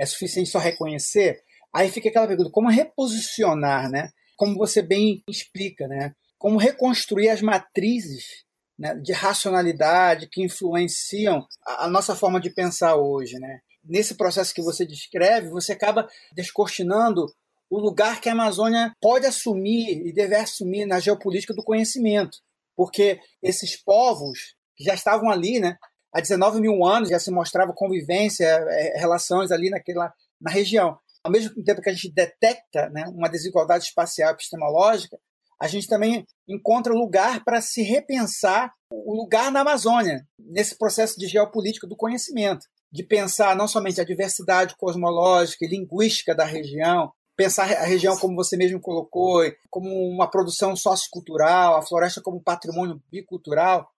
é 0.00 0.06
suficiente 0.06 0.50
só 0.50 0.58
reconhecer 0.58 1.42
Aí 1.72 1.90
fica 1.90 2.08
aquela 2.08 2.26
pergunta: 2.26 2.50
como 2.50 2.68
reposicionar, 2.68 3.90
né? 3.90 4.10
Como 4.36 4.56
você 4.56 4.82
bem 4.82 5.22
explica, 5.28 5.86
né? 5.86 6.14
Como 6.38 6.58
reconstruir 6.58 7.28
as 7.28 7.42
matrizes 7.42 8.44
né, 8.78 8.94
de 8.94 9.12
racionalidade 9.12 10.26
que 10.26 10.42
influenciam 10.42 11.46
a, 11.66 11.84
a 11.84 11.88
nossa 11.88 12.16
forma 12.16 12.40
de 12.40 12.50
pensar 12.50 12.96
hoje, 12.96 13.38
né? 13.38 13.60
Nesse 13.84 14.14
processo 14.14 14.54
que 14.54 14.62
você 14.62 14.84
descreve, 14.84 15.48
você 15.48 15.72
acaba 15.72 16.08
descortinando 16.32 17.26
o 17.68 17.78
lugar 17.78 18.20
que 18.20 18.28
a 18.28 18.32
Amazônia 18.32 18.94
pode 19.00 19.26
assumir 19.26 20.06
e 20.06 20.12
deve 20.12 20.34
assumir 20.34 20.86
na 20.86 20.98
geopolítica 20.98 21.54
do 21.54 21.62
conhecimento. 21.62 22.38
Porque 22.76 23.20
esses 23.42 23.76
povos 23.76 24.54
que 24.76 24.84
já 24.84 24.94
estavam 24.94 25.30
ali, 25.30 25.60
né, 25.60 25.78
há 26.12 26.20
19 26.20 26.60
mil 26.60 26.84
anos, 26.84 27.08
já 27.08 27.18
se 27.18 27.30
mostrava 27.30 27.72
convivência, 27.72 28.44
é, 28.44 28.98
relações 28.98 29.50
ali 29.50 29.70
naquela, 29.70 30.12
na 30.40 30.50
região 30.50 30.98
ao 31.22 31.30
mesmo 31.30 31.62
tempo 31.62 31.82
que 31.82 31.90
a 31.90 31.92
gente 31.92 32.10
detecta 32.10 32.88
né, 32.90 33.04
uma 33.08 33.28
desigualdade 33.28 33.84
espacial 33.84 34.32
epistemológica, 34.32 35.18
a 35.60 35.68
gente 35.68 35.86
também 35.86 36.26
encontra 36.48 36.94
lugar 36.94 37.44
para 37.44 37.60
se 37.60 37.82
repensar 37.82 38.72
o 38.90 39.14
lugar 39.14 39.52
na 39.52 39.60
Amazônia, 39.60 40.26
nesse 40.38 40.76
processo 40.76 41.18
de 41.18 41.26
geopolítica 41.26 41.86
do 41.86 41.96
conhecimento, 41.96 42.66
de 42.90 43.02
pensar 43.02 43.54
não 43.54 43.68
somente 43.68 44.00
a 44.00 44.04
diversidade 44.04 44.74
cosmológica 44.76 45.64
e 45.64 45.68
linguística 45.68 46.34
da 46.34 46.44
região, 46.44 47.12
pensar 47.36 47.70
a 47.70 47.84
região, 47.84 48.16
como 48.16 48.34
você 48.34 48.56
mesmo 48.56 48.80
colocou, 48.80 49.42
como 49.68 49.88
uma 50.08 50.28
produção 50.30 50.74
sociocultural, 50.74 51.76
a 51.76 51.82
floresta 51.82 52.22
como 52.22 52.42
patrimônio 52.42 53.00
bicultural. 53.10 53.88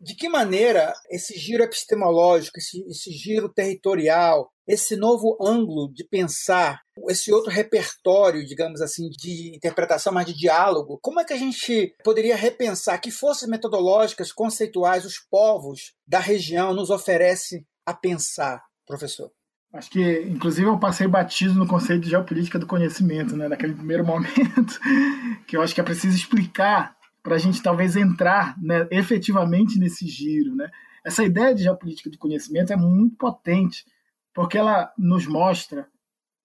De 0.00 0.14
que 0.14 0.28
maneira 0.28 0.92
esse 1.10 1.36
giro 1.36 1.64
epistemológico, 1.64 2.58
esse, 2.58 2.80
esse 2.88 3.10
giro 3.10 3.48
territorial, 3.48 4.48
esse 4.66 4.94
novo 4.94 5.36
ângulo 5.40 5.92
de 5.92 6.06
pensar, 6.06 6.80
esse 7.08 7.32
outro 7.32 7.50
repertório, 7.50 8.44
digamos 8.44 8.80
assim, 8.80 9.08
de 9.08 9.56
interpretação, 9.56 10.12
mas 10.12 10.26
de 10.26 10.34
diálogo, 10.34 11.00
como 11.02 11.18
é 11.18 11.24
que 11.24 11.32
a 11.32 11.38
gente 11.38 11.94
poderia 12.04 12.36
repensar 12.36 12.98
que 12.98 13.10
forças 13.10 13.48
metodológicas, 13.48 14.30
conceituais, 14.30 15.04
os 15.04 15.18
povos 15.30 15.94
da 16.06 16.20
região 16.20 16.74
nos 16.74 16.90
oferecem 16.90 17.66
a 17.84 17.92
pensar, 17.92 18.62
professor? 18.86 19.30
Acho 19.72 19.90
que, 19.90 20.22
inclusive, 20.22 20.66
eu 20.66 20.78
passei 20.78 21.06
batido 21.06 21.54
no 21.54 21.66
conceito 21.66 22.02
de 22.02 22.10
geopolítica 22.10 22.58
do 22.58 22.66
conhecimento, 22.66 23.36
né, 23.36 23.48
naquele 23.48 23.74
primeiro 23.74 24.04
momento, 24.04 24.78
que 25.46 25.56
eu 25.56 25.62
acho 25.62 25.74
que 25.74 25.80
é 25.80 25.84
preciso 25.84 26.16
explicar 26.16 26.97
para 27.28 27.36
a 27.36 27.38
gente 27.38 27.62
talvez 27.62 27.94
entrar 27.94 28.58
né, 28.58 28.88
efetivamente 28.90 29.78
nesse 29.78 30.06
giro. 30.06 30.56
Né? 30.56 30.70
Essa 31.04 31.22
ideia 31.22 31.54
de 31.54 31.64
geopolítica 31.64 32.08
do 32.08 32.16
conhecimento 32.16 32.72
é 32.72 32.76
muito 32.76 33.16
potente 33.16 33.84
porque 34.32 34.56
ela 34.56 34.90
nos 34.96 35.26
mostra 35.26 35.86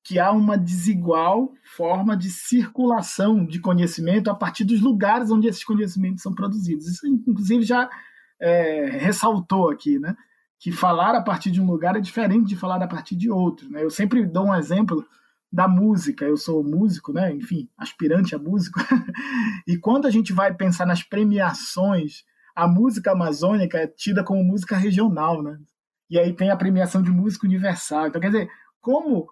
que 0.04 0.20
há 0.20 0.30
uma 0.34 0.58
desigual 0.58 1.54
forma 1.64 2.18
de 2.18 2.30
circulação 2.30 3.46
de 3.46 3.62
conhecimento 3.62 4.30
a 4.30 4.36
partir 4.36 4.66
dos 4.66 4.82
lugares 4.82 5.32
onde 5.32 5.48
esses 5.48 5.64
conhecimentos 5.64 6.22
são 6.22 6.36
produzidos. 6.36 6.86
Isso, 6.86 7.08
inclusive, 7.08 7.64
já 7.64 7.90
é, 8.38 8.98
ressaltou 9.00 9.70
aqui, 9.70 9.98
né? 9.98 10.18
Que 10.60 10.70
falar 10.70 11.16
a 11.16 11.22
partir 11.22 11.50
de 11.50 11.62
um 11.62 11.66
lugar 11.66 11.96
é 11.96 12.02
diferente 12.02 12.50
de 12.50 12.58
falar 12.58 12.84
a 12.84 12.88
partir 12.88 13.16
de 13.16 13.32
outro. 13.32 13.70
Né? 13.70 13.82
Eu 13.82 13.90
sempre 13.90 14.26
dou 14.26 14.48
um 14.48 14.56
exemplo 14.56 15.08
da 15.54 15.68
música. 15.68 16.26
Eu 16.26 16.36
sou 16.36 16.64
músico, 16.64 17.14
né? 17.14 17.32
Enfim, 17.32 17.70
aspirante 17.78 18.34
a 18.34 18.40
músico. 18.40 18.80
e 19.68 19.78
quando 19.78 20.08
a 20.08 20.10
gente 20.10 20.34
vai 20.34 20.52
pensar 20.52 20.88
nas 20.88 21.04
premiações, 21.04 22.24
a 22.56 22.68
música 22.68 23.12
amazônica 23.12 23.78
é 23.78 23.86
tida 23.86 24.24
como 24.24 24.44
música 24.44 24.76
regional, 24.76 25.44
né? 25.44 25.60
E 26.10 26.18
aí 26.18 26.34
tem 26.34 26.50
a 26.50 26.58
premiação 26.58 27.04
de 27.04 27.12
música 27.12 27.46
universal. 27.46 28.08
Então, 28.08 28.20
quer 28.20 28.32
dizer, 28.32 28.50
como 28.82 29.28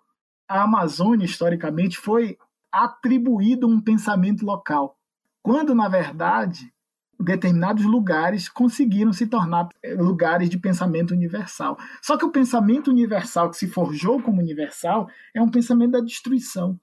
a 0.47 0.61
Amazônia, 0.61 1.25
historicamente, 1.25 1.97
foi 1.97 2.37
atribuído 2.71 3.67
um 3.67 3.81
pensamento 3.81 4.45
local, 4.45 4.95
quando, 5.41 5.73
na 5.73 5.89
verdade, 5.89 6.71
determinados 7.23 7.83
lugares 7.83 8.49
conseguiram 8.49 9.13
se 9.13 9.27
tornar 9.27 9.69
lugares 9.97 10.49
de 10.49 10.57
pensamento 10.57 11.11
universal. 11.11 11.77
Só 12.01 12.17
que 12.17 12.25
o 12.25 12.31
pensamento 12.31 12.89
universal 12.89 13.49
que 13.49 13.57
se 13.57 13.67
forjou 13.67 14.21
como 14.21 14.41
universal 14.41 15.07
é 15.33 15.41
um 15.41 15.49
pensamento 15.49 15.91
da 15.91 16.01
destruição. 16.01 16.79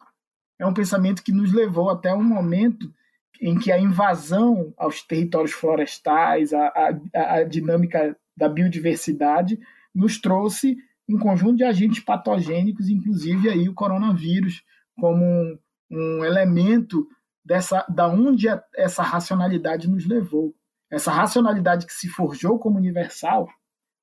É 0.58 0.66
um 0.66 0.74
pensamento 0.74 1.22
que 1.22 1.32
nos 1.32 1.52
levou 1.52 1.90
até 1.90 2.12
um 2.14 2.22
momento 2.22 2.92
em 3.40 3.58
que 3.58 3.70
a 3.70 3.78
invasão 3.78 4.72
aos 4.76 5.02
territórios 5.02 5.52
florestais, 5.52 6.52
a, 6.52 6.66
a, 7.14 7.34
a 7.34 7.44
dinâmica 7.44 8.16
da 8.36 8.48
biodiversidade, 8.48 9.58
nos 9.94 10.20
trouxe 10.20 10.76
um 11.08 11.18
conjunto 11.18 11.56
de 11.56 11.64
agentes 11.64 12.00
patogênicos, 12.00 12.88
inclusive 12.88 13.48
aí 13.48 13.68
o 13.68 13.74
coronavírus, 13.74 14.62
como 14.96 15.24
um, 15.24 15.58
um 15.90 16.24
elemento 16.24 17.06
dessa 17.48 17.82
da 17.88 18.06
onde 18.06 18.46
a, 18.46 18.62
essa 18.76 19.02
racionalidade 19.02 19.88
nos 19.88 20.06
levou. 20.06 20.54
Essa 20.90 21.10
racionalidade 21.10 21.86
que 21.86 21.92
se 21.94 22.06
forjou 22.06 22.58
como 22.58 22.76
universal, 22.76 23.48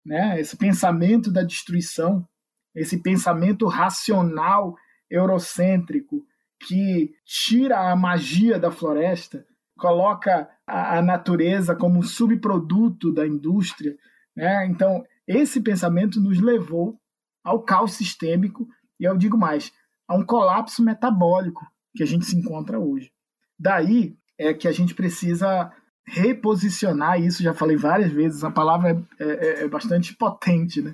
né? 0.04 0.39
esse 0.39 0.58
pensamento 0.58 1.32
da 1.32 1.43
destruição, 1.43 2.28
esse 2.74 3.02
pensamento 3.02 3.68
racional 3.68 4.76
eurocêntrico 5.10 6.26
que 6.60 7.14
tira 7.24 7.91
a 7.91 7.96
magia 7.96 8.58
da 8.58 8.72
floresta, 8.72 9.46
coloca 9.78 10.50
a, 10.66 10.98
a 10.98 11.02
natureza 11.02 11.76
como 11.76 12.00
um 12.00 12.04
subproduto 12.04 13.14
da 13.14 13.28
indústria. 13.28 13.96
Né? 14.36 14.66
Então, 14.66 15.04
esse 15.28 15.62
pensamento 15.62 16.20
nos 16.20 16.39
levou 16.41 17.00
ao 17.43 17.62
caos 17.62 17.93
sistêmico 17.93 18.68
e 19.00 19.04
eu 19.04 19.16
digo 19.16 19.38
mais, 19.38 19.72
a 20.08 20.16
um 20.16 20.26
colapso 20.26 20.84
metabólico 20.84 21.64
que 21.96 22.02
a 22.02 22.08
gente 22.08 22.26
se 22.26 22.36
encontra 22.36 22.80
hoje. 22.80 23.14
Daí 23.58 24.18
é 24.38 24.53
que 24.53 24.68
a 24.68 24.72
gente 24.72 24.93
precisa 24.93 25.72
reposicionar 26.08 27.20
isso, 27.20 27.41
já 27.41 27.53
falei 27.53 27.78
várias 27.78 28.12
vezes, 28.12 28.43
a 28.43 28.51
palavra 28.51 29.03
é, 29.20 29.26
é, 29.26 29.64
é 29.64 29.68
bastante 29.68 30.16
potente, 30.16 30.82
né? 30.82 30.93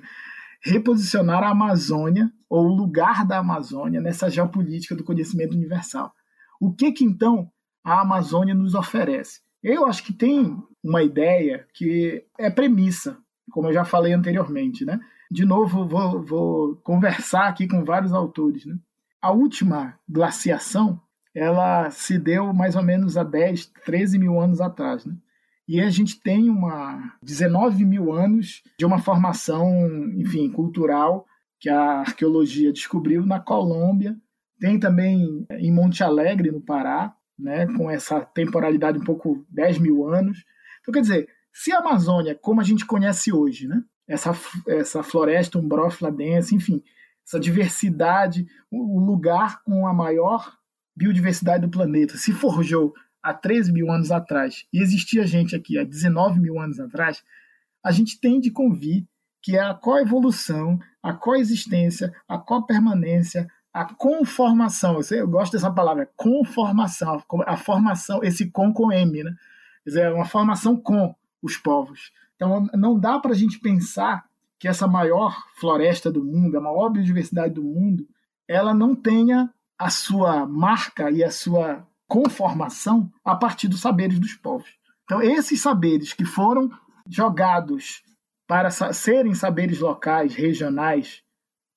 Reposicionar 0.64 1.42
a 1.42 1.50
Amazônia, 1.50 2.32
ou 2.48 2.66
o 2.66 2.74
lugar 2.74 3.26
da 3.26 3.38
Amazônia, 3.38 4.00
nessa 4.00 4.30
geopolítica 4.30 4.94
do 4.94 5.04
conhecimento 5.04 5.54
universal. 5.54 6.12
O 6.60 6.72
que 6.72 6.92
que 6.92 7.04
então 7.04 7.50
a 7.84 8.00
Amazônia 8.00 8.54
nos 8.54 8.74
oferece? 8.74 9.40
Eu 9.62 9.86
acho 9.86 10.04
que 10.04 10.12
tem 10.12 10.56
uma 10.82 11.02
ideia 11.02 11.66
que 11.74 12.24
é 12.38 12.48
premissa 12.48 13.18
como 13.52 13.68
eu 13.68 13.72
já 13.72 13.84
falei 13.84 14.12
anteriormente. 14.12 14.84
Né? 14.84 14.98
De 15.30 15.44
novo, 15.44 15.86
vou, 15.86 16.22
vou 16.22 16.76
conversar 16.76 17.48
aqui 17.48 17.68
com 17.68 17.84
vários 17.84 18.12
autores. 18.12 18.64
Né? 18.64 18.76
A 19.20 19.30
última 19.30 19.98
glaciação 20.08 21.00
ela 21.34 21.90
se 21.90 22.18
deu 22.18 22.52
mais 22.52 22.76
ou 22.76 22.82
menos 22.82 23.16
há 23.16 23.24
10, 23.24 23.66
13 23.84 24.18
mil 24.18 24.40
anos 24.40 24.60
atrás. 24.60 25.04
Né? 25.04 25.14
E 25.66 25.80
a 25.80 25.88
gente 25.88 26.20
tem 26.20 26.50
uma 26.50 27.14
19 27.22 27.84
mil 27.84 28.12
anos 28.12 28.62
de 28.78 28.84
uma 28.84 28.98
formação, 28.98 29.70
enfim, 30.16 30.50
cultural 30.50 31.26
que 31.58 31.68
a 31.68 32.00
arqueologia 32.00 32.72
descobriu 32.72 33.24
na 33.24 33.40
Colômbia. 33.40 34.16
Tem 34.60 34.78
também 34.78 35.46
em 35.50 35.72
Monte 35.72 36.02
Alegre, 36.02 36.50
no 36.50 36.60
Pará, 36.60 37.14
né, 37.38 37.66
com 37.76 37.90
essa 37.90 38.20
temporalidade 38.20 38.98
um 38.98 39.04
pouco 39.04 39.46
10 39.50 39.78
mil 39.78 40.06
anos. 40.08 40.44
Então, 40.80 40.92
quer 40.92 41.00
dizer, 41.00 41.28
se 41.52 41.72
a 41.72 41.78
Amazônia, 41.78 42.34
como 42.34 42.60
a 42.60 42.64
gente 42.64 42.84
conhece 42.84 43.32
hoje, 43.32 43.68
né, 43.68 43.82
essa, 44.06 44.32
essa 44.68 45.02
floresta 45.02 45.58
umbrófila 45.58 46.10
densa, 46.10 46.54
enfim, 46.54 46.82
essa 47.26 47.38
diversidade, 47.38 48.46
o 48.70 49.00
lugar 49.00 49.62
com 49.62 49.86
a 49.86 49.94
maior 49.94 50.56
biodiversidade 50.94 51.62
do 51.62 51.70
planeta 51.70 52.16
se 52.16 52.32
forjou 52.32 52.94
há 53.22 53.32
13 53.32 53.72
mil 53.72 53.90
anos 53.90 54.10
atrás 54.10 54.66
e 54.72 54.80
existia 54.80 55.26
gente 55.26 55.54
aqui 55.54 55.78
há 55.78 55.84
19 55.84 56.40
mil 56.40 56.58
anos 56.58 56.80
atrás, 56.80 57.22
a 57.82 57.90
gente 57.90 58.20
tem 58.20 58.40
de 58.40 58.50
convir 58.50 59.06
que 59.40 59.56
é 59.56 59.60
a 59.60 59.74
coevolução, 59.74 60.78
a 61.02 61.12
coexistência, 61.12 62.14
a 62.28 62.38
copermanência, 62.38 63.48
a 63.72 63.84
conformação. 63.84 65.00
Eu 65.10 65.26
gosto 65.26 65.52
dessa 65.52 65.70
palavra, 65.70 66.08
conformação, 66.16 67.20
a 67.46 67.56
formação, 67.56 68.22
esse 68.22 68.50
com 68.50 68.72
com 68.72 68.92
M, 68.92 69.24
né? 69.24 69.34
Quer 69.82 69.90
dizer, 69.90 70.02
é 70.02 70.10
uma 70.10 70.24
formação 70.24 70.76
com 70.76 71.12
os 71.42 71.56
povos. 71.56 72.12
Então, 72.36 72.68
não 72.74 72.98
dá 72.98 73.18
para 73.18 73.32
a 73.32 73.36
gente 73.36 73.58
pensar 73.58 74.24
que 74.60 74.68
essa 74.68 74.86
maior 74.86 75.36
floresta 75.56 76.10
do 76.10 76.24
mundo, 76.24 76.56
a 76.56 76.60
maior 76.60 76.88
biodiversidade 76.88 77.54
do 77.54 77.64
mundo, 77.64 78.06
ela 78.46 78.72
não 78.72 78.94
tenha 78.94 79.52
a 79.82 79.90
sua 79.90 80.46
marca 80.46 81.10
e 81.10 81.24
a 81.24 81.30
sua 81.30 81.84
conformação 82.06 83.10
a 83.24 83.34
partir 83.34 83.66
dos 83.66 83.80
saberes 83.80 84.20
dos 84.20 84.34
povos. 84.34 84.68
Então, 85.04 85.20
esses 85.20 85.60
saberes 85.60 86.12
que 86.12 86.24
foram 86.24 86.70
jogados 87.08 88.02
para 88.46 88.70
serem 88.70 89.34
saberes 89.34 89.80
locais, 89.80 90.34
regionais, 90.36 91.22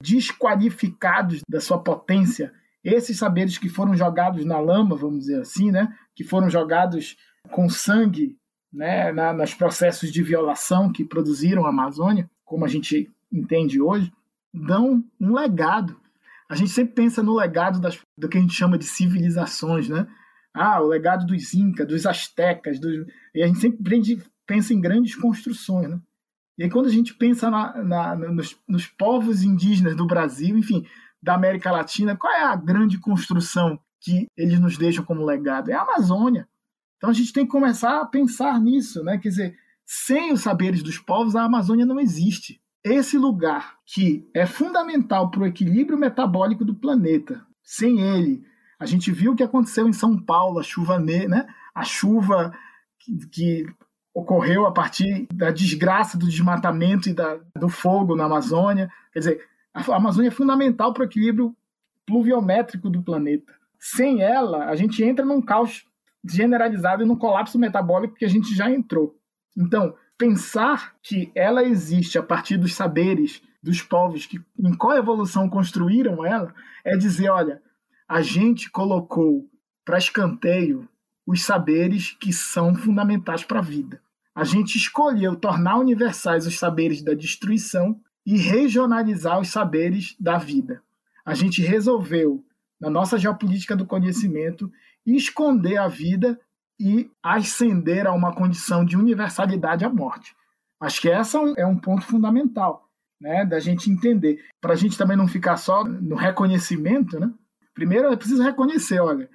desqualificados 0.04 1.42
da 1.50 1.60
sua 1.60 1.82
potência, 1.82 2.54
esses 2.84 3.18
saberes 3.18 3.58
que 3.58 3.70
foram 3.70 3.96
jogados 3.96 4.46
na 4.46 4.60
lama, 4.60 4.96
vamos 4.96 5.22
dizer 5.22 5.42
assim, 5.42 5.72
né, 5.72 5.92
que 6.16 6.24
foram 6.24 6.48
jogados 6.48 7.18
com 7.50 7.68
sangue 7.68 8.38
né, 8.72 9.12
na, 9.12 9.34
nos 9.34 9.56
processos 9.56 10.12
de 10.12 10.22
violação 10.22 10.92
que 10.92 11.04
produziram 11.04 11.66
a 11.66 11.70
Amazônia, 11.70 12.30
como 12.44 12.66
a 12.66 12.68
gente 12.68 13.12
entende 13.32 13.82
hoje, 13.82 14.14
dão 14.54 15.04
um 15.20 15.34
legado. 15.34 16.00
A 16.50 16.56
gente 16.56 16.72
sempre 16.72 16.94
pensa 16.94 17.24
no 17.24 17.36
legado 17.36 17.80
das, 17.80 18.00
do 18.18 18.30
que 18.30 18.38
a 18.38 18.42
gente 18.42 18.54
chama 18.54 18.78
de 18.78 18.86
civilizações, 18.86 19.90
né? 19.90 20.08
Ah, 20.54 20.82
o 20.82 20.88
legado 20.88 21.26
dos 21.26 21.54
Incas, 21.54 21.88
dos 21.88 22.06
Astecas, 22.06 22.80
dos... 22.80 23.06
e 23.34 23.44
a 23.44 23.48
gente 23.48 23.60
sempre 23.60 23.84
pensa 24.46 24.74
em 24.74 24.80
grandes 24.80 25.16
construções, 25.16 25.90
né? 25.90 26.00
E 26.58 26.64
aí, 26.64 26.70
quando 26.70 26.86
a 26.86 26.92
gente 26.92 27.14
pensa 27.14 27.50
na, 27.50 27.84
na, 27.84 28.16
nos, 28.16 28.58
nos, 28.68 28.88
povos 28.88 29.44
indígenas 29.44 29.96
do 29.96 30.08
Brasil, 30.08 30.58
enfim, 30.58 30.86
da 31.22 31.34
América 31.34 31.72
Latina, 31.72 32.16
qual 32.16 32.32
é 32.32 32.44
a 32.44 32.56
grande 32.56 32.98
construção 32.98 33.78
que 34.00 34.28
eles 34.38 34.60
nos 34.60 34.78
deixam 34.78 35.04
como 35.04 35.26
legado? 35.26 35.70
É 35.70 35.74
a 35.74 35.82
Amazônia. 35.82 36.48
Então 36.98 37.10
a 37.10 37.14
gente 37.14 37.34
tem 37.34 37.46
que 37.46 37.52
começar 37.52 38.00
a 38.00 38.06
pensar 38.06 38.60
nisso, 38.62 39.04
né? 39.04 39.18
Quer 39.18 39.30
dizer, 39.30 39.58
sem 39.86 40.32
os 40.32 40.42
saberes 40.42 40.82
dos 40.82 40.98
povos, 40.98 41.36
a 41.36 41.44
Amazônia 41.44 41.86
não 41.86 42.00
existe. 42.00 42.62
Esse 42.86 43.18
lugar 43.18 43.80
que 43.84 44.30
é 44.32 44.46
fundamental 44.46 45.32
para 45.32 45.42
o 45.42 45.46
equilíbrio 45.48 45.98
metabólico 45.98 46.64
do 46.64 46.76
planeta, 46.76 47.44
sem 47.64 48.00
ele, 48.00 48.46
a 48.80 48.86
gente 48.86 49.12
viu 49.12 49.32
o 49.32 49.36
que 49.36 49.42
aconteceu 49.42 49.90
em 49.90 49.94
São 49.94 50.16
Paulo, 50.16 50.60
a 50.60 50.64
chuva, 50.64 51.00
né? 51.00 51.48
A 51.74 51.84
chuva 51.84 52.54
que, 53.00 53.28
que 53.28 53.66
ocorreu 54.14 54.68
a 54.68 54.72
partir 54.72 55.26
da 55.34 55.50
desgraça 55.50 56.16
do 56.16 56.28
desmatamento 56.28 57.10
e 57.10 57.14
da, 57.14 57.40
do 57.58 57.70
fogo 57.70 58.16
na 58.16 58.26
Amazônia. 58.26 58.92
Quer 59.12 59.20
dizer, 59.20 59.48
a 59.74 59.96
Amazônia 59.96 60.28
é 60.28 60.32
fundamental 60.32 60.94
para 60.94 61.02
o 61.02 61.06
equilíbrio 61.06 61.56
pluviométrico 62.06 62.88
do 62.88 63.02
planeta. 63.02 63.52
Sem 63.80 64.22
ela, 64.22 64.66
a 64.66 64.76
gente 64.76 65.04
entra 65.04 65.26
num 65.26 65.42
caos 65.42 65.88
generalizado 66.24 67.02
e 67.02 67.06
num 67.08 67.16
colapso 67.16 67.58
metabólico 67.58 68.14
que 68.14 68.26
a 68.26 68.30
gente 68.30 68.54
já 68.54 68.70
entrou. 68.70 69.18
Então, 69.58 69.96
pensar 70.18 70.96
que 71.02 71.32
ela 71.36 71.64
existe 71.64 72.18
a 72.18 72.24
partir 72.24 72.58
dos 72.58 72.74
saberes 72.74 73.42
dos 73.62 73.82
povos 73.82 74.26
que 74.26 74.40
em 74.60 74.74
qual 74.76 74.98
evolução 74.98 75.50
construíram 75.50 76.26
ela 76.26 76.54
é 76.84 76.96
dizer, 76.96 77.30
olha, 77.30 77.62
a 78.08 78.22
gente 78.22 78.70
colocou 78.70 79.50
para 79.84 79.98
escanteio 79.98 80.88
os 81.26 81.44
saberes 81.44 82.16
que 82.20 82.32
são 82.32 82.76
fundamentais 82.76 83.44
para 83.44 83.60
a 83.60 83.64
vida 83.64 84.00
a 84.36 84.44
gente 84.44 84.76
escolheu 84.78 85.34
tornar 85.38 85.78
universais 85.78 86.46
os 86.46 86.60
saberes 86.60 87.02
da 87.02 87.14
destruição 87.14 87.98
e 88.26 88.38
regionalizar 88.38 89.40
os 89.40 89.48
saberes 89.48 90.14
da 90.20 90.38
vida. 90.38 90.84
A 91.26 91.34
gente 91.34 91.62
resolveu, 91.62 92.44
na 92.80 92.90
nossa 92.90 93.18
geopolítica 93.18 93.78
do 93.78 93.86
conhecimento, 93.86 94.70
esconder 95.06 95.78
a 95.78 95.88
vida 95.88 96.38
e 96.80 97.10
ascender 97.24 98.06
a 98.06 98.14
uma 98.14 98.34
condição 98.34 98.84
de 98.84 98.98
universalidade 98.98 99.86
à 99.86 99.90
morte. 99.90 100.36
Acho 100.80 101.02
que 101.02 101.10
essa 101.10 101.40
é 101.58 101.66
um 101.66 101.78
ponto 101.78 102.06
fundamental 102.06 102.90
né, 103.20 103.46
da 103.46 103.60
gente 103.60 103.90
entender. 103.90 104.44
Para 104.62 104.74
a 104.74 104.76
gente 104.76 104.98
também 104.98 105.18
não 105.18 105.28
ficar 105.28 105.58
só 105.58 105.84
no 105.84 106.16
reconhecimento, 106.16 107.20
né? 107.20 107.32
primeiro 107.74 108.12
é 108.12 108.16
preciso 108.16 108.44
reconhecer: 108.44 109.00
olha, 109.00 109.30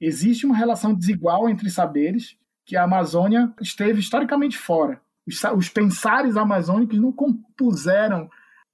existe 0.00 0.46
uma 0.46 0.56
relação 0.56 0.94
desigual 0.94 1.48
entre 1.48 1.70
saberes 1.70 2.36
que 2.64 2.76
a 2.76 2.84
Amazônia 2.84 3.52
esteve 3.60 4.00
historicamente 4.00 4.56
fora. 4.56 5.00
Os, 5.26 5.42
os 5.56 5.68
pensares 5.68 6.36
amazônicos 6.36 6.98
não 6.98 7.12
compuseram 7.12 8.30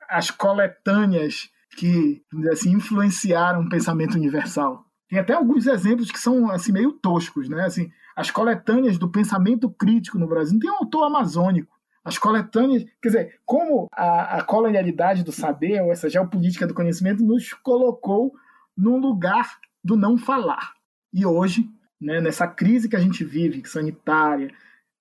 as 0.09 0.31
coletâneas 0.31 1.51
que 1.77 2.23
assim, 2.51 2.73
influenciaram 2.73 3.63
o 3.63 3.69
pensamento 3.69 4.15
universal. 4.15 4.85
Tem 5.09 5.19
até 5.19 5.33
alguns 5.33 5.67
exemplos 5.67 6.11
que 6.11 6.19
são 6.19 6.51
assim 6.51 6.73
meio 6.73 6.93
toscos, 6.93 7.49
né? 7.49 7.65
Assim, 7.65 7.91
as 8.21 8.31
coletâneas 8.31 8.99
do 8.99 9.11
pensamento 9.11 9.71
crítico 9.71 10.19
no 10.19 10.29
Brasil 10.29 10.55
não 10.55 10.61
tem 10.61 10.71
um 10.71 10.77
autor 10.77 11.05
amazônico. 11.05 11.79
As 12.05 12.19
coletâneas, 12.19 12.85
quer 13.01 13.09
dizer, 13.09 13.41
como 13.45 13.89
a, 13.93 14.39
a 14.39 14.45
colonialidade 14.45 15.23
do 15.23 15.33
saber, 15.33 15.83
ou 15.83 15.93
essa 15.93 16.09
geopolítica 16.09 16.67
do 16.67 16.75
conhecimento, 16.75 17.25
nos 17.25 17.53
colocou 17.53 18.33
num 18.77 18.99
lugar 18.99 19.59
do 19.83 19.97
não 19.97 20.17
falar. 20.19 20.75
E 21.13 21.25
hoje 21.25 21.69
né, 22.01 22.21
nessa 22.21 22.47
crise 22.47 22.89
que 22.89 22.97
a 22.97 23.01
gente 23.01 23.25
vive, 23.25 23.67
sanitária, 23.67 24.51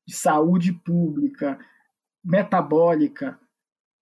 de 0.06 0.16
saúde 0.16 0.74
pública, 0.74 1.58
metabólica, 2.24 3.40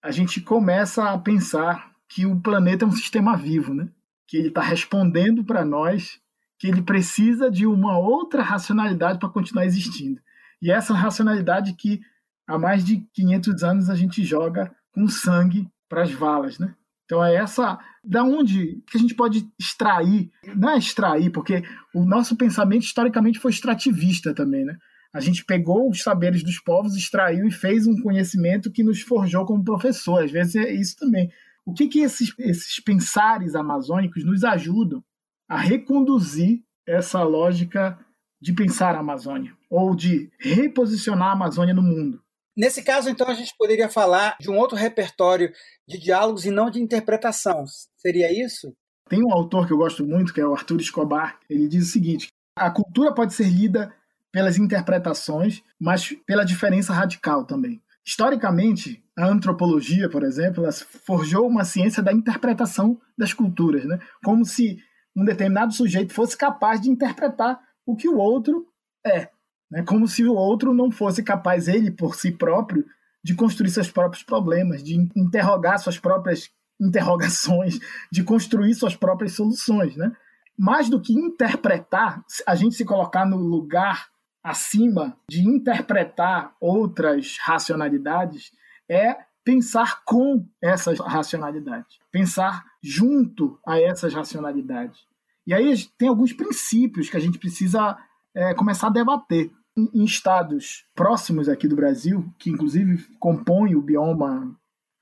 a 0.01 0.09
gente 0.09 0.41
começa 0.41 1.11
a 1.11 1.17
pensar 1.17 1.91
que 2.09 2.25
o 2.25 2.39
planeta 2.39 2.85
é 2.85 2.87
um 2.87 2.91
sistema 2.91 3.35
vivo, 3.35 3.73
né? 3.73 3.89
que 4.27 4.37
ele 4.37 4.47
está 4.49 4.61
respondendo 4.61 5.43
para 5.43 5.63
nós, 5.63 6.19
que 6.57 6.67
ele 6.67 6.81
precisa 6.81 7.51
de 7.51 7.65
uma 7.65 7.97
outra 7.97 8.41
racionalidade 8.41 9.19
para 9.19 9.29
continuar 9.29 9.65
existindo. 9.65 10.19
E 10.61 10.71
essa 10.71 10.93
racionalidade 10.93 11.73
que 11.73 12.01
há 12.47 12.57
mais 12.57 12.83
de 12.83 13.05
500 13.13 13.63
anos 13.63 13.89
a 13.89 13.95
gente 13.95 14.23
joga 14.23 14.73
com 14.91 15.07
sangue 15.07 15.69
para 15.87 16.03
as 16.03 16.11
valas, 16.11 16.57
né? 16.57 16.73
Então 17.05 17.23
é 17.23 17.35
essa 17.35 17.79
da 18.03 18.23
onde 18.23 18.83
que 18.87 18.97
a 18.97 18.99
gente 18.99 19.15
pode 19.15 19.47
extrair, 19.57 20.29
não 20.55 20.71
é 20.71 20.77
extrair, 20.77 21.29
porque 21.29 21.63
o 21.93 22.03
nosso 22.03 22.35
pensamento 22.35 22.83
historicamente 22.83 23.39
foi 23.39 23.51
extrativista 23.51 24.33
também, 24.33 24.65
né? 24.65 24.77
A 25.13 25.21
gente 25.21 25.45
pegou 25.45 25.89
os 25.89 26.03
saberes 26.03 26.43
dos 26.43 26.59
povos, 26.59 26.95
extraiu 26.95 27.47
e 27.47 27.51
fez 27.51 27.87
um 27.87 28.01
conhecimento 28.01 28.71
que 28.71 28.83
nos 28.83 29.01
forjou 29.01 29.45
como 29.45 29.63
professor. 29.63 30.23
Às 30.23 30.31
vezes 30.31 30.55
é 30.55 30.71
isso 30.71 30.97
também. 30.97 31.31
O 31.65 31.73
que 31.73 31.87
que 31.87 31.99
esses, 31.99 32.33
esses 32.39 32.79
pensares 32.79 33.55
amazônicos 33.55 34.23
nos 34.23 34.43
ajudam 34.43 35.03
a 35.47 35.57
reconduzir 35.57 36.61
essa 36.85 37.23
lógica 37.23 37.97
de 38.41 38.53
pensar 38.53 38.95
a 38.95 38.99
Amazônia 38.99 39.55
ou 39.69 39.95
de 39.95 40.29
reposicionar 40.39 41.29
a 41.29 41.33
Amazônia 41.33 41.73
no 41.73 41.81
mundo? 41.81 42.21
Nesse 42.55 42.81
caso, 42.81 43.09
então, 43.09 43.27
a 43.27 43.35
gente 43.35 43.53
poderia 43.57 43.87
falar 43.87 44.35
de 44.39 44.49
um 44.49 44.57
outro 44.57 44.75
repertório 44.75 45.51
de 45.87 45.99
diálogos 45.99 46.43
e 46.43 46.49
não 46.49 46.71
de 46.71 46.81
interpretação. 46.81 47.65
Seria 47.95 48.31
isso? 48.31 48.73
Tem 49.07 49.23
um 49.23 49.31
autor 49.31 49.67
que 49.67 49.73
eu 49.73 49.77
gosto 49.77 50.03
muito, 50.03 50.33
que 50.33 50.41
é 50.41 50.45
o 50.45 50.53
Arthur 50.53 50.81
Escobar. 50.81 51.37
Ele 51.47 51.67
diz 51.67 51.87
o 51.87 51.91
seguinte: 51.91 52.29
a 52.57 52.71
cultura 52.71 53.13
pode 53.13 53.35
ser 53.35 53.47
lida 53.47 53.93
pelas 54.31 54.57
interpretações, 54.57 55.63
mas 55.79 56.11
pela 56.25 56.43
diferença 56.43 56.93
radical 56.93 57.45
também. 57.45 57.81
Historicamente, 58.05 59.03
a 59.17 59.27
antropologia, 59.27 60.09
por 60.09 60.23
exemplo, 60.23 60.63
forjou 61.05 61.47
uma 61.47 61.63
ciência 61.63 62.01
da 62.01 62.13
interpretação 62.13 62.99
das 63.17 63.33
culturas, 63.33 63.85
né? 63.85 63.99
como 64.23 64.45
se 64.45 64.79
um 65.17 65.25
determinado 65.25 65.73
sujeito 65.73 66.13
fosse 66.13 66.37
capaz 66.37 66.79
de 66.79 66.91
interpretar 66.91 67.59
o 67.83 67.95
que 67.95 68.07
o 68.07 68.17
outro 68.17 68.67
é. 69.03 69.29
Né? 69.71 69.83
Como 69.83 70.07
se 70.07 70.23
o 70.23 70.35
outro 70.35 70.75
não 70.75 70.91
fosse 70.91 71.23
capaz, 71.23 71.67
ele 71.67 71.89
por 71.89 72.15
si 72.15 72.31
próprio, 72.31 72.85
de 73.23 73.33
construir 73.33 73.71
seus 73.71 73.89
próprios 73.89 74.23
problemas, 74.23 74.83
de 74.83 74.95
interrogar 75.15 75.79
suas 75.79 75.97
próprias 75.97 76.51
interrogações, 76.79 77.79
de 78.11 78.23
construir 78.23 78.75
suas 78.75 78.95
próprias 78.95 79.33
soluções, 79.33 79.95
né? 79.97 80.15
Mais 80.55 80.89
do 80.89 81.01
que 81.01 81.13
interpretar, 81.13 82.23
a 82.45 82.55
gente 82.55 82.75
se 82.75 82.85
colocar 82.85 83.25
no 83.25 83.37
lugar 83.37 84.07
acima 84.43 85.17
de 85.29 85.41
interpretar 85.41 86.55
outras 86.59 87.37
racionalidades 87.39 88.51
é 88.89 89.17
pensar 89.43 90.03
com 90.03 90.45
essas 90.61 90.99
racionalidades, 90.99 91.99
pensar 92.11 92.65
junto 92.83 93.59
a 93.65 93.79
essas 93.79 94.13
racionalidades. 94.13 95.06
E 95.47 95.53
aí 95.53 95.73
tem 95.97 96.09
alguns 96.09 96.33
princípios 96.33 97.09
que 97.09 97.15
a 97.15 97.19
gente 97.21 97.39
precisa 97.39 97.97
é, 98.35 98.53
começar 98.53 98.87
a 98.87 98.91
debater. 98.91 99.49
Em, 99.77 99.89
em 99.93 100.03
estados 100.03 100.85
próximos 100.93 101.47
aqui 101.47 101.67
do 101.67 101.75
Brasil, 101.75 102.33
que 102.37 102.49
inclusive 102.49 102.97
compõem 103.19 103.75
o 103.75 103.81
bioma 103.81 104.53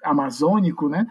amazônico, 0.03 0.87
né, 0.87 1.07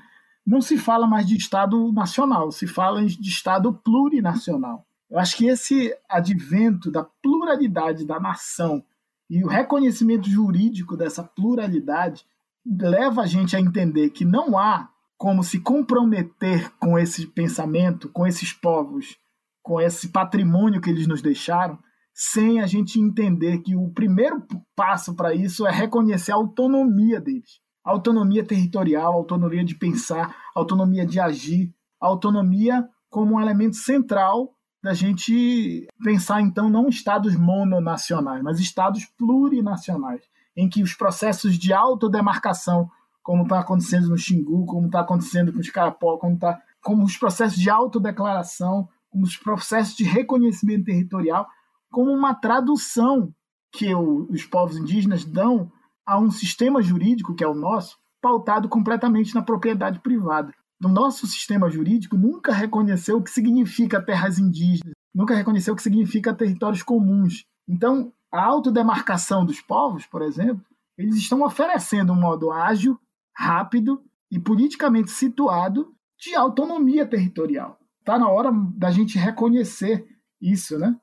não 0.47 0.61
se 0.61 0.76
fala 0.76 1.07
mais 1.07 1.26
de 1.26 1.37
Estado 1.37 1.91
nacional, 1.91 2.53
se 2.53 2.66
fala 2.66 3.05
de 3.05 3.28
Estado 3.28 3.72
plurinacional. 3.72 4.87
Eu 5.11 5.18
acho 5.18 5.37
que 5.37 5.47
esse 5.47 5.97
advento 6.09 6.91
da 6.91 7.03
pluralidade 7.03 8.07
da 8.07 8.20
nação 8.20 8.85
e 9.28 9.43
o 9.43 9.49
reconhecimento 9.49 10.28
jurídico 10.28 10.97
dessa 10.97 11.24
pluralidade 11.24 12.26
leva 12.66 13.22
a 13.22 13.26
gente 13.26 13.57
a 13.57 13.61
entender 13.61 14.11
que 14.11 14.24
não 14.24 14.59
há 14.59 14.91
como 15.16 15.43
se 15.43 15.61
comprometer 15.61 16.70
com 16.78 16.99
esse 16.99 17.26
pensamento, 17.26 18.09
com 18.11 18.26
esses 18.26 18.53
povos, 18.53 19.16
com 19.65 19.81
esse 19.81 20.11
patrimônio 20.11 20.79
que 20.79 20.91
eles 20.91 21.07
nos 21.07 21.23
deixaram, 21.23 21.79
sem 22.12 22.61
a 22.61 22.67
gente 22.67 23.01
entender 23.01 23.59
que 23.62 23.75
o 23.75 23.89
primeiro 23.89 24.47
passo 24.77 25.17
para 25.17 25.35
isso 25.35 25.67
é 25.67 25.73
reconhecer 25.73 26.33
a 26.33 26.37
autonomia 26.37 27.19
deles. 27.19 27.61
Autonomia 27.83 28.45
territorial, 28.45 29.15
autonomia 29.15 29.65
de 29.65 29.75
pensar, 29.75 30.37
autonomia 30.55 31.05
de 31.05 31.19
agir, 31.19 31.75
autonomia 31.99 32.87
como 33.11 33.37
um 33.37 33.41
elemento 33.41 33.77
central 33.77 34.55
da 34.83 34.93
gente 34.93 35.89
pensar, 36.05 36.43
então, 36.43 36.69
não 36.69 36.89
estados 36.89 37.35
mononacionais, 37.35 38.43
mas 38.43 38.61
estados 38.61 39.07
plurinacionais, 39.17 40.21
em 40.55 40.69
que 40.69 40.83
os 40.83 40.93
processos 40.93 41.59
de 41.59 41.73
autodemarcação, 41.73 42.91
como 43.23 43.45
está 43.45 43.61
acontecendo 43.61 44.09
no 44.11 44.19
Xingu, 44.19 44.67
como 44.67 44.87
está 44.87 45.01
acontecendo 45.01 45.55
com 45.55 45.59
os 45.59 45.71
Carapó, 45.71 46.19
como, 46.19 46.39
tá, 46.39 46.61
como 46.83 47.03
os 47.03 47.17
processos 47.17 47.59
de 47.59 47.71
autodeclaração, 47.71 48.87
os 49.23 49.37
processos 49.37 49.97
de 49.97 50.05
reconhecimento 50.05 50.85
territorial, 50.85 51.47
como 51.91 52.11
uma 52.11 52.35
tradução 52.35 53.33
que 53.73 53.95
o, 53.95 54.27
os 54.31 54.45
povos 54.45 54.77
indígenas 54.77 55.25
dão 55.25 55.71
a 56.05 56.19
um 56.19 56.31
sistema 56.31 56.83
jurídico, 56.83 57.35
que 57.35 57.45
é 57.45 57.49
o 57.49 57.55
nosso, 57.55 57.97
pautado 58.21 58.69
completamente 58.69 59.35
na 59.35 59.43
propriedade 59.43 60.01
privada 60.01 60.53
no 60.81 60.89
nosso 60.89 61.27
sistema 61.27 61.71
jurídico 61.71 62.17
nunca 62.17 62.53
reconheceu 62.53 63.17
o 63.17 63.23
que 63.23 63.31
significa 63.31 64.03
terras 64.03 64.39
indígenas, 64.39 64.93
nunca 65.15 65.35
reconheceu 65.35 65.73
o 65.73 65.77
que 65.77 65.83
significa 65.83 66.35
territórios 66.35 66.83
comuns. 66.83 67.47
Então, 67.67 68.12
a 68.31 68.45
autodemarcação 68.45 69.47
dos 69.47 69.61
povos, 69.61 70.05
por 70.07 70.21
exemplo, 70.23 70.65
eles 70.99 71.17
estão 71.17 71.43
oferecendo 71.43 72.12
um 72.12 72.21
modo 72.21 72.51
ágil, 72.53 72.99
rápido 73.35 74.03
e 74.31 74.39
politicamente 74.39 75.11
situado 75.11 75.95
de 76.19 76.35
autonomia 76.35 77.07
territorial. 77.07 77.79
Está 78.05 78.19
na 78.19 78.29
hora 78.29 78.51
da 78.77 78.91
gente 78.91 79.19
reconhecer 79.19 80.07
isso, 80.41 80.79
né? 80.79 80.95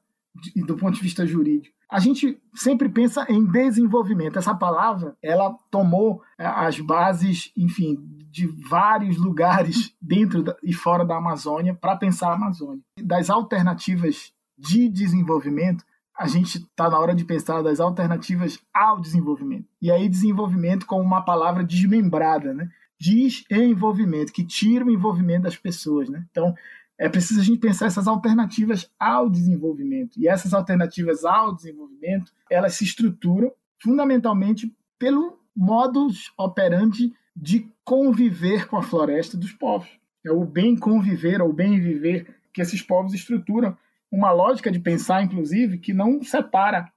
Do 0.56 0.78
ponto 0.78 0.96
de 0.96 1.02
vista 1.02 1.26
jurídico 1.26 1.76
a 1.92 2.00
gente 2.00 2.42
sempre 2.56 2.88
pensa 2.88 3.26
em 3.28 3.46
desenvolvimento. 3.46 4.40
Essa 4.40 4.56
palavra, 4.56 5.14
ela 5.22 5.54
tomou 5.70 6.24
é, 6.40 6.46
as 6.46 6.80
bases, 6.80 7.52
enfim, 7.56 7.98
de 8.32 8.48
vários 8.48 9.18
lugares 9.18 9.94
dentro 10.02 10.42
e 10.64 10.72
fora 10.72 11.04
da 11.04 11.18
Amazônia 11.18 11.74
para 11.74 11.98
pensar 11.98 12.30
a 12.30 12.36
Amazônia. 12.36 12.82
Das 12.98 13.30
alternativas 13.30 14.32
de 14.58 14.88
desenvolvimento, 14.88 15.84
a 16.18 16.28
gente 16.28 16.60
está 16.60 16.90
na 16.90 16.98
hora 16.98 17.14
de 17.14 17.26
pensar 17.26 17.62
das 17.62 17.82
alternativas 17.82 18.58
ao 18.74 19.02
desenvolvimento. 19.02 19.68
E 19.82 19.92
aí, 19.92 20.08
desenvolvimento 20.08 20.86
como 20.86 21.02
uma 21.02 21.26
palavra 21.26 21.62
desmembrada, 21.62 22.54
né? 22.54 22.70
Desenvolvimento, 22.98 24.32
que 24.32 24.46
tira 24.46 24.86
o 24.86 24.92
envolvimento 24.92 25.44
das 25.44 25.58
pessoas, 25.58 26.08
né? 26.08 26.24
Então, 26.32 26.56
é 27.02 27.10
preciso 27.10 27.42
a 27.42 27.44
gente 27.44 27.60
pensar 27.60 27.88
essas 27.88 28.08
alternativas 28.08 28.88
ao 29.00 29.28
desenvolvimento. 29.28 30.20
E 30.20 30.28
essas 30.28 30.54
alternativas 30.54 31.26
ao 31.26 31.56
desenvolvimento, 31.56 32.32
elas 32.48 32.76
se 32.76 32.84
estruturam 32.84 33.52
fundamentalmente 33.82 34.72
pelo 35.00 35.40
modus 35.56 36.32
operandi 36.38 37.12
de 37.36 37.68
conviver 37.84 38.68
com 38.68 38.78
a 38.78 38.84
floresta 38.84 39.36
dos 39.36 39.52
povos. 39.52 39.90
É 40.24 40.32
o 40.32 40.46
bem 40.46 40.78
conviver 40.78 41.42
ou 41.42 41.52
bem 41.52 41.80
viver 41.80 42.36
que 42.54 42.62
esses 42.62 42.84
povos 42.84 43.16
estruturam. 43.16 43.76
Uma 44.12 44.32
lógica 44.32 44.70
de 44.70 44.80
pensar, 44.80 45.24
inclusive, 45.24 45.80
que 45.80 45.96
não 45.96 46.22
separa 46.22 46.88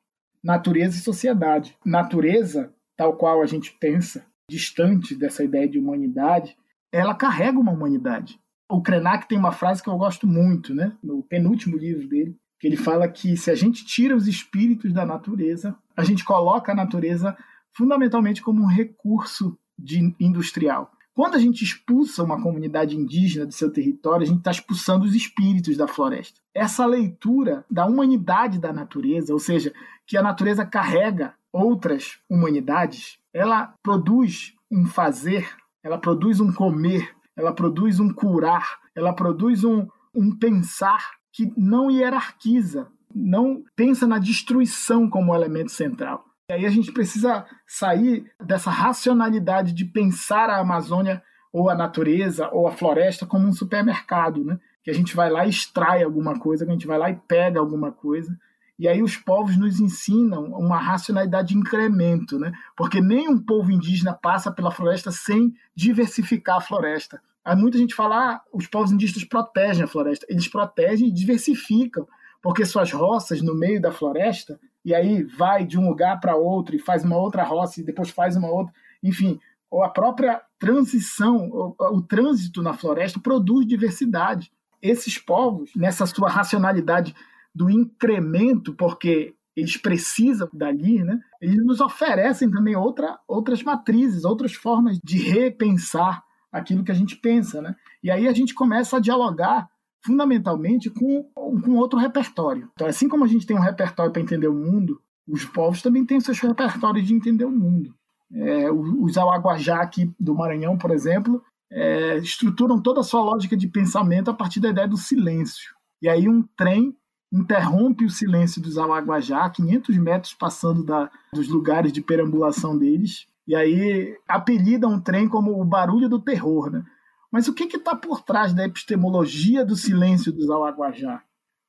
natureza 0.42 0.98
e 0.98 1.00
sociedade. 1.00 1.78
Natureza, 1.82 2.74
tal 2.94 3.16
qual 3.16 3.40
a 3.40 3.46
gente 3.46 3.74
pensa, 3.80 4.26
distante 4.50 5.14
dessa 5.14 5.42
ideia 5.42 5.66
de 5.66 5.78
humanidade, 5.78 6.54
ela 6.92 7.14
carrega 7.14 7.58
uma 7.58 7.72
humanidade. 7.72 8.38
O 8.70 8.82
Krenak 8.82 9.28
tem 9.28 9.38
uma 9.38 9.52
frase 9.52 9.82
que 9.82 9.88
eu 9.88 9.96
gosto 9.96 10.26
muito, 10.26 10.74
né? 10.74 10.96
no 11.02 11.22
penúltimo 11.22 11.76
livro 11.76 12.08
dele, 12.08 12.36
que 12.58 12.66
ele 12.66 12.76
fala 12.76 13.08
que 13.08 13.36
se 13.36 13.50
a 13.50 13.54
gente 13.54 13.84
tira 13.84 14.16
os 14.16 14.26
espíritos 14.26 14.92
da 14.92 15.04
natureza, 15.04 15.76
a 15.96 16.02
gente 16.02 16.24
coloca 16.24 16.72
a 16.72 16.74
natureza 16.74 17.36
fundamentalmente 17.72 18.40
como 18.40 18.62
um 18.62 18.66
recurso 18.66 19.58
de 19.78 20.14
industrial. 20.18 20.90
Quando 21.14 21.36
a 21.36 21.38
gente 21.38 21.62
expulsa 21.62 22.24
uma 22.24 22.42
comunidade 22.42 22.96
indígena 22.96 23.46
do 23.46 23.52
seu 23.52 23.72
território, 23.72 24.24
a 24.24 24.26
gente 24.26 24.38
está 24.38 24.50
expulsando 24.50 25.04
os 25.04 25.14
espíritos 25.14 25.76
da 25.76 25.86
floresta. 25.86 26.40
Essa 26.52 26.84
leitura 26.84 27.64
da 27.70 27.86
humanidade 27.86 28.58
da 28.58 28.72
natureza, 28.72 29.32
ou 29.32 29.38
seja, 29.38 29.72
que 30.06 30.16
a 30.16 30.22
natureza 30.22 30.66
carrega 30.66 31.34
outras 31.52 32.18
humanidades, 32.28 33.18
ela 33.32 33.74
produz 33.80 34.54
um 34.70 34.86
fazer, 34.86 35.48
ela 35.84 35.98
produz 35.98 36.40
um 36.40 36.52
comer, 36.52 37.13
ela 37.36 37.52
produz 37.52 38.00
um 38.00 38.12
curar, 38.12 38.78
ela 38.94 39.12
produz 39.12 39.64
um, 39.64 39.86
um 40.14 40.36
pensar 40.36 41.12
que 41.32 41.52
não 41.56 41.90
hierarquiza, 41.90 42.88
não 43.14 43.62
pensa 43.74 44.06
na 44.06 44.18
destruição 44.18 45.08
como 45.08 45.34
elemento 45.34 45.72
central. 45.72 46.24
E 46.48 46.52
aí 46.52 46.66
a 46.66 46.70
gente 46.70 46.92
precisa 46.92 47.46
sair 47.66 48.30
dessa 48.40 48.70
racionalidade 48.70 49.72
de 49.72 49.84
pensar 49.84 50.50
a 50.50 50.58
Amazônia 50.58 51.22
ou 51.52 51.70
a 51.70 51.74
natureza 51.74 52.48
ou 52.52 52.68
a 52.68 52.72
floresta 52.72 53.24
como 53.24 53.46
um 53.46 53.52
supermercado, 53.52 54.44
né? 54.44 54.58
Que 54.82 54.90
a 54.90 54.94
gente 54.94 55.16
vai 55.16 55.30
lá 55.30 55.46
e 55.46 55.50
extrai 55.50 56.02
alguma 56.02 56.38
coisa, 56.38 56.64
que 56.64 56.70
a 56.70 56.74
gente 56.74 56.86
vai 56.86 56.98
lá 56.98 57.10
e 57.10 57.16
pega 57.16 57.58
alguma 57.58 57.90
coisa. 57.90 58.36
E 58.78 58.88
aí 58.88 59.02
os 59.02 59.16
povos 59.16 59.56
nos 59.56 59.78
ensinam 59.78 60.46
uma 60.46 60.78
racionalidade 60.78 61.48
de 61.48 61.58
incremento, 61.58 62.38
né? 62.38 62.52
Porque 62.76 63.00
nem 63.00 63.28
um 63.28 63.38
povo 63.38 63.70
indígena 63.70 64.12
passa 64.12 64.50
pela 64.50 64.70
floresta 64.70 65.12
sem 65.12 65.54
diversificar 65.74 66.56
a 66.56 66.60
floresta. 66.60 67.20
Há 67.44 67.54
muita 67.54 67.78
gente 67.78 67.94
fala, 67.94 68.16
ah, 68.16 68.40
os 68.52 68.66
povos 68.66 68.90
indígenas 68.90 69.24
protegem 69.24 69.84
a 69.84 69.86
floresta. 69.86 70.26
Eles 70.28 70.48
protegem 70.48 71.08
e 71.08 71.12
diversificam, 71.12 72.08
porque 72.42 72.64
suas 72.64 72.90
roças 72.90 73.42
no 73.42 73.54
meio 73.54 73.80
da 73.80 73.92
floresta, 73.92 74.58
e 74.84 74.94
aí 74.94 75.22
vai 75.22 75.64
de 75.64 75.78
um 75.78 75.88
lugar 75.88 76.20
para 76.20 76.36
outro 76.36 76.74
e 76.74 76.78
faz 76.78 77.04
uma 77.04 77.16
outra 77.16 77.42
roça 77.44 77.80
e 77.80 77.84
depois 77.84 78.10
faz 78.10 78.36
uma 78.36 78.50
outra, 78.50 78.74
enfim, 79.02 79.38
ou 79.70 79.82
a 79.82 79.88
própria 79.88 80.42
transição, 80.58 81.48
o 81.78 82.02
trânsito 82.02 82.62
na 82.62 82.74
floresta 82.74 83.18
produz 83.18 83.66
diversidade. 83.66 84.52
Esses 84.80 85.18
povos, 85.18 85.70
nessa 85.74 86.06
sua 86.06 86.28
racionalidade 86.28 87.14
do 87.54 87.70
incremento, 87.70 88.74
porque 88.74 89.34
eles 89.56 89.76
precisam 89.76 90.48
dali, 90.52 91.02
né? 91.04 91.20
Eles 91.40 91.64
nos 91.64 91.80
oferecem 91.80 92.50
também 92.50 92.74
outra, 92.74 93.18
outras 93.28 93.62
matrizes, 93.62 94.24
outras 94.24 94.54
formas 94.54 94.98
de 95.02 95.18
repensar 95.18 96.22
aquilo 96.50 96.84
que 96.84 96.90
a 96.90 96.94
gente 96.94 97.16
pensa, 97.16 97.62
né? 97.62 97.74
E 98.02 98.10
aí 98.10 98.26
a 98.26 98.32
gente 98.32 98.54
começa 98.54 98.96
a 98.96 99.00
dialogar 99.00 99.68
fundamentalmente 100.04 100.90
com, 100.90 101.24
com 101.34 101.76
outro 101.76 101.98
repertório. 101.98 102.68
Então, 102.74 102.86
assim 102.86 103.08
como 103.08 103.24
a 103.24 103.28
gente 103.28 103.46
tem 103.46 103.56
um 103.56 103.60
repertório 103.60 104.12
para 104.12 104.20
entender 104.20 104.48
o 104.48 104.54
mundo, 104.54 105.00
os 105.26 105.44
povos 105.44 105.80
também 105.80 106.04
têm 106.04 106.20
seus 106.20 106.38
repertórios 106.40 107.06
de 107.06 107.14
entender 107.14 107.44
o 107.44 107.50
mundo. 107.50 107.94
É, 108.32 108.70
os 108.70 109.16
Alaguajá 109.16 109.80
aqui 109.80 110.12
do 110.18 110.34
Maranhão, 110.34 110.76
por 110.76 110.90
exemplo, 110.90 111.42
é, 111.72 112.18
estruturam 112.18 112.80
toda 112.80 113.00
a 113.00 113.04
sua 113.04 113.22
lógica 113.22 113.56
de 113.56 113.68
pensamento 113.68 114.30
a 114.30 114.34
partir 114.34 114.60
da 114.60 114.68
ideia 114.68 114.88
do 114.88 114.96
silêncio. 114.96 115.74
E 116.02 116.08
aí 116.08 116.28
um 116.28 116.42
trem 116.56 116.94
interrompe 117.34 118.04
o 118.04 118.10
silêncio 118.10 118.62
dos 118.62 118.78
Alaguajá, 118.78 119.50
500 119.50 119.98
metros 119.98 120.34
passando 120.34 120.84
da, 120.84 121.10
dos 121.32 121.48
lugares 121.48 121.92
de 121.92 122.00
perambulação 122.00 122.78
deles, 122.78 123.26
e 123.46 123.56
aí 123.56 124.16
apelidam 124.28 124.92
um 124.92 125.00
trem 125.00 125.28
como 125.28 125.60
o 125.60 125.64
barulho 125.64 126.08
do 126.08 126.20
terror. 126.20 126.70
Né? 126.70 126.84
Mas 127.32 127.48
o 127.48 127.52
que 127.52 127.64
está 127.64 127.96
por 127.96 128.22
trás 128.22 128.54
da 128.54 128.64
epistemologia 128.64 129.64
do 129.64 129.74
silêncio 129.74 130.32
dos 130.32 130.48
Alaguajá? 130.48 131.22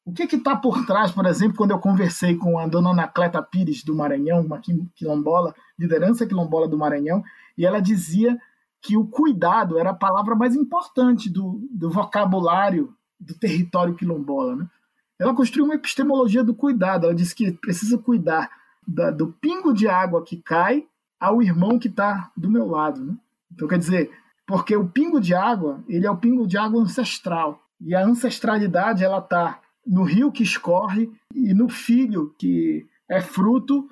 O 0.06 0.14
que 0.14 0.24
está 0.24 0.56
por 0.56 0.86
trás, 0.86 1.12
por 1.12 1.26
exemplo, 1.26 1.58
quando 1.58 1.72
eu 1.72 1.80
conversei 1.80 2.36
com 2.36 2.60
a 2.60 2.68
dona 2.68 2.92
Anacleta 2.92 3.42
Pires 3.42 3.84
do 3.84 3.96
Maranhão, 3.96 4.42
uma 4.42 4.62
quilombola, 4.94 5.56
liderança 5.80 6.28
quilombola 6.28 6.68
do 6.68 6.78
Maranhão, 6.78 7.24
e 7.58 7.66
ela 7.66 7.80
dizia 7.80 8.38
que 8.80 8.96
o 8.96 9.08
cuidado 9.08 9.80
era 9.80 9.90
a 9.90 9.96
palavra 9.96 10.36
mais 10.36 10.56
importante 10.56 11.28
do, 11.28 11.68
do 11.72 11.90
vocabulário 11.90 12.94
do 13.20 13.34
território 13.34 13.96
quilombola. 13.96 14.58
Né? 14.58 14.68
Ela 15.20 15.34
construiu 15.34 15.66
uma 15.66 15.76
epistemologia 15.76 16.44
do 16.44 16.54
cuidado. 16.54 17.06
Ela 17.06 17.16
disse 17.16 17.34
que 17.34 17.52
precisa 17.52 17.98
cuidar 17.98 18.50
da, 18.86 19.12
do 19.12 19.28
pingo 19.28 19.74
de 19.74 19.88
água 19.88 20.24
que 20.24 20.38
cai 20.38 20.86
ao 21.20 21.42
irmão 21.42 21.80
que 21.80 21.88
está 21.88 22.32
do 22.36 22.50
meu 22.50 22.68
lado. 22.68 23.04
Né? 23.04 23.16
Então, 23.52 23.68
quer 23.68 23.80
dizer, 23.80 24.12
porque 24.46 24.76
o 24.76 24.88
pingo 24.88 25.20
de 25.20 25.34
água 25.34 25.84
ele 25.88 26.06
é 26.06 26.12
o 26.12 26.18
pingo 26.18 26.46
de 26.48 26.58
água 26.58 26.82
ancestral. 26.82 27.62
E 27.82 27.96
a 27.96 28.06
ancestralidade 28.06 29.04
ela 29.04 29.20
está 29.20 29.60
no 29.86 30.04
rio 30.04 30.32
que 30.32 30.44
escorre 30.44 31.12
e 31.34 31.54
no 31.54 31.70
filho 31.70 32.34
que 32.38 32.86
é 33.10 33.22
fruto 33.22 33.90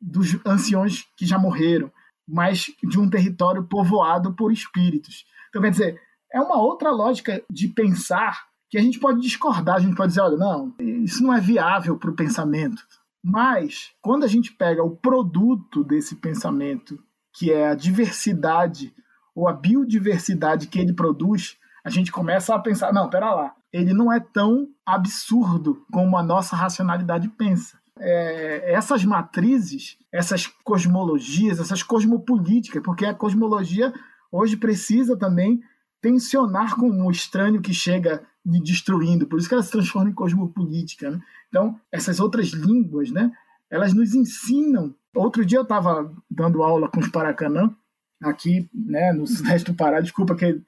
dos 0.00 0.38
anciões 0.44 1.06
que 1.16 1.26
já 1.26 1.38
morreram, 1.38 1.90
mas 2.26 2.66
de 2.82 2.98
um 2.98 3.08
território 3.08 3.64
povoado 3.64 4.34
por 4.34 4.52
espíritos. 4.52 5.26
Então, 5.48 5.62
quer 5.62 5.70
dizer, 5.70 6.00
é 6.32 6.40
uma 6.40 6.58
outra 6.58 6.90
lógica 6.90 7.42
de 7.50 7.68
pensar 7.68 8.46
que 8.70 8.78
a 8.78 8.82
gente 8.82 8.98
pode 8.98 9.20
discordar, 9.20 9.76
a 9.76 9.80
gente 9.80 9.94
pode 9.94 10.08
dizer, 10.08 10.20
olha, 10.20 10.36
não, 10.36 10.74
isso 10.78 11.22
não 11.22 11.32
é 11.32 11.40
viável 11.40 11.96
para 11.98 12.10
o 12.10 12.16
pensamento. 12.16 12.82
Mas, 13.22 13.92
quando 14.02 14.24
a 14.24 14.28
gente 14.28 14.52
pega 14.52 14.82
o 14.82 14.96
produto 14.96 15.82
desse 15.82 16.16
pensamento, 16.16 16.98
que 17.32 17.52
é 17.52 17.68
a 17.68 17.74
diversidade 17.74 18.94
ou 19.34 19.48
a 19.48 19.52
biodiversidade 19.52 20.66
que 20.68 20.78
ele 20.78 20.92
produz, 20.92 21.56
a 21.84 21.90
gente 21.90 22.12
começa 22.12 22.54
a 22.54 22.58
pensar, 22.58 22.92
não, 22.92 23.10
pera 23.10 23.34
lá, 23.34 23.54
ele 23.72 23.92
não 23.92 24.12
é 24.12 24.20
tão 24.20 24.68
absurdo 24.86 25.84
como 25.92 26.16
a 26.16 26.22
nossa 26.22 26.54
racionalidade 26.54 27.28
pensa. 27.28 27.78
É, 27.98 28.72
essas 28.72 29.04
matrizes, 29.04 29.98
essas 30.12 30.46
cosmologias, 30.46 31.60
essas 31.60 31.82
cosmopolíticas, 31.82 32.82
porque 32.82 33.04
a 33.04 33.14
cosmologia 33.14 33.92
hoje 34.30 34.56
precisa 34.56 35.16
também 35.16 35.60
tensionar 36.00 36.76
com 36.76 36.90
o 36.90 37.10
estranho 37.10 37.62
que 37.62 37.72
chega 37.72 38.22
destruindo, 38.44 39.26
por 39.26 39.38
isso 39.38 39.48
que 39.48 39.54
ela 39.54 39.62
se 39.62 39.70
transforma 39.70 40.10
em 40.10 40.14
cosmopolítica. 40.14 41.10
Né? 41.10 41.20
Então, 41.48 41.80
essas 41.90 42.20
outras 42.20 42.48
línguas, 42.48 43.10
né, 43.10 43.32
elas 43.70 43.94
nos 43.94 44.14
ensinam. 44.14 44.94
Outro 45.14 45.44
dia 45.44 45.58
eu 45.58 45.62
estava 45.62 46.12
dando 46.30 46.62
aula 46.62 46.88
com 46.88 47.00
os 47.00 47.08
Paracanã, 47.08 47.74
aqui 48.22 48.68
né, 48.72 49.12
no 49.12 49.26
Sudeste 49.26 49.70
do 49.70 49.76
Pará, 49.76 50.00
desculpa 50.00 50.34
que 50.34 50.60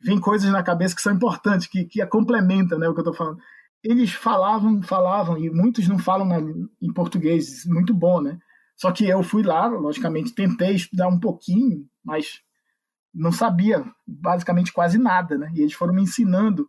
vem 0.00 0.18
coisas 0.18 0.50
na 0.50 0.62
cabeça 0.62 0.94
que 0.94 1.02
são 1.02 1.14
importantes, 1.14 1.66
que, 1.66 1.84
que 1.84 2.04
complementam 2.06 2.78
né, 2.78 2.88
o 2.88 2.92
que 2.92 3.00
eu 3.00 3.02
estou 3.02 3.14
falando. 3.14 3.38
Eles 3.82 4.12
falavam, 4.12 4.82
falavam, 4.82 5.38
e 5.38 5.50
muitos 5.50 5.86
não 5.88 5.98
falam 5.98 6.26
na, 6.26 6.38
em 6.80 6.92
português, 6.92 7.64
muito 7.66 7.92
bom, 7.92 8.20
né? 8.20 8.38
Só 8.76 8.90
que 8.90 9.06
eu 9.06 9.22
fui 9.22 9.42
lá, 9.42 9.66
logicamente, 9.66 10.34
tentei 10.34 10.74
estudar 10.74 11.08
um 11.08 11.18
pouquinho, 11.18 11.86
mas 12.04 12.40
não 13.14 13.30
sabia 13.30 13.84
basicamente 14.06 14.72
quase 14.72 14.98
nada, 14.98 15.36
né? 15.36 15.50
E 15.54 15.60
eles 15.60 15.72
foram 15.72 15.94
me 15.94 16.02
ensinando 16.02 16.68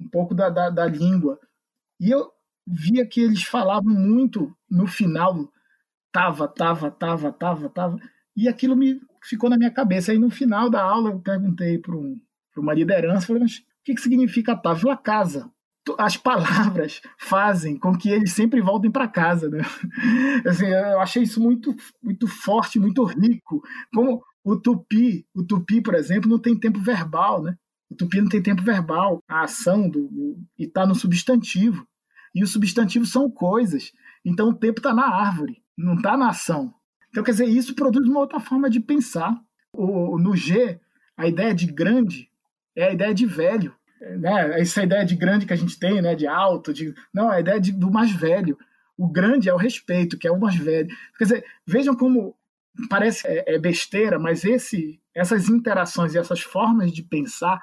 um 0.00 0.08
pouco 0.08 0.34
da, 0.34 0.48
da, 0.48 0.70
da 0.70 0.86
língua. 0.86 1.38
E 2.00 2.10
eu 2.10 2.30
via 2.66 3.06
que 3.06 3.20
eles 3.20 3.42
falavam 3.42 3.92
muito 3.92 4.54
no 4.70 4.86
final, 4.86 5.50
tava, 6.12 6.46
tava, 6.48 6.90
tava, 6.90 7.32
tava, 7.32 7.68
tava, 7.68 7.98
e 8.36 8.48
aquilo 8.48 8.76
me 8.76 9.00
ficou 9.22 9.50
na 9.50 9.56
minha 9.56 9.70
cabeça. 9.70 10.12
Aí 10.12 10.18
no 10.18 10.30
final 10.30 10.70
da 10.70 10.82
aula 10.82 11.10
eu 11.10 11.20
perguntei 11.20 11.78
para 11.78 11.96
um 11.96 12.20
uma 12.58 12.74
liderança, 12.74 13.26
falei, 13.26 13.42
mas 13.42 13.58
o 13.58 13.62
que, 13.84 13.94
que 13.94 14.00
significa 14.00 14.56
Távila 14.56 14.96
casa? 14.96 15.50
As 15.98 16.16
palavras 16.16 17.00
fazem 17.18 17.78
com 17.78 17.96
que 17.96 18.10
eles 18.10 18.32
sempre 18.32 18.60
voltem 18.60 18.90
para 18.90 19.08
casa, 19.08 19.48
né? 19.48 19.60
Assim, 20.46 20.66
eu 20.66 21.00
achei 21.00 21.22
isso 21.22 21.40
muito, 21.40 21.74
muito 22.02 22.26
forte, 22.26 22.78
muito 22.78 23.04
rico. 23.04 23.62
Como 23.94 24.22
o 24.44 24.56
tupi, 24.56 25.26
o 25.34 25.42
tupi, 25.42 25.80
por 25.80 25.94
exemplo, 25.94 26.28
não 26.28 26.38
tem 26.38 26.58
tempo 26.58 26.78
verbal, 26.78 27.42
né? 27.42 27.56
O 27.90 27.94
tupi 27.94 28.20
não 28.20 28.28
tem 28.28 28.42
tempo 28.42 28.62
verbal, 28.62 29.22
a 29.28 29.42
ação 29.42 29.88
do, 29.88 30.08
do 30.08 30.38
e 30.58 30.64
está 30.64 30.86
no 30.86 30.94
substantivo. 30.94 31.86
E 32.34 32.42
os 32.42 32.52
substantivos 32.52 33.10
são 33.10 33.30
coisas. 33.30 33.92
Então 34.24 34.50
o 34.50 34.54
tempo 34.54 34.80
está 34.80 34.92
na 34.92 35.06
árvore, 35.06 35.62
não 35.76 35.94
está 35.94 36.16
na 36.16 36.28
ação. 36.28 36.74
Então, 37.10 37.24
quer 37.24 37.30
dizer, 37.32 37.48
isso 37.48 37.74
produz 37.74 38.06
uma 38.06 38.20
outra 38.20 38.38
forma 38.38 38.68
de 38.68 38.80
pensar. 38.80 39.34
O, 39.72 40.18
no 40.18 40.36
G, 40.36 40.78
a 41.16 41.26
ideia 41.26 41.54
de 41.54 41.66
grande 41.66 42.28
é 42.76 42.88
a 42.88 42.92
ideia 42.92 43.14
de 43.14 43.26
velho. 43.26 43.74
Né? 44.00 44.60
Essa 44.60 44.82
ideia 44.82 45.04
de 45.04 45.16
grande 45.16 45.46
que 45.46 45.52
a 45.52 45.56
gente 45.56 45.78
tem, 45.78 46.00
né? 46.02 46.14
de 46.14 46.26
alto, 46.26 46.72
de... 46.72 46.94
não, 47.12 47.30
a 47.30 47.40
ideia 47.40 47.60
de, 47.60 47.72
do 47.72 47.90
mais 47.90 48.12
velho. 48.12 48.58
O 48.96 49.08
grande 49.08 49.48
é 49.48 49.54
o 49.54 49.58
respeito, 49.58 50.18
que 50.18 50.26
é 50.26 50.30
o 50.30 50.38
mais 50.38 50.56
velho. 50.56 50.88
Quer 51.16 51.24
dizer, 51.24 51.44
vejam 51.66 51.94
como 51.96 52.36
parece 52.88 53.26
é, 53.26 53.54
é 53.54 53.58
besteira, 53.58 54.18
mas 54.18 54.44
esse, 54.44 55.00
essas 55.14 55.48
interações 55.48 56.14
e 56.14 56.18
essas 56.18 56.40
formas 56.40 56.92
de 56.92 57.02
pensar 57.02 57.60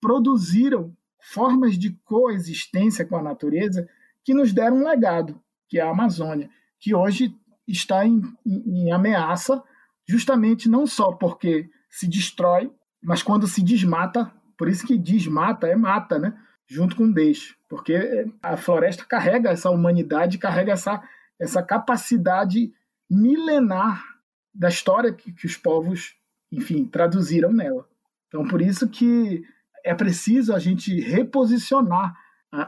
produziram 0.00 0.94
formas 1.20 1.78
de 1.78 1.90
coexistência 2.04 3.04
com 3.04 3.16
a 3.16 3.22
natureza 3.22 3.88
que 4.24 4.34
nos 4.34 4.52
deram 4.52 4.78
um 4.78 4.84
legado, 4.84 5.40
que 5.68 5.78
é 5.78 5.82
a 5.82 5.90
Amazônia, 5.90 6.50
que 6.78 6.94
hoje 6.94 7.34
está 7.66 8.06
em, 8.06 8.22
em, 8.44 8.86
em 8.86 8.92
ameaça, 8.92 9.62
justamente 10.08 10.68
não 10.68 10.86
só 10.86 11.12
porque 11.12 11.70
se 11.88 12.08
destrói, 12.08 12.70
mas 13.02 13.22
quando 13.22 13.46
se 13.46 13.62
desmata 13.62 14.32
por 14.60 14.68
isso 14.68 14.86
que 14.86 14.98
desmata 14.98 15.66
é 15.66 15.74
mata, 15.74 16.18
né? 16.18 16.38
Junto 16.68 16.94
com 16.94 17.10
deixa. 17.10 17.54
Porque 17.66 18.30
a 18.42 18.58
floresta 18.58 19.06
carrega 19.06 19.48
essa 19.48 19.70
humanidade, 19.70 20.36
carrega 20.36 20.72
essa, 20.72 21.02
essa 21.38 21.62
capacidade 21.62 22.70
milenar 23.08 24.04
da 24.54 24.68
história 24.68 25.14
que, 25.14 25.32
que 25.32 25.46
os 25.46 25.56
povos, 25.56 26.14
enfim, 26.52 26.84
traduziram 26.84 27.50
nela. 27.50 27.88
Então, 28.28 28.46
por 28.46 28.60
isso 28.60 28.86
que 28.86 29.42
é 29.84 29.94
preciso 29.94 30.54
a 30.54 30.58
gente 30.58 31.00
reposicionar 31.00 32.14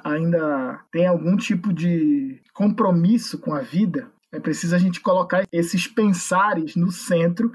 ainda 0.04 0.80
tem 0.92 1.06
algum 1.06 1.36
tipo 1.36 1.72
de 1.72 2.40
compromisso 2.54 3.38
com 3.38 3.52
a 3.52 3.60
vida, 3.60 4.10
é 4.30 4.38
preciso 4.38 4.76
a 4.76 4.78
gente 4.78 5.00
colocar 5.00 5.44
esses 5.50 5.88
pensares 5.88 6.76
no 6.76 6.92
centro 6.92 7.52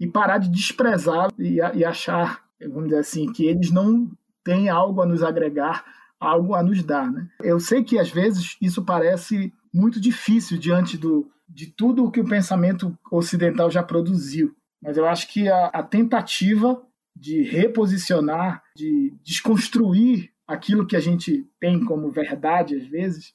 e 0.00 0.06
parar 0.06 0.38
de 0.38 0.48
desprezar 0.48 1.30
e, 1.38 1.60
e 1.74 1.84
achar 1.84 2.42
vamos 2.66 2.88
dizer 2.88 3.00
assim, 3.00 3.32
que 3.32 3.46
eles 3.46 3.70
não 3.70 4.10
têm 4.42 4.68
algo 4.68 5.00
a 5.02 5.06
nos 5.06 5.22
agregar, 5.22 5.84
algo 6.18 6.54
a 6.54 6.62
nos 6.62 6.82
dar. 6.82 7.10
Né? 7.10 7.28
Eu 7.40 7.60
sei 7.60 7.84
que 7.84 7.98
às 7.98 8.10
vezes 8.10 8.56
isso 8.60 8.84
parece 8.84 9.52
muito 9.72 10.00
difícil 10.00 10.58
diante 10.58 10.96
do, 10.96 11.30
de 11.48 11.66
tudo 11.66 12.04
o 12.04 12.10
que 12.10 12.20
o 12.20 12.28
pensamento 12.28 12.96
ocidental 13.10 13.70
já 13.70 13.82
produziu, 13.82 14.54
mas 14.82 14.96
eu 14.96 15.06
acho 15.06 15.28
que 15.28 15.48
a, 15.48 15.66
a 15.66 15.82
tentativa 15.82 16.82
de 17.18 17.42
reposicionar, 17.42 18.62
de 18.76 19.14
desconstruir 19.24 20.30
aquilo 20.46 20.86
que 20.86 20.96
a 20.96 21.00
gente 21.00 21.46
tem 21.60 21.84
como 21.84 22.10
verdade 22.10 22.76
às 22.76 22.86
vezes, 22.86 23.34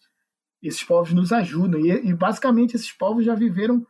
esses 0.61 0.83
povos 0.83 1.13
nos 1.13 1.31
ajudam. 1.31 1.79
E, 1.79 1.91
e, 1.91 2.13
basicamente 2.13 2.75
esses 2.75 2.91
povos 2.91 3.25
já 3.25 3.35
viveram 3.35 3.85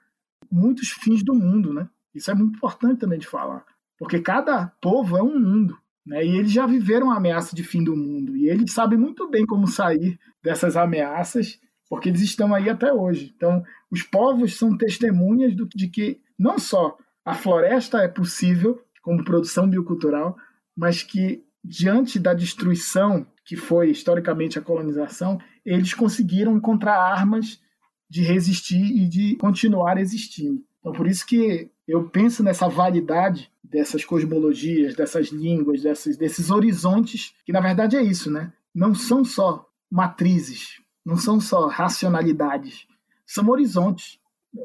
muitos 0.51 0.89
fins 0.89 1.23
do 1.23 1.33
mundo, 1.33 1.71
né? 1.71 1.87
Isso 2.13 2.29
é 2.31 2.33
muito 2.33 2.57
importante 2.57 2.99
também 2.99 3.19
de 3.19 3.27
falar. 3.27 3.65
Porque 3.97 4.19
cada 4.19 4.67
povo 4.81 5.17
é 5.17 5.23
um 5.23 5.39
mundo. 5.39 5.77
Né? 6.05 6.25
E 6.25 6.37
eles 6.37 6.51
já 6.51 6.65
viveram 6.65 7.09
a 7.09 7.17
ameaça 7.17 7.55
de 7.55 7.63
fim 7.63 7.83
do 7.83 7.95
mundo. 7.95 8.35
E 8.35 8.49
eles 8.49 8.73
sabem 8.73 8.97
muito 8.97 9.29
bem 9.29 9.45
como 9.45 9.67
sair 9.67 10.19
dessas 10.43 10.75
ameaças, 10.75 11.59
porque 11.89 12.09
eles 12.09 12.21
estão 12.21 12.53
aí 12.53 12.69
até 12.69 12.91
hoje. 12.91 13.33
Então, 13.35 13.63
os 13.89 14.03
povos 14.03 14.57
são 14.57 14.77
testemunhas 14.77 15.55
do, 15.55 15.67
de 15.67 15.87
que 15.87 16.19
não 16.37 16.59
só 16.59 16.97
a 17.23 17.33
floresta 17.33 17.99
é 17.99 18.07
possível 18.07 18.82
como 19.03 19.23
produção 19.23 19.69
biocultural, 19.69 20.35
mas 20.75 21.03
que 21.03 21.43
diante 21.63 22.17
da 22.17 22.33
destruição 22.33 23.27
que 23.45 23.55
foi 23.55 23.91
historicamente 23.91 24.57
a 24.57 24.61
colonização, 24.61 25.37
eles 25.65 25.93
conseguiram 25.93 26.55
encontrar 26.57 26.97
armas 26.97 27.61
de 28.09 28.23
resistir 28.23 28.81
e 28.81 29.07
de 29.07 29.35
continuar 29.35 29.97
existindo. 29.97 30.63
Então, 30.79 30.93
por 30.93 31.07
isso 31.07 31.25
que 31.25 31.69
eu 31.87 32.09
penso 32.09 32.41
nessa 32.41 32.67
validade 32.67 33.51
dessas 33.63 34.05
cosmologias, 34.05 34.95
dessas 34.95 35.27
línguas, 35.29 35.81
desses, 35.81 36.15
desses 36.15 36.49
horizontes, 36.49 37.33
que 37.45 37.51
na 37.51 37.59
verdade 37.59 37.95
é 37.97 38.01
isso, 38.01 38.31
né? 38.31 38.53
Não 38.73 38.93
são 38.93 39.25
só 39.25 39.67
matrizes, 39.89 40.79
não 41.05 41.17
são 41.17 41.39
só 41.39 41.67
racionalidades, 41.67 42.87
são 43.25 43.47
horizontes. 43.49 44.19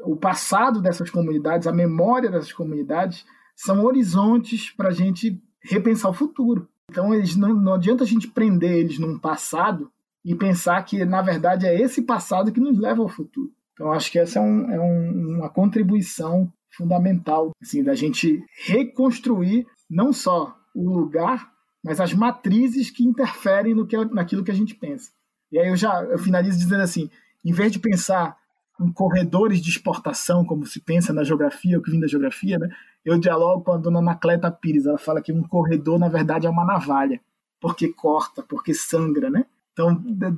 O 0.05 0.15
passado 0.15 0.81
dessas 0.81 1.09
comunidades, 1.09 1.67
a 1.67 1.73
memória 1.73 2.29
dessas 2.29 2.53
comunidades, 2.53 3.25
são 3.59 3.83
horizontes 3.83 4.69
para 4.71 4.87
a 4.87 4.93
gente 4.93 5.37
repensar 5.61 6.09
o 6.09 6.13
futuro. 6.13 6.69
Então, 6.89 7.13
eles 7.13 7.35
não, 7.35 7.53
não 7.53 7.73
adianta 7.73 8.05
a 8.05 8.07
gente 8.07 8.29
prender 8.29 8.71
eles 8.71 8.97
num 8.97 9.19
passado 9.19 9.91
e 10.23 10.33
pensar 10.33 10.81
que, 10.83 11.03
na 11.03 11.21
verdade, 11.21 11.67
é 11.67 11.77
esse 11.77 12.03
passado 12.03 12.53
que 12.53 12.59
nos 12.59 12.79
leva 12.79 13.01
ao 13.01 13.09
futuro. 13.09 13.51
Então, 13.73 13.91
acho 13.91 14.09
que 14.09 14.17
essa 14.17 14.39
é, 14.39 14.41
um, 14.41 14.71
é 14.71 14.79
um, 14.79 15.37
uma 15.37 15.49
contribuição 15.49 16.51
fundamental, 16.69 17.51
assim, 17.61 17.83
da 17.83 17.95
gente 17.95 18.41
reconstruir 18.65 19.67
não 19.89 20.13
só 20.13 20.55
o 20.73 20.89
lugar, 20.89 21.51
mas 21.83 21.99
as 21.99 22.13
matrizes 22.13 22.89
que 22.89 23.03
interferem 23.03 23.75
no 23.75 23.85
que, 23.85 23.97
naquilo 24.05 24.43
que 24.43 24.51
a 24.51 24.55
gente 24.55 24.73
pensa. 24.73 25.11
E 25.51 25.59
aí 25.59 25.67
eu 25.67 25.75
já 25.75 26.01
eu 26.03 26.17
finalizo 26.17 26.57
dizendo 26.57 26.81
assim, 26.81 27.09
em 27.43 27.51
vez 27.51 27.73
de 27.73 27.79
pensar 27.79 28.37
em 28.79 28.91
corredores 28.91 29.61
de 29.61 29.69
exportação, 29.69 30.45
como 30.45 30.65
se 30.65 30.79
pensa 30.79 31.13
na 31.13 31.23
geografia, 31.23 31.77
o 31.77 31.81
que 31.81 31.91
vem 31.91 31.99
da 31.99 32.07
geografia, 32.07 32.57
né? 32.57 32.69
Eu 33.03 33.19
dialogo 33.19 33.63
com 33.63 33.73
a 33.73 33.77
dona 33.77 33.99
Anacleta 33.99 34.49
Pires, 34.51 34.85
ela 34.85 34.97
fala 34.97 35.21
que 35.21 35.31
um 35.31 35.43
corredor, 35.43 35.99
na 35.99 36.07
verdade, 36.07 36.47
é 36.47 36.49
uma 36.49 36.65
navalha, 36.65 37.19
porque 37.59 37.91
corta, 37.91 38.41
porque 38.41 38.73
sangra, 38.73 39.29
né? 39.29 39.45
Então, 39.73 39.95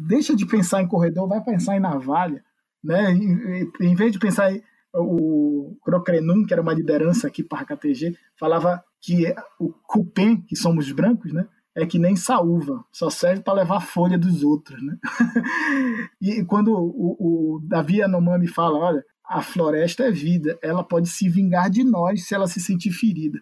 deixa 0.08 0.36
de 0.36 0.46
pensar 0.46 0.82
em 0.82 0.88
corredor, 0.88 1.28
vai 1.28 1.44
pensar 1.44 1.76
em 1.76 1.80
navalha, 1.80 2.44
né? 2.84 3.12
Em 3.80 3.96
vez 3.96 4.12
de 4.12 4.20
pensar 4.20 4.52
em 4.52 4.62
o 4.94 5.78
Crocrenum, 5.84 6.46
que 6.46 6.54
era 6.54 6.62
uma 6.62 6.74
liderança 6.74 7.28
aqui 7.28 7.44
para 7.44 7.62
a 7.62 7.66
KTG, 7.66 8.16
falava 8.38 8.84
que 9.00 9.34
o 9.60 9.72
cupem, 9.88 10.42
que 10.42 10.56
somos 10.56 10.92
brancos, 10.92 11.32
né? 11.32 11.48
É 11.76 11.86
que 11.86 11.98
nem 11.98 12.16
saúva, 12.16 12.84
só 12.92 13.10
serve 13.10 13.42
para 13.42 13.54
levar 13.62 13.80
folha 13.80 14.18
dos 14.18 14.44
outros. 14.44 14.82
Né? 14.84 14.98
e 16.22 16.44
quando 16.44 16.74
o, 16.74 17.56
o 17.56 17.60
Davi 17.64 17.98
Yanomami 17.98 18.48
fala, 18.48 18.78
olha, 18.78 19.06
a 19.26 19.42
floresta 19.42 20.04
é 20.04 20.12
vida, 20.12 20.60
ela 20.62 20.84
pode 20.84 21.08
se 21.08 21.30
vingar 21.30 21.70
de 21.70 21.84
nós 21.84 22.28
se 22.28 22.36
ela 22.36 22.48
se 22.48 22.60
sentir 22.60 22.92
ferida. 22.92 23.40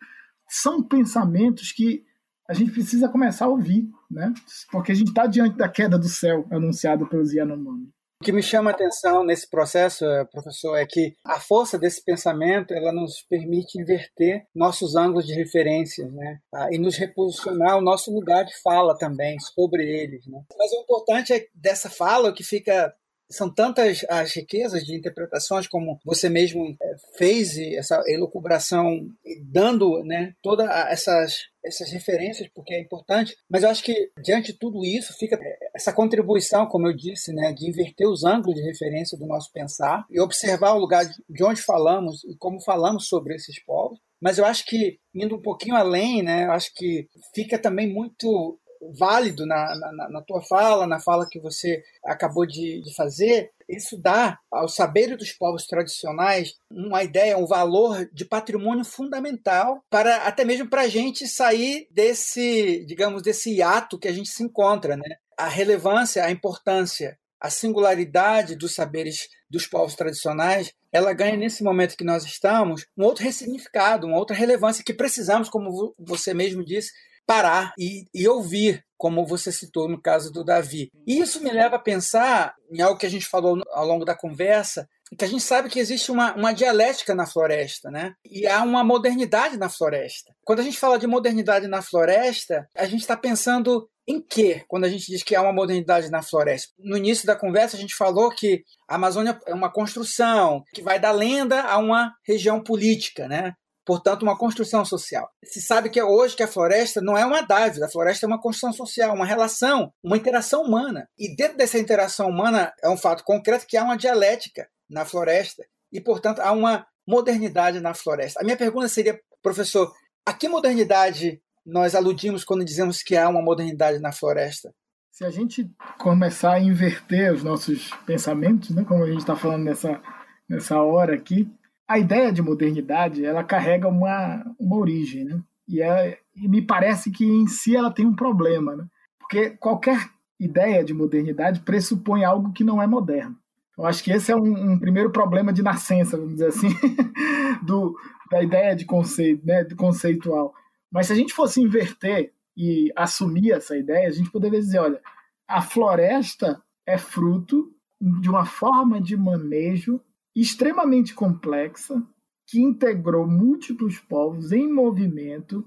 São 0.47 0.83
pensamentos 0.83 1.71
que 1.71 2.03
a 2.47 2.53
gente 2.53 2.71
precisa 2.71 3.09
começar 3.09 3.45
a 3.45 3.49
ouvir, 3.49 3.89
né? 4.09 4.33
porque 4.71 4.91
a 4.91 4.95
gente 4.95 5.09
está 5.09 5.25
diante 5.25 5.57
da 5.57 5.67
queda 5.67 5.97
do 5.97 6.07
céu 6.07 6.47
anunciada 6.51 7.05
pelos 7.05 7.33
Yanomami. 7.33 7.89
O 8.21 8.25
que 8.25 8.33
me 8.33 8.43
chama 8.43 8.69
a 8.69 8.73
atenção 8.73 9.23
nesse 9.23 9.49
processo, 9.49 10.03
eh, 10.03 10.25
professor, 10.25 10.75
é 10.75 10.85
que 10.85 11.15
a 11.23 11.39
força 11.39 11.79
desse 11.79 12.03
pensamento 12.03 12.73
ela 12.73 12.91
nos 12.91 13.21
permite 13.21 13.79
inverter 13.79 14.45
nossos 14.53 14.93
ângulos 14.93 15.25
de 15.25 15.33
referência, 15.33 16.05
né? 16.09 16.39
Ah, 16.53 16.67
e 16.69 16.77
nos 16.77 16.97
reposicionar 16.97 17.77
o 17.77 17.81
nosso 17.81 18.13
lugar 18.13 18.43
de 18.43 18.53
fala 18.61 18.97
também 18.97 19.39
sobre 19.39 19.83
eles. 19.83 20.27
Né? 20.27 20.43
Mas 20.57 20.69
o 20.73 20.81
importante 20.81 21.31
é 21.31 21.45
dessa 21.55 21.89
fala 21.89 22.33
que 22.33 22.43
fica 22.43 22.93
são 23.29 23.53
tantas 23.53 24.03
as 24.09 24.33
riquezas 24.33 24.83
de 24.83 24.95
interpretações 24.95 25.67
como 25.67 25.99
você 26.03 26.29
mesmo 26.29 26.75
é, 26.81 26.95
fez 27.17 27.57
essa 27.57 28.01
elucubração 28.07 29.07
dando 29.43 30.03
né 30.03 30.33
todas 30.41 30.67
essas 30.89 31.35
essas 31.63 31.91
referências 31.91 32.49
porque 32.55 32.73
é 32.73 32.79
importante. 32.79 33.35
Mas 33.49 33.63
eu 33.63 33.69
acho 33.69 33.83
que 33.83 34.11
diante 34.23 34.53
de 34.53 34.57
tudo 34.57 34.83
isso 34.85 35.13
fica 35.17 35.35
é, 35.35 35.57
essa 35.75 35.93
contribuição 35.93 36.65
como 36.65 36.87
eu 36.87 36.95
disse 36.95 37.31
né 37.33 37.53
de 37.53 37.69
inverter 37.69 38.07
os 38.07 38.23
ângulos 38.23 38.55
de 38.55 38.65
referência 38.65 39.17
do 39.17 39.27
nosso 39.27 39.51
pensar 39.51 40.05
e 40.09 40.19
observar 40.19 40.73
o 40.73 40.79
lugar 40.79 41.05
de 41.05 41.43
onde 41.43 41.61
falamos 41.61 42.23
e 42.23 42.35
como 42.37 42.61
falamos 42.61 43.07
sobre 43.07 43.35
esses 43.35 43.63
povos. 43.63 43.99
Mas 44.21 44.37
eu 44.37 44.45
acho 44.45 44.65
que 44.65 44.97
indo 45.13 45.35
um 45.35 45.41
pouquinho 45.41 45.75
além 45.75 46.23
né 46.23 46.45
eu 46.45 46.51
acho 46.51 46.73
que 46.73 47.07
fica 47.33 47.59
também 47.59 47.93
muito 47.93 48.59
válido 48.97 49.45
na, 49.45 49.75
na, 49.75 50.09
na, 50.09 50.21
tua 50.21 50.41
fala, 50.41 50.87
na 50.87 50.99
fala 50.99 51.27
que 51.29 51.39
você 51.39 51.83
acabou 52.03 52.45
de, 52.45 52.81
de 52.81 52.93
fazer, 52.95 53.51
isso 53.67 53.97
dá 53.97 54.39
ao 54.51 54.67
saber 54.67 55.15
dos 55.15 55.31
povos 55.31 55.67
tradicionais 55.67 56.55
uma 56.71 57.03
ideia, 57.03 57.37
um 57.37 57.45
valor 57.45 58.09
de 58.11 58.25
patrimônio 58.25 58.85
fundamental 58.85 59.83
para 59.89 60.17
até 60.27 60.43
mesmo 60.45 60.69
para 60.69 60.83
a 60.83 60.87
gente 60.87 61.27
sair 61.27 61.87
desse, 61.91 62.83
digamos, 62.85 63.21
desse 63.21 63.53
hiato 63.53 63.99
que 63.99 64.07
a 64.07 64.13
gente 64.13 64.29
se 64.29 64.43
encontra, 64.43 64.95
né? 64.95 65.17
A 65.37 65.47
relevância, 65.47 66.23
a 66.23 66.31
importância, 66.31 67.17
a 67.39 67.49
singularidade 67.49 68.55
dos 68.55 68.73
saberes 68.73 69.29
dos 69.49 69.65
povos 69.65 69.95
tradicionais, 69.95 70.73
ela 70.91 71.13
ganha 71.13 71.37
nesse 71.37 71.63
momento 71.63 71.95
que 71.95 72.03
nós 72.03 72.25
estamos 72.25 72.85
um 72.97 73.03
outro 73.03 73.23
ressignificado, 73.23 74.07
uma 74.07 74.17
outra 74.17 74.35
relevância 74.35 74.83
que 74.83 74.93
precisamos, 74.93 75.49
como 75.49 75.93
você 75.97 76.33
mesmo 76.33 76.65
disse, 76.65 76.91
parar 77.29 77.73
e, 77.77 78.07
e 78.11 78.27
ouvir, 78.27 78.83
como 78.97 79.23
você 79.23 79.51
citou 79.51 79.87
no 79.87 80.01
caso 80.01 80.31
do 80.31 80.43
Davi. 80.43 80.89
E 81.05 81.19
isso 81.19 81.43
me 81.43 81.51
leva 81.51 81.75
a 81.75 81.79
pensar 81.79 82.55
em 82.71 82.81
algo 82.81 82.97
que 82.97 83.05
a 83.05 83.09
gente 83.09 83.27
falou 83.27 83.61
ao 83.71 83.85
longo 83.85 84.03
da 84.03 84.15
conversa, 84.15 84.89
que 85.15 85.23
a 85.23 85.27
gente 85.27 85.43
sabe 85.43 85.69
que 85.69 85.79
existe 85.79 86.11
uma, 86.11 86.33
uma 86.33 86.53
dialética 86.53 87.13
na 87.13 87.27
floresta, 87.27 87.91
né? 87.91 88.15
E 88.25 88.47
há 88.47 88.63
uma 88.63 88.83
modernidade 88.83 89.57
na 89.57 89.69
floresta. 89.69 90.33
Quando 90.43 90.61
a 90.61 90.63
gente 90.63 90.79
fala 90.79 90.97
de 90.97 91.05
modernidade 91.05 91.67
na 91.67 91.83
floresta, 91.83 92.67
a 92.75 92.85
gente 92.85 93.01
está 93.01 93.15
pensando 93.15 93.87
em 94.07 94.19
quê 94.19 94.63
quando 94.67 94.85
a 94.85 94.89
gente 94.89 95.05
diz 95.05 95.21
que 95.21 95.35
há 95.35 95.41
uma 95.43 95.53
modernidade 95.53 96.09
na 96.09 96.23
floresta? 96.23 96.73
No 96.79 96.97
início 96.97 97.27
da 97.27 97.35
conversa, 97.35 97.77
a 97.77 97.79
gente 97.79 97.93
falou 97.93 98.31
que 98.31 98.63
a 98.87 98.95
Amazônia 98.95 99.39
é 99.45 99.53
uma 99.53 99.71
construção 99.71 100.63
que 100.73 100.81
vai 100.81 100.99
da 100.99 101.11
lenda 101.11 101.61
a 101.61 101.77
uma 101.77 102.11
região 102.25 102.59
política, 102.59 103.27
né? 103.27 103.53
Portanto, 103.89 104.21
uma 104.21 104.37
construção 104.37 104.85
social. 104.85 105.27
Se 105.43 105.59
sabe 105.59 105.89
que 105.89 105.99
hoje 105.99 106.35
que 106.35 106.43
a 106.43 106.47
floresta 106.47 107.01
não 107.01 107.17
é 107.17 107.25
uma 107.25 107.41
dádiva, 107.41 107.87
a 107.87 107.89
floresta 107.89 108.23
é 108.23 108.27
uma 108.27 108.39
construção 108.39 108.71
social, 108.71 109.15
uma 109.15 109.25
relação, 109.25 109.91
uma 110.03 110.15
interação 110.15 110.61
humana. 110.61 111.09
E 111.17 111.35
dentro 111.35 111.57
dessa 111.57 111.79
interação 111.79 112.29
humana 112.29 112.71
é 112.83 112.87
um 112.87 112.95
fato 112.95 113.23
concreto 113.23 113.65
que 113.67 113.75
há 113.75 113.83
uma 113.83 113.97
dialética 113.97 114.69
na 114.87 115.05
floresta 115.05 115.65
e, 115.91 115.99
portanto, 115.99 116.37
há 116.37 116.51
uma 116.51 116.85
modernidade 117.07 117.79
na 117.79 117.95
floresta. 117.95 118.39
A 118.39 118.43
minha 118.43 118.55
pergunta 118.55 118.87
seria, 118.87 119.19
professor, 119.41 119.91
a 120.23 120.33
que 120.33 120.47
modernidade 120.47 121.41
nós 121.65 121.95
aludimos 121.95 122.43
quando 122.43 122.63
dizemos 122.63 123.01
que 123.01 123.17
há 123.17 123.27
uma 123.27 123.41
modernidade 123.41 123.97
na 123.97 124.11
floresta? 124.11 124.71
Se 125.11 125.25
a 125.25 125.31
gente 125.31 125.67
começar 125.97 126.53
a 126.53 126.59
inverter 126.59 127.33
os 127.33 127.41
nossos 127.41 127.89
pensamentos, 128.05 128.69
né, 128.69 128.85
como 128.87 129.03
a 129.03 129.07
gente 129.07 129.21
está 129.21 129.35
falando 129.35 129.63
nessa, 129.63 129.99
nessa 130.47 130.79
hora 130.79 131.15
aqui, 131.15 131.51
a 131.89 131.97
ideia 131.97 132.31
de 132.31 132.39
modernidade 132.39 133.25
ela 133.25 133.43
carrega 133.43 133.87
uma, 133.87 134.45
uma 134.59 134.75
origem, 134.75 135.25
né? 135.25 135.41
E, 135.67 135.81
é, 135.81 136.19
e 136.35 136.47
me 136.47 136.61
parece 136.61 137.09
que 137.09 137.25
em 137.25 137.47
si 137.47 137.75
ela 137.75 137.91
tem 137.91 138.05
um 138.05 138.15
problema, 138.15 138.75
né? 138.75 138.85
Porque 139.19 139.49
qualquer 139.51 140.07
ideia 140.39 140.83
de 140.83 140.93
modernidade 140.93 141.61
pressupõe 141.61 142.23
algo 142.23 142.53
que 142.53 142.63
não 142.63 142.79
é 142.79 142.85
moderno. 142.85 143.35
Eu 143.75 143.85
acho 143.85 144.03
que 144.03 144.11
esse 144.11 144.31
é 144.31 144.35
um, 144.35 144.73
um 144.73 144.79
primeiro 144.79 145.11
problema 145.11 145.51
de 145.51 145.63
nascença, 145.63 146.15
vamos 146.15 146.33
dizer 146.33 146.49
assim, 146.49 146.69
do, 147.65 147.97
da 148.29 148.43
ideia 148.43 148.75
de 148.75 148.85
conceito, 148.85 149.43
né, 149.43 149.63
de 149.63 149.73
conceitual. 149.73 150.53
Mas 150.91 151.07
se 151.07 151.13
a 151.13 151.15
gente 151.15 151.33
fosse 151.33 151.59
inverter 151.59 152.31
e 152.55 152.91
assumir 152.95 153.51
essa 153.51 153.75
ideia, 153.75 154.07
a 154.07 154.11
gente 154.11 154.29
poderia 154.29 154.59
dizer, 154.59 154.79
olha, 154.79 155.01
a 155.47 155.61
floresta 155.61 156.61
é 156.85 156.99
fruto 156.99 157.73
de 157.99 158.29
uma 158.29 158.45
forma 158.45 159.01
de 159.01 159.17
manejo 159.17 159.99
extremamente 160.41 161.13
complexa 161.13 162.01
que 162.47 162.59
integrou 162.59 163.27
múltiplos 163.27 163.99
povos 163.99 164.51
em 164.51 164.71
movimento, 164.71 165.63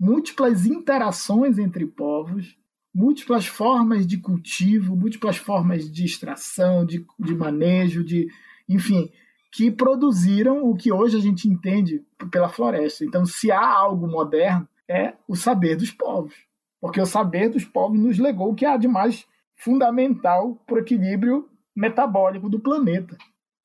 múltiplas 0.00 0.66
interações 0.66 1.58
entre 1.58 1.86
povos, 1.86 2.56
múltiplas 2.94 3.46
formas 3.46 4.06
de 4.06 4.18
cultivo, 4.18 4.96
múltiplas 4.96 5.36
formas 5.36 5.90
de 5.90 6.04
extração, 6.04 6.84
de, 6.84 7.04
de 7.18 7.34
manejo, 7.34 8.04
de 8.04 8.28
enfim, 8.68 9.10
que 9.52 9.70
produziram 9.70 10.64
o 10.64 10.74
que 10.74 10.92
hoje 10.92 11.16
a 11.16 11.20
gente 11.20 11.48
entende 11.48 12.04
pela 12.30 12.48
floresta. 12.48 13.04
Então, 13.04 13.24
se 13.24 13.52
há 13.52 13.64
algo 13.64 14.08
moderno, 14.08 14.68
é 14.88 15.14
o 15.28 15.36
saber 15.36 15.76
dos 15.76 15.90
povos, 15.90 16.34
porque 16.80 17.00
o 17.00 17.06
saber 17.06 17.48
dos 17.48 17.64
povos 17.64 17.98
nos 17.98 18.18
legou 18.18 18.50
o 18.50 18.54
que 18.54 18.66
há 18.66 18.76
de 18.76 18.88
mais 18.88 19.26
fundamental 19.56 20.56
para 20.66 20.76
o 20.76 20.78
equilíbrio 20.80 21.48
metabólico 21.74 22.48
do 22.48 22.58
planeta. 22.58 23.16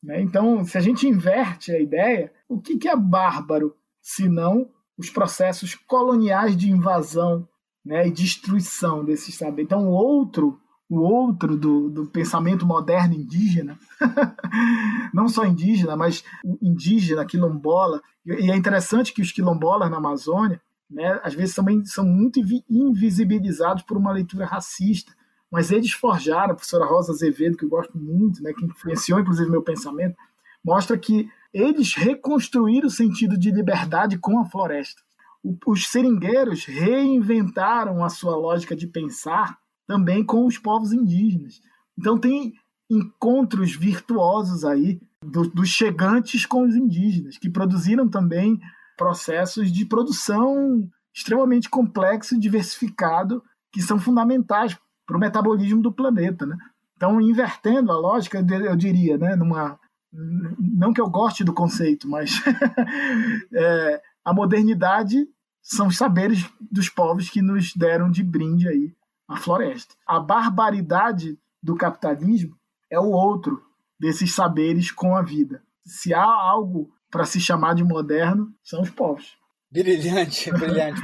Né? 0.03 0.21
Então, 0.21 0.63
se 0.63 0.77
a 0.77 0.81
gente 0.81 1.07
inverte 1.07 1.71
a 1.71 1.79
ideia, 1.79 2.31
o 2.47 2.59
que, 2.59 2.77
que 2.77 2.87
é 2.87 2.95
bárbaro 2.95 3.75
se 4.01 4.27
não 4.29 4.69
os 4.97 5.09
processos 5.09 5.75
coloniais 5.75 6.55
de 6.55 6.69
invasão 6.69 7.47
né, 7.85 8.07
e 8.07 8.11
destruição 8.11 9.03
desses 9.03 9.35
saberes? 9.35 9.65
Então, 9.65 9.87
o 9.87 9.91
outro, 9.91 10.59
o 10.89 10.99
outro 10.99 11.57
do, 11.57 11.89
do 11.89 12.05
pensamento 12.07 12.65
moderno 12.65 13.13
indígena, 13.13 13.77
não 15.13 15.27
só 15.27 15.45
indígena, 15.45 15.95
mas 15.95 16.23
indígena, 16.61 17.25
quilombola, 17.25 18.01
e 18.25 18.49
é 18.49 18.55
interessante 18.55 19.13
que 19.13 19.21
os 19.21 19.31
quilombolas 19.31 19.89
na 19.89 19.97
Amazônia, 19.97 20.61
né, 20.89 21.19
às 21.23 21.33
vezes 21.33 21.53
também 21.53 21.85
são 21.85 22.05
muito 22.05 22.39
invisibilizados 22.69 23.83
por 23.83 23.97
uma 23.97 24.11
leitura 24.11 24.45
racista 24.45 25.13
mas 25.51 25.71
eles 25.71 25.91
forjaram, 25.91 26.51
a 26.51 26.55
professora 26.55 26.85
Rosa 26.85 27.11
Azevedo, 27.11 27.57
que 27.57 27.65
eu 27.65 27.69
gosto 27.69 27.97
muito, 27.97 28.41
né, 28.43 28.53
que 28.53 28.65
influenciou 28.65 29.19
inclusive 29.19 29.49
meu 29.49 29.63
pensamento, 29.63 30.15
mostra 30.63 30.97
que 30.97 31.29
eles 31.53 31.95
reconstruíram 31.95 32.87
o 32.87 32.91
sentido 32.91 33.37
de 33.37 33.51
liberdade 33.51 34.17
com 34.17 34.39
a 34.39 34.45
floresta. 34.45 35.01
Os 35.65 35.87
seringueiros 35.87 36.65
reinventaram 36.65 38.03
a 38.03 38.09
sua 38.09 38.35
lógica 38.35 38.75
de 38.75 38.85
pensar 38.85 39.57
também 39.87 40.23
com 40.23 40.45
os 40.45 40.57
povos 40.57 40.91
indígenas. 40.91 41.61
Então 41.97 42.19
tem 42.19 42.53
encontros 42.89 43.75
virtuosos 43.75 44.65
aí 44.65 44.99
do, 45.23 45.49
dos 45.49 45.69
chegantes 45.69 46.45
com 46.45 46.63
os 46.63 46.75
indígenas, 46.75 47.37
que 47.37 47.49
produziram 47.49 48.07
também 48.07 48.59
processos 48.97 49.71
de 49.71 49.85
produção 49.85 50.89
extremamente 51.13 51.69
complexo 51.69 52.35
e 52.35 52.39
diversificado, 52.39 53.43
que 53.71 53.81
são 53.81 53.99
fundamentais 53.99 54.77
para 55.09 55.17
o 55.17 55.19
metabolismo 55.19 55.81
do 55.81 55.91
planeta. 55.91 56.45
Né? 56.45 56.55
Então, 56.95 57.19
invertendo 57.19 57.91
a 57.91 57.97
lógica, 57.97 58.45
eu 58.63 58.75
diria, 58.75 59.17
né, 59.17 59.35
numa, 59.35 59.79
não 60.13 60.93
que 60.93 61.01
eu 61.01 61.09
goste 61.09 61.43
do 61.43 61.51
conceito, 61.51 62.07
mas 62.07 62.39
é, 63.51 64.01
a 64.23 64.31
modernidade 64.31 65.27
são 65.63 65.87
os 65.87 65.97
saberes 65.97 66.47
dos 66.59 66.89
povos 66.89 67.27
que 67.27 67.41
nos 67.41 67.73
deram 67.75 68.11
de 68.11 68.21
brinde 68.21 68.67
aí 68.67 68.93
a 69.27 69.37
floresta. 69.37 69.95
A 70.05 70.19
barbaridade 70.19 71.39
do 71.61 71.75
capitalismo 71.75 72.55
é 72.87 72.99
o 72.99 73.09
outro, 73.09 73.63
desses 73.99 74.35
saberes 74.35 74.91
com 74.91 75.15
a 75.15 75.23
vida. 75.23 75.63
Se 75.83 76.13
há 76.13 76.23
algo 76.23 76.91
para 77.09 77.25
se 77.25 77.41
chamar 77.41 77.73
de 77.73 77.83
moderno, 77.83 78.53
são 78.63 78.81
os 78.81 78.91
povos. 78.91 79.35
Brilhante, 79.71 80.51
brilhante. 80.51 81.01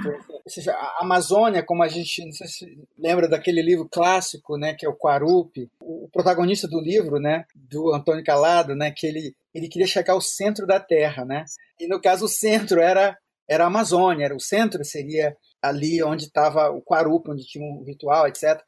Seja, 0.50 0.74
a 0.74 1.00
Amazônia, 1.02 1.64
como 1.64 1.82
a 1.82 1.88
gente 1.88 2.32
se 2.34 2.88
lembra 2.98 3.28
daquele 3.28 3.62
livro 3.62 3.90
clássico, 3.90 4.58
né, 4.58 4.74
que 4.74 4.86
é 4.86 4.90
o 4.90 4.96
Quarupi, 4.96 5.70
o 5.80 6.08
protagonista 6.12 6.68
do 6.68 6.80
livro, 6.80 7.20
né, 7.20 7.46
do 7.56 7.94
Antônio 7.94 8.24
Calado, 8.24 8.76
né, 8.76 8.92
que 8.92 9.08
ele 9.08 9.36
ele 9.54 9.70
queria 9.70 9.88
chegar 9.88 10.14
ao 10.14 10.22
centro 10.22 10.68
da 10.68 10.82
Terra, 10.82 11.24
né? 11.24 11.46
E 11.80 11.88
no 11.88 12.02
caso 12.02 12.26
o 12.26 12.30
centro 12.30 12.82
era 12.82 13.18
era 13.48 13.64
a 13.64 13.68
Amazônia, 13.68 14.26
era 14.26 14.36
o 14.36 14.40
centro 14.40 14.84
seria 14.84 15.36
ali 15.62 16.04
onde 16.04 16.26
estava 16.26 16.70
o 16.72 16.82
Quarupi, 16.82 17.32
onde 17.32 17.46
tinha 17.46 17.64
um 17.64 17.84
ritual, 17.84 18.28
etc. 18.28 18.62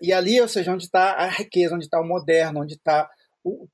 E 0.00 0.12
ali, 0.12 0.40
ou 0.40 0.48
seja, 0.48 0.72
onde 0.72 0.84
está 0.84 1.12
a 1.12 1.28
riqueza, 1.28 1.74
onde 1.74 1.84
está 1.84 2.00
o 2.00 2.06
moderno, 2.06 2.60
onde 2.60 2.74
está 2.74 3.08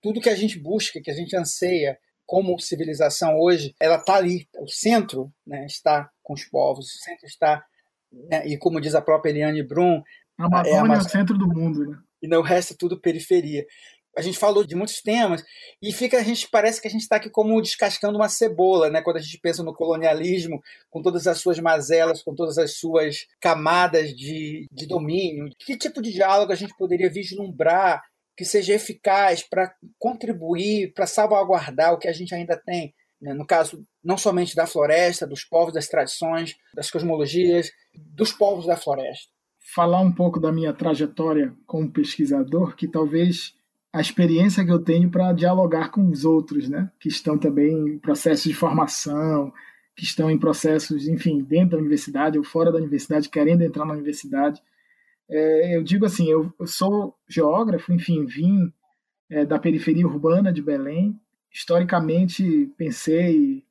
tudo 0.02 0.20
que 0.20 0.28
a 0.28 0.36
gente 0.36 0.58
busca, 0.58 1.00
que 1.00 1.10
a 1.10 1.14
gente 1.14 1.34
anseia, 1.34 1.98
como 2.26 2.58
civilização 2.58 3.38
hoje, 3.38 3.74
ela 3.80 3.96
está 3.96 4.16
ali. 4.16 4.46
O 4.58 4.68
centro 4.68 5.32
né, 5.46 5.64
está 5.64 6.10
com 6.28 6.34
os 6.34 6.44
povos, 6.44 6.94
o 6.94 6.98
centro 6.98 7.26
está, 7.26 7.64
né, 8.12 8.46
e 8.46 8.58
como 8.58 8.80
diz 8.80 8.94
a 8.94 9.00
própria 9.00 9.30
Eliane 9.30 9.62
Brum, 9.62 10.02
a 10.38 10.44
Amazônia 10.44 10.70
é, 10.70 10.78
Amazônia, 10.78 11.02
é 11.02 11.06
o 11.06 11.10
centro 11.10 11.38
do 11.38 11.48
mundo. 11.48 11.86
Né? 11.86 11.98
E 12.22 12.28
não, 12.28 12.46
é 12.46 12.60
tudo 12.78 13.00
periferia. 13.00 13.66
A 14.16 14.20
gente 14.20 14.38
falou 14.38 14.64
de 14.64 14.74
muitos 14.74 15.00
temas 15.00 15.44
e 15.80 15.92
fica 15.92 16.18
a 16.18 16.22
gente 16.22 16.48
parece 16.50 16.80
que 16.80 16.88
a 16.88 16.90
gente 16.90 17.02
está 17.02 17.16
aqui 17.16 17.30
como 17.30 17.60
descascando 17.62 18.18
uma 18.18 18.28
cebola, 18.28 18.90
né? 18.90 19.00
Quando 19.00 19.16
a 19.18 19.20
gente 19.20 19.38
pensa 19.38 19.62
no 19.62 19.72
colonialismo, 19.72 20.60
com 20.90 21.00
todas 21.00 21.28
as 21.28 21.38
suas 21.38 21.58
mazelas, 21.60 22.22
com 22.22 22.34
todas 22.34 22.58
as 22.58 22.76
suas 22.78 23.26
camadas 23.40 24.10
de, 24.14 24.66
de 24.72 24.86
domínio. 24.86 25.48
Que 25.58 25.76
tipo 25.76 26.02
de 26.02 26.12
diálogo 26.12 26.52
a 26.52 26.56
gente 26.56 26.76
poderia 26.76 27.08
vislumbrar 27.08 28.02
que 28.36 28.44
seja 28.44 28.74
eficaz 28.74 29.42
para 29.42 29.72
contribuir, 29.98 30.92
para 30.94 31.06
salvaguardar 31.06 31.92
o 31.92 31.98
que 31.98 32.08
a 32.08 32.12
gente 32.12 32.34
ainda 32.34 32.56
tem, 32.56 32.94
né? 33.20 33.34
no 33.34 33.44
caso 33.44 33.84
não 34.08 34.16
somente 34.16 34.56
da 34.56 34.66
floresta, 34.66 35.26
dos 35.26 35.44
povos, 35.44 35.74
das 35.74 35.86
tradições, 35.86 36.56
das 36.74 36.90
cosmologias, 36.90 37.70
dos 37.94 38.32
povos 38.32 38.64
da 38.64 38.74
floresta. 38.74 39.30
Falar 39.74 40.00
um 40.00 40.10
pouco 40.10 40.40
da 40.40 40.50
minha 40.50 40.72
trajetória 40.72 41.54
como 41.66 41.92
pesquisador, 41.92 42.74
que 42.74 42.88
talvez 42.88 43.54
a 43.92 44.00
experiência 44.00 44.64
que 44.64 44.72
eu 44.72 44.78
tenho 44.78 45.10
para 45.10 45.34
dialogar 45.34 45.90
com 45.90 46.08
os 46.08 46.24
outros, 46.24 46.70
né, 46.70 46.90
que 46.98 47.08
estão 47.08 47.36
também 47.36 47.70
em 47.70 47.98
processos 47.98 48.44
de 48.44 48.54
formação, 48.54 49.52
que 49.94 50.04
estão 50.04 50.30
em 50.30 50.38
processos, 50.38 51.06
enfim, 51.06 51.42
dentro 51.42 51.72
da 51.72 51.76
universidade 51.78 52.38
ou 52.38 52.44
fora 52.44 52.72
da 52.72 52.78
universidade, 52.78 53.28
querendo 53.28 53.60
entrar 53.60 53.84
na 53.84 53.92
universidade. 53.92 54.62
É, 55.28 55.76
eu 55.76 55.82
digo 55.82 56.06
assim, 56.06 56.30
eu, 56.30 56.50
eu, 56.58 56.66
sou 56.66 57.14
geógrafo, 57.28 57.92
enfim, 57.92 58.24
vim 58.24 58.72
é, 59.28 59.44
da 59.44 59.58
periferia 59.58 60.06
urbana 60.06 60.50
de 60.50 60.62
Belém. 60.62 61.20
Historicamente, 61.52 62.72
pensei 62.78 63.67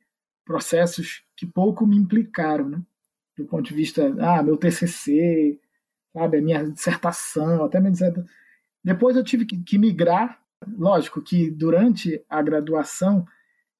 processos 0.47 1.23
que 1.35 1.45
pouco 1.45 1.85
me 1.85 1.97
implicaram, 1.97 2.69
né? 2.69 2.81
Do 3.37 3.45
ponto 3.45 3.67
de 3.67 3.75
vista, 3.75 4.15
ah, 4.19 4.41
meu 4.41 4.57
TCC, 4.57 5.59
sabe, 6.11 6.37
a 6.37 6.41
minha 6.41 6.63
dissertação, 6.71 7.65
até 7.65 7.79
minha 7.79 7.91
dissertação. 7.91 8.27
Depois 8.83 9.15
eu 9.15 9.23
tive 9.23 9.45
que, 9.45 9.77
migrar. 9.77 10.41
Lógico 10.75 11.21
que 11.21 11.51
durante 11.51 12.23
a 12.27 12.41
graduação, 12.41 13.27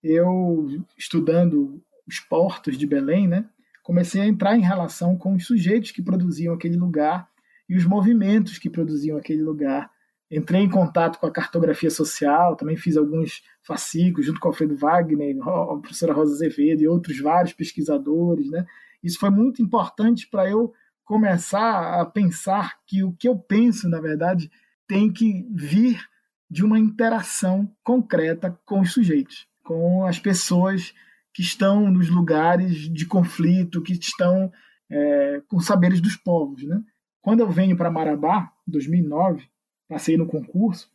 eu 0.03 0.67
estudando 0.95 1.81
os 2.05 2.19
portos 2.19 2.77
de 2.77 2.85
Belém, 2.85 3.27
né? 3.27 3.49
Comecei 3.81 4.21
a 4.21 4.27
entrar 4.27 4.55
em 4.55 4.61
relação 4.61 5.17
com 5.17 5.33
os 5.33 5.47
sujeitos 5.47 5.91
que 5.91 6.03
produziam 6.03 6.53
aquele 6.53 6.75
lugar 6.75 7.27
e 7.67 7.75
os 7.75 7.85
movimentos 7.85 8.59
que 8.59 8.69
produziam 8.69 9.17
aquele 9.17 9.41
lugar. 9.41 9.89
Entrei 10.29 10.61
em 10.61 10.69
contato 10.69 11.19
com 11.19 11.25
a 11.25 11.31
cartografia 11.31 11.89
social, 11.89 12.55
também 12.55 12.75
fiz 12.75 12.97
alguns 12.97 13.41
fascículos 13.61 14.25
junto 14.25 14.39
com 14.39 14.49
Alfredo 14.49 14.75
Wagner, 14.75 15.37
a 15.41 15.77
professora 15.77 16.13
Rosa 16.13 16.33
Azevedo 16.33 16.81
e 16.81 16.87
outros 16.87 17.19
vários 17.19 17.53
pesquisadores. 17.53 18.49
Né? 18.49 18.65
Isso 19.01 19.19
foi 19.19 19.29
muito 19.29 19.61
importante 19.61 20.27
para 20.29 20.49
eu 20.49 20.73
começar 21.05 22.01
a 22.01 22.05
pensar 22.05 22.77
que 22.85 23.03
o 23.03 23.13
que 23.13 23.29
eu 23.29 23.37
penso, 23.37 23.87
na 23.87 24.01
verdade, 24.01 24.51
tem 24.85 25.11
que 25.11 25.47
vir 25.49 26.05
de 26.49 26.63
uma 26.63 26.77
interação 26.77 27.73
concreta 27.81 28.59
com 28.65 28.81
os 28.81 28.91
sujeitos, 28.91 29.47
com 29.63 30.05
as 30.05 30.19
pessoas 30.19 30.93
que 31.33 31.41
estão 31.41 31.89
nos 31.89 32.09
lugares 32.09 32.91
de 32.91 33.05
conflito, 33.05 33.81
que 33.81 33.93
estão 33.93 34.51
é, 34.89 35.41
com 35.47 35.59
saberes 35.61 36.01
dos 36.01 36.17
povos. 36.17 36.63
Né? 36.63 36.81
Quando 37.21 37.41
eu 37.41 37.49
venho 37.49 37.77
para 37.77 37.91
Marabá, 37.91 38.51
2009, 38.65 39.47
passei 39.87 40.17
no 40.17 40.25
concurso, 40.25 40.89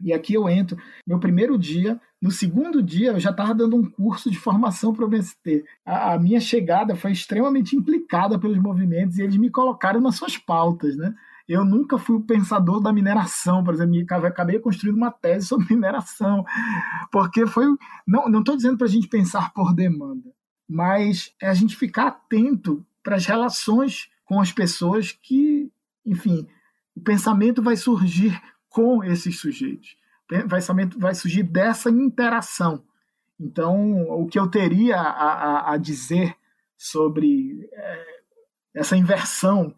e 0.00 0.12
aqui 0.12 0.34
eu 0.34 0.48
entro. 0.48 0.78
Meu 1.06 1.18
primeiro 1.18 1.58
dia, 1.58 2.00
no 2.22 2.30
segundo 2.30 2.82
dia, 2.82 3.10
eu 3.10 3.20
já 3.20 3.30
estava 3.30 3.54
dando 3.54 3.76
um 3.76 3.84
curso 3.84 4.30
de 4.30 4.38
formação 4.38 4.92
para 4.92 5.04
o 5.04 5.08
MST. 5.08 5.64
A, 5.84 6.14
a, 6.14 6.18
minha 6.18 6.40
chegada 6.40 6.94
foi 6.94 7.12
extremamente 7.12 7.74
implicada 7.74 8.38
pelos 8.38 8.58
movimentos 8.58 9.18
e 9.18 9.22
eles 9.22 9.36
me 9.36 9.50
colocaram 9.50 10.00
nas 10.00 10.16
suas 10.16 10.36
pautas, 10.36 10.96
né? 10.96 11.14
Eu 11.48 11.64
nunca 11.64 11.96
fui 11.98 12.14
o 12.14 12.20
pensador 12.20 12.80
da 12.80 12.92
mineração, 12.92 13.64
por 13.64 13.72
exemplo, 13.72 13.96
acabei 14.26 14.58
construindo 14.58 14.96
uma 14.96 15.10
tese 15.10 15.46
sobre 15.46 15.66
mineração, 15.74 16.44
porque 17.10 17.46
foi. 17.46 17.64
Não 18.06 18.40
estou 18.40 18.54
dizendo 18.54 18.76
para 18.76 18.86
a 18.86 18.90
gente 18.90 19.08
pensar 19.08 19.52
por 19.52 19.74
demanda, 19.74 20.30
mas 20.68 21.34
é 21.40 21.48
a 21.48 21.54
gente 21.54 21.74
ficar 21.74 22.08
atento 22.08 22.84
para 23.02 23.16
as 23.16 23.24
relações 23.24 24.10
com 24.26 24.40
as 24.40 24.52
pessoas 24.52 25.10
que 25.10 25.72
enfim, 26.08 26.46
o 26.98 27.00
pensamento 27.00 27.62
vai 27.62 27.76
surgir 27.76 28.40
com 28.68 29.04
esses 29.04 29.38
sujeitos. 29.38 29.96
Pensamento 30.50 30.98
vai 30.98 31.14
surgir 31.14 31.44
dessa 31.44 31.88
interação. 31.88 32.84
Então, 33.40 34.02
o 34.10 34.26
que 34.26 34.38
eu 34.38 34.48
teria 34.48 34.96
a, 34.96 35.32
a, 35.32 35.72
a 35.74 35.76
dizer 35.76 36.34
sobre 36.76 37.68
é, 37.72 38.06
essa 38.74 38.96
inversão, 38.96 39.74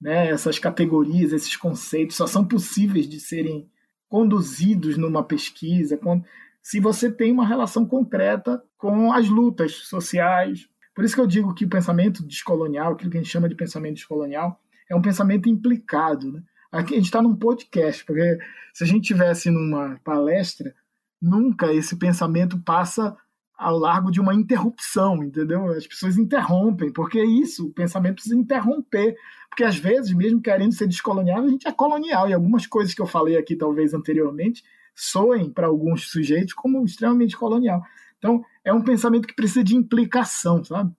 né, 0.00 0.28
essas 0.28 0.58
categorias, 0.58 1.32
esses 1.32 1.56
conceitos, 1.56 2.16
só 2.16 2.26
são 2.26 2.44
possíveis 2.44 3.08
de 3.08 3.20
serem 3.20 3.70
conduzidos 4.08 4.96
numa 4.98 5.22
pesquisa 5.22 5.96
quando, 5.96 6.24
se 6.60 6.80
você 6.80 7.10
tem 7.10 7.30
uma 7.30 7.46
relação 7.46 7.86
concreta 7.86 8.62
com 8.76 9.12
as 9.12 9.28
lutas 9.28 9.72
sociais. 9.86 10.68
Por 10.94 11.04
isso 11.04 11.14
que 11.14 11.20
eu 11.20 11.26
digo 11.26 11.54
que 11.54 11.64
o 11.64 11.70
pensamento 11.70 12.26
descolonial, 12.26 12.92
aquilo 12.92 13.10
que 13.10 13.16
a 13.16 13.20
gente 13.20 13.30
chama 13.30 13.48
de 13.48 13.54
pensamento 13.54 13.94
descolonial, 13.94 14.60
é 14.90 14.96
um 14.96 15.02
pensamento 15.02 15.48
implicado. 15.48 16.32
Né? 16.32 16.42
Aqui 16.70 16.94
a 16.94 16.96
gente 16.96 17.06
está 17.06 17.22
num 17.22 17.34
podcast, 17.34 18.04
porque 18.04 18.38
se 18.74 18.84
a 18.84 18.86
gente 18.86 19.06
tivesse 19.06 19.50
numa 19.50 19.98
palestra, 20.04 20.74
nunca 21.20 21.72
esse 21.72 21.96
pensamento 21.96 22.58
passa 22.58 23.16
ao 23.56 23.76
largo 23.76 24.10
de 24.10 24.20
uma 24.20 24.34
interrupção, 24.34 25.24
entendeu? 25.24 25.66
As 25.72 25.86
pessoas 25.86 26.16
interrompem, 26.16 26.92
porque 26.92 27.18
é 27.18 27.24
isso, 27.24 27.66
o 27.66 27.72
pensamento 27.72 28.16
precisa 28.16 28.36
interromper, 28.36 29.16
porque 29.48 29.64
às 29.64 29.76
vezes, 29.76 30.12
mesmo 30.12 30.40
querendo 30.40 30.72
ser 30.72 30.86
descolonial, 30.86 31.42
a 31.42 31.48
gente 31.48 31.66
é 31.66 31.72
colonial, 31.72 32.28
e 32.28 32.34
algumas 32.34 32.66
coisas 32.66 32.94
que 32.94 33.02
eu 33.02 33.06
falei 33.06 33.36
aqui, 33.36 33.56
talvez 33.56 33.94
anteriormente, 33.94 34.62
soem 34.94 35.50
para 35.50 35.66
alguns 35.66 36.10
sujeitos 36.10 36.52
como 36.52 36.84
extremamente 36.84 37.36
colonial. 37.36 37.82
Então, 38.18 38.44
é 38.64 38.72
um 38.72 38.82
pensamento 38.82 39.26
que 39.26 39.34
precisa 39.34 39.64
de 39.64 39.74
implicação, 39.74 40.62
sabe? 40.62 40.92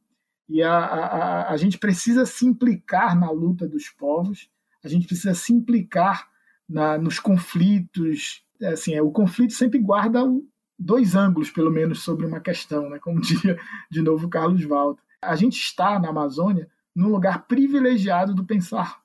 E 0.49 0.63
a, 0.63 0.77
a, 0.77 1.51
a 1.53 1.57
gente 1.57 1.77
precisa 1.77 2.25
se 2.25 2.45
implicar 2.45 3.17
na 3.17 3.29
luta 3.29 3.67
dos 3.67 3.87
povos, 3.89 4.49
a 4.83 4.87
gente 4.87 5.07
precisa 5.07 5.33
se 5.33 5.53
implicar 5.53 6.29
na, 6.67 6.97
nos 6.97 7.19
conflitos. 7.19 8.43
Assim, 8.61 8.93
é, 8.93 9.01
o 9.01 9.11
conflito 9.11 9.53
sempre 9.53 9.79
guarda 9.79 10.21
dois 10.77 11.15
ângulos, 11.15 11.49
pelo 11.49 11.71
menos, 11.71 12.01
sobre 12.03 12.25
uma 12.25 12.39
questão, 12.39 12.89
né? 12.89 12.99
como 12.99 13.19
diria 13.21 13.57
de 13.89 14.01
novo 14.01 14.29
Carlos 14.29 14.63
Walter. 14.63 15.03
A 15.21 15.35
gente 15.35 15.59
está 15.59 15.99
na 15.99 16.09
Amazônia 16.09 16.69
num 16.95 17.09
lugar 17.09 17.45
privilegiado 17.47 18.33
do 18.33 18.45
pensar. 18.45 19.01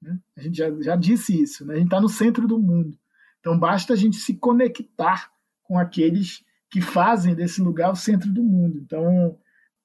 Né? 0.00 0.18
A 0.36 0.42
gente 0.42 0.56
já, 0.56 0.70
já 0.80 0.96
disse 0.96 1.40
isso, 1.40 1.64
né? 1.64 1.74
a 1.74 1.76
gente 1.76 1.86
está 1.86 2.00
no 2.00 2.08
centro 2.08 2.46
do 2.46 2.58
mundo. 2.58 2.98
Então 3.40 3.58
basta 3.58 3.92
a 3.92 3.96
gente 3.96 4.16
se 4.16 4.34
conectar 4.34 5.30
com 5.62 5.78
aqueles 5.78 6.44
que 6.70 6.80
fazem 6.80 7.34
desse 7.34 7.60
lugar 7.60 7.90
o 7.90 7.96
centro 7.96 8.30
do 8.32 8.42
mundo. 8.42 8.78
Então, 8.78 9.38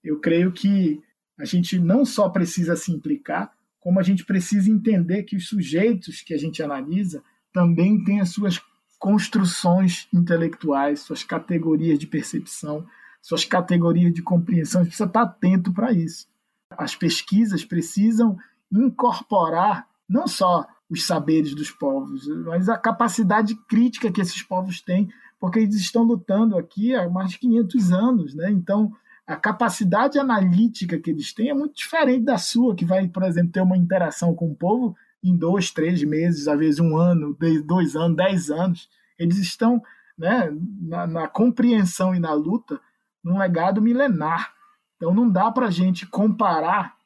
eu 0.03 0.19
creio 0.19 0.51
que 0.51 1.01
a 1.37 1.45
gente 1.45 1.79
não 1.79 2.05
só 2.05 2.29
precisa 2.29 2.75
se 2.75 2.91
implicar, 2.91 3.53
como 3.83 3.99
a 3.99 4.03
gente 4.03 4.23
precisa 4.23 4.71
entender 4.71 5.23
que 5.23 5.35
os 5.35 5.49
sujeitos 5.49 6.21
que 6.21 6.33
a 6.33 6.37
gente 6.37 6.63
analisa 6.63 7.21
também 7.51 8.01
têm 8.01 8.21
as 8.21 8.29
suas 8.29 8.61
construções 8.97 10.07
intelectuais, 10.13 11.01
suas 11.01 11.21
categorias 11.21 11.99
de 11.99 12.07
percepção, 12.07 12.87
suas 13.21 13.43
categorias 13.43 14.13
de 14.13 14.21
compreensão. 14.21 14.79
A 14.79 14.83
gente 14.85 14.91
precisa 14.91 15.09
estar 15.09 15.23
atento 15.23 15.73
para 15.73 15.91
isso. 15.91 16.27
As 16.69 16.95
pesquisas 16.95 17.65
precisam 17.65 18.37
incorporar 18.71 19.85
não 20.07 20.29
só 20.29 20.65
os 20.89 21.05
saberes 21.05 21.53
dos 21.53 21.69
povos, 21.69 22.25
mas 22.45 22.69
a 22.69 22.77
capacidade 22.77 23.53
crítica 23.67 24.09
que 24.09 24.21
esses 24.21 24.41
povos 24.41 24.79
têm, 24.79 25.09
porque 25.41 25.59
eles 25.59 25.75
estão 25.75 26.03
lutando 26.03 26.57
aqui 26.57 26.95
há 26.95 27.09
mais 27.09 27.31
de 27.31 27.39
500 27.39 27.91
anos, 27.91 28.33
né? 28.33 28.49
Então, 28.49 28.93
a 29.25 29.35
capacidade 29.35 30.19
analítica 30.19 30.99
que 30.99 31.09
eles 31.09 31.33
têm 31.33 31.49
é 31.49 31.53
muito 31.53 31.75
diferente 31.75 32.25
da 32.25 32.37
sua, 32.37 32.75
que 32.75 32.85
vai, 32.85 33.07
por 33.07 33.23
exemplo, 33.23 33.51
ter 33.51 33.61
uma 33.61 33.77
interação 33.77 34.35
com 34.35 34.51
o 34.51 34.55
povo 34.55 34.95
em 35.23 35.35
dois, 35.35 35.71
três 35.71 36.03
meses, 36.03 36.47
às 36.47 36.59
vezes 36.59 36.79
um 36.79 36.97
ano, 36.97 37.37
dois 37.65 37.95
anos, 37.95 38.17
dez 38.17 38.51
anos. 38.51 38.89
Eles 39.17 39.37
estão 39.37 39.81
né, 40.17 40.53
na, 40.81 41.07
na 41.07 41.27
compreensão 41.27 42.13
e 42.13 42.19
na 42.19 42.33
luta, 42.33 42.79
num 43.23 43.37
legado 43.37 43.81
milenar. 43.81 44.53
Então 44.97 45.13
não 45.13 45.29
dá 45.29 45.49
para 45.51 45.67
a 45.67 45.71
gente 45.71 46.05
comparar 46.05 46.97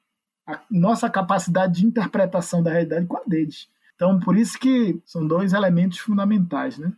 a 0.47 0.59
nossa 0.71 1.09
capacidade 1.09 1.81
de 1.81 1.85
interpretação 1.85 2.63
da 2.63 2.71
realidade 2.71 3.05
com 3.05 3.17
a 3.17 3.23
deles. 3.27 3.69
Então, 3.95 4.19
por 4.19 4.37
isso 4.37 4.57
que 4.59 5.01
são 5.05 5.27
dois 5.27 5.53
elementos 5.53 5.97
fundamentais, 5.97 6.77
né? 6.77 6.93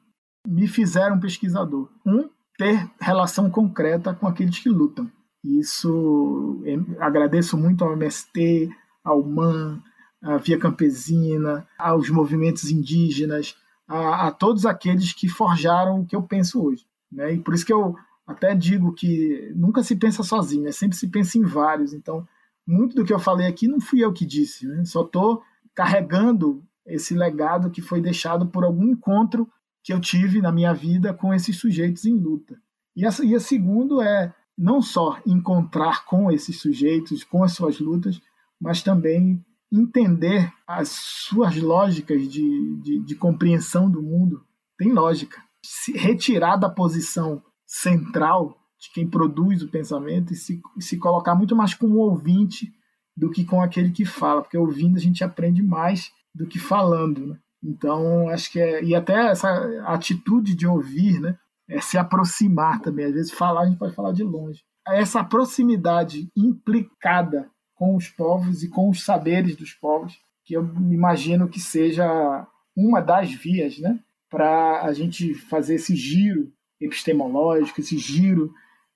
Me 0.47 0.67
fizeram 0.67 1.19
pesquisador. 1.19 1.89
Um, 2.05 2.29
ter 2.59 2.91
relação 2.99 3.49
concreta 3.49 4.13
com 4.13 4.27
aqueles 4.27 4.59
que 4.59 4.67
lutam. 4.67 5.09
Isso 5.41 6.61
agradeço 6.99 7.57
muito 7.57 7.85
ao 7.85 7.93
MST, 7.93 8.69
ao 9.01 9.23
MAN, 9.23 9.81
à 10.21 10.35
Via 10.35 10.59
Campesina, 10.59 11.65
aos 11.77 12.09
movimentos 12.09 12.69
indígenas, 12.69 13.55
a, 13.87 14.27
a, 14.27 14.31
todos 14.31 14.65
aqueles 14.65 15.13
que 15.13 15.29
forjaram 15.29 16.01
o 16.01 16.05
que 16.05 16.13
eu 16.13 16.21
penso 16.21 16.61
hoje. 16.61 16.85
Né? 17.09 17.35
E 17.35 17.39
por 17.39 17.53
isso 17.53 17.65
que 17.65 17.71
eu 17.71 17.95
até 18.27 18.53
digo 18.53 18.93
que 18.93 19.53
nunca 19.55 19.81
se 19.81 19.95
pensa 19.95 20.21
sozinho, 20.21 20.63
né? 20.63 20.73
sempre 20.73 20.97
se 20.97 21.07
pensa 21.07 21.37
em 21.37 21.43
vários. 21.43 21.93
Então, 21.93 22.27
muito 22.67 22.93
do 22.93 23.05
que 23.05 23.13
eu 23.13 23.19
falei 23.19 23.47
aqui 23.47 23.69
não 23.69 23.79
fui 23.79 24.03
eu 24.03 24.11
que 24.11 24.25
disse, 24.25 24.67
né? 24.67 24.83
só 24.83 25.03
estou 25.03 25.41
carregando 25.73 26.61
esse 26.85 27.15
legado 27.15 27.71
que 27.71 27.81
foi 27.81 28.01
deixado 28.01 28.47
por 28.47 28.65
algum 28.65 28.83
encontro 28.83 29.49
que 29.83 29.93
eu 29.93 29.99
tive 29.99 30.41
na 30.41 30.51
minha 30.51 30.73
vida 30.73 31.13
com 31.13 31.33
esses 31.33 31.57
sujeitos 31.57 32.05
em 32.05 32.13
luta. 32.13 32.59
E 32.95 33.05
a, 33.05 33.09
e 33.23 33.35
a 33.35 33.39
segundo 33.39 34.01
é 34.01 34.33
não 34.57 34.81
só 34.81 35.21
encontrar 35.25 36.05
com 36.05 36.29
esses 36.31 36.59
sujeitos, 36.59 37.23
com 37.23 37.43
as 37.43 37.53
suas 37.53 37.79
lutas, 37.79 38.21
mas 38.59 38.83
também 38.83 39.43
entender 39.71 40.51
as 40.67 40.89
suas 40.89 41.55
lógicas 41.55 42.27
de, 42.27 42.75
de, 42.81 42.99
de 42.99 43.15
compreensão 43.15 43.89
do 43.89 44.01
mundo. 44.01 44.43
Tem 44.77 44.91
lógica. 44.91 45.41
Se 45.63 45.93
retirar 45.93 46.57
da 46.57 46.69
posição 46.69 47.41
central 47.65 48.57
de 48.79 48.91
quem 48.93 49.07
produz 49.07 49.61
o 49.61 49.69
pensamento 49.69 50.33
e 50.33 50.35
se, 50.35 50.61
se 50.79 50.97
colocar 50.97 51.35
muito 51.35 51.55
mais 51.55 51.73
como 51.73 51.97
ouvinte 51.97 52.73
do 53.15 53.29
que 53.29 53.43
com 53.43 53.61
aquele 53.61 53.91
que 53.91 54.05
fala, 54.05 54.41
porque 54.41 54.57
ouvindo 54.57 54.97
a 54.97 55.01
gente 55.01 55.23
aprende 55.23 55.61
mais 55.61 56.11
do 56.33 56.47
que 56.47 56.57
falando, 56.57 57.27
né? 57.27 57.39
Então, 57.63 58.29
acho 58.29 58.51
que 58.51 58.59
é. 58.59 58.83
E 58.83 58.95
até 58.95 59.29
essa 59.29 59.49
atitude 59.85 60.55
de 60.55 60.65
ouvir, 60.65 61.19
né? 61.19 61.37
É 61.67 61.81
se 61.81 61.97
aproximar 61.97 62.81
também. 62.81 63.05
Às 63.05 63.13
vezes, 63.13 63.31
falar, 63.31 63.61
a 63.61 63.65
gente 63.65 63.77
pode 63.77 63.93
falar 63.93 64.11
de 64.11 64.23
longe. 64.23 64.63
Essa 64.87 65.23
proximidade 65.23 66.29
implicada 66.35 67.49
com 67.75 67.95
os 67.95 68.07
povos 68.07 68.63
e 68.63 68.69
com 68.69 68.89
os 68.89 69.03
saberes 69.03 69.55
dos 69.55 69.73
povos, 69.73 70.17
que 70.43 70.53
eu 70.53 70.63
imagino 70.91 71.47
que 71.47 71.59
seja 71.59 72.47
uma 72.75 73.01
das 73.01 73.31
vias, 73.31 73.77
né? 73.77 73.99
Para 74.29 74.83
a 74.83 74.93
gente 74.93 75.33
fazer 75.33 75.75
esse 75.75 75.95
giro 75.95 76.51
epistemológico, 76.79 77.79
esse 77.79 77.97
giro 77.97 78.51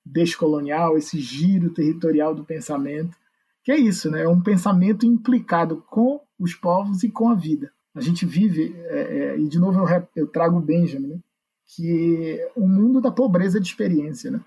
descolonial, 0.06 0.98
esse 0.98 1.20
giro 1.20 1.70
territorial 1.70 2.36
do 2.36 2.44
pensamento, 2.44 3.16
que 3.64 3.72
é 3.72 3.78
isso, 3.78 4.12
né? 4.12 4.24
É 4.24 4.28
um 4.28 4.42
pensamento 4.42 5.06
implicado 5.06 5.84
com 5.90 6.20
os 6.38 6.54
povos 6.54 7.04
e 7.04 7.10
com 7.10 7.30
a 7.30 7.36
vida. 7.36 7.72
A 7.96 8.02
gente 8.02 8.26
vive, 8.26 8.76
é, 8.76 9.00
é, 9.00 9.40
e 9.40 9.48
de 9.48 9.60
novo 9.60 9.80
eu, 9.80 10.08
eu 10.16 10.28
trago 10.28 10.58
o 10.58 10.62
Benjamin, 10.62 11.08
né? 11.08 11.20
que 11.76 12.40
o 12.56 12.68
mundo 12.68 13.02
da 13.02 13.12
pobreza 13.12 13.60
de 13.60 13.68
experiência, 13.68 14.30
né? 14.30 14.40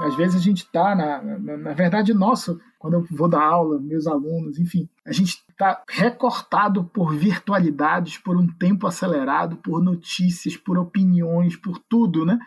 Às 0.00 0.16
vezes 0.16 0.36
a 0.36 0.42
gente 0.42 0.64
está, 0.64 0.94
na, 0.94 1.22
na, 1.22 1.56
na, 1.56 1.72
verdade, 1.74 2.14
nosso, 2.14 2.58
quando 2.78 2.94
eu 2.94 3.06
vou 3.10 3.28
dar 3.28 3.42
aula, 3.42 3.78
meus 3.78 4.06
alunos, 4.06 4.58
enfim, 4.58 4.88
a 5.04 5.12
gente 5.12 5.44
está 5.50 5.82
recortado 5.86 6.84
por 6.84 7.14
virtualidades, 7.14 8.16
por 8.16 8.36
um 8.36 8.46
tempo 8.46 8.86
acelerado, 8.86 9.56
por 9.56 9.82
notícias, 9.82 10.56
por 10.56 10.78
opiniões, 10.78 11.56
por 11.56 11.78
tudo, 11.78 12.24
né? 12.24 12.38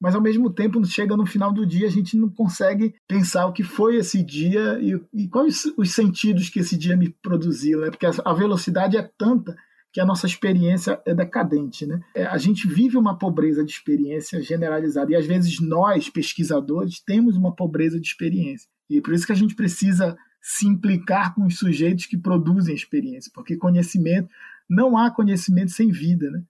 mas 0.00 0.14
ao 0.14 0.20
mesmo 0.20 0.50
tempo 0.50 0.84
chega 0.84 1.16
no 1.16 1.24
final 1.24 1.52
do 1.52 1.64
dia 1.64 1.86
a 1.86 1.90
gente 1.90 2.14
não 2.16 2.28
consegue 2.28 2.94
pensar 3.08 3.46
o 3.46 3.52
que 3.52 3.62
foi 3.62 3.96
esse 3.96 4.22
dia 4.22 4.78
e, 4.80 5.00
e 5.14 5.28
quais 5.28 5.64
os 5.78 5.94
sentidos 5.94 6.50
que 6.50 6.60
esse 6.60 6.76
dia 6.76 6.96
me 6.96 7.08
produziu, 7.08 7.80
né? 7.80 7.90
Porque 7.90 8.06
a 8.06 8.32
velocidade 8.34 8.96
é 8.98 9.10
tanta 9.16 9.56
que 9.94 10.00
a 10.00 10.04
nossa 10.04 10.26
experiência 10.26 11.00
é 11.06 11.14
decadente, 11.14 11.86
né? 11.86 12.00
É, 12.16 12.26
a 12.26 12.36
gente 12.36 12.66
vive 12.66 12.96
uma 12.96 13.16
pobreza 13.16 13.64
de 13.64 13.70
experiência 13.70 14.42
generalizada 14.42 15.12
e 15.12 15.14
às 15.14 15.24
vezes 15.24 15.60
nós 15.60 16.10
pesquisadores 16.10 16.98
temos 16.98 17.36
uma 17.36 17.54
pobreza 17.54 18.00
de 18.00 18.08
experiência 18.08 18.68
e 18.90 19.00
por 19.00 19.14
isso 19.14 19.24
que 19.24 19.30
a 19.30 19.36
gente 19.36 19.54
precisa 19.54 20.18
se 20.42 20.66
implicar 20.66 21.32
com 21.32 21.46
os 21.46 21.58
sujeitos 21.58 22.06
que 22.06 22.18
produzem 22.18 22.74
experiência, 22.74 23.30
porque 23.32 23.56
conhecimento 23.56 24.28
não 24.68 24.98
há 24.98 25.12
conhecimento 25.12 25.70
sem 25.70 25.92
vida, 25.92 26.28
né? 26.28 26.42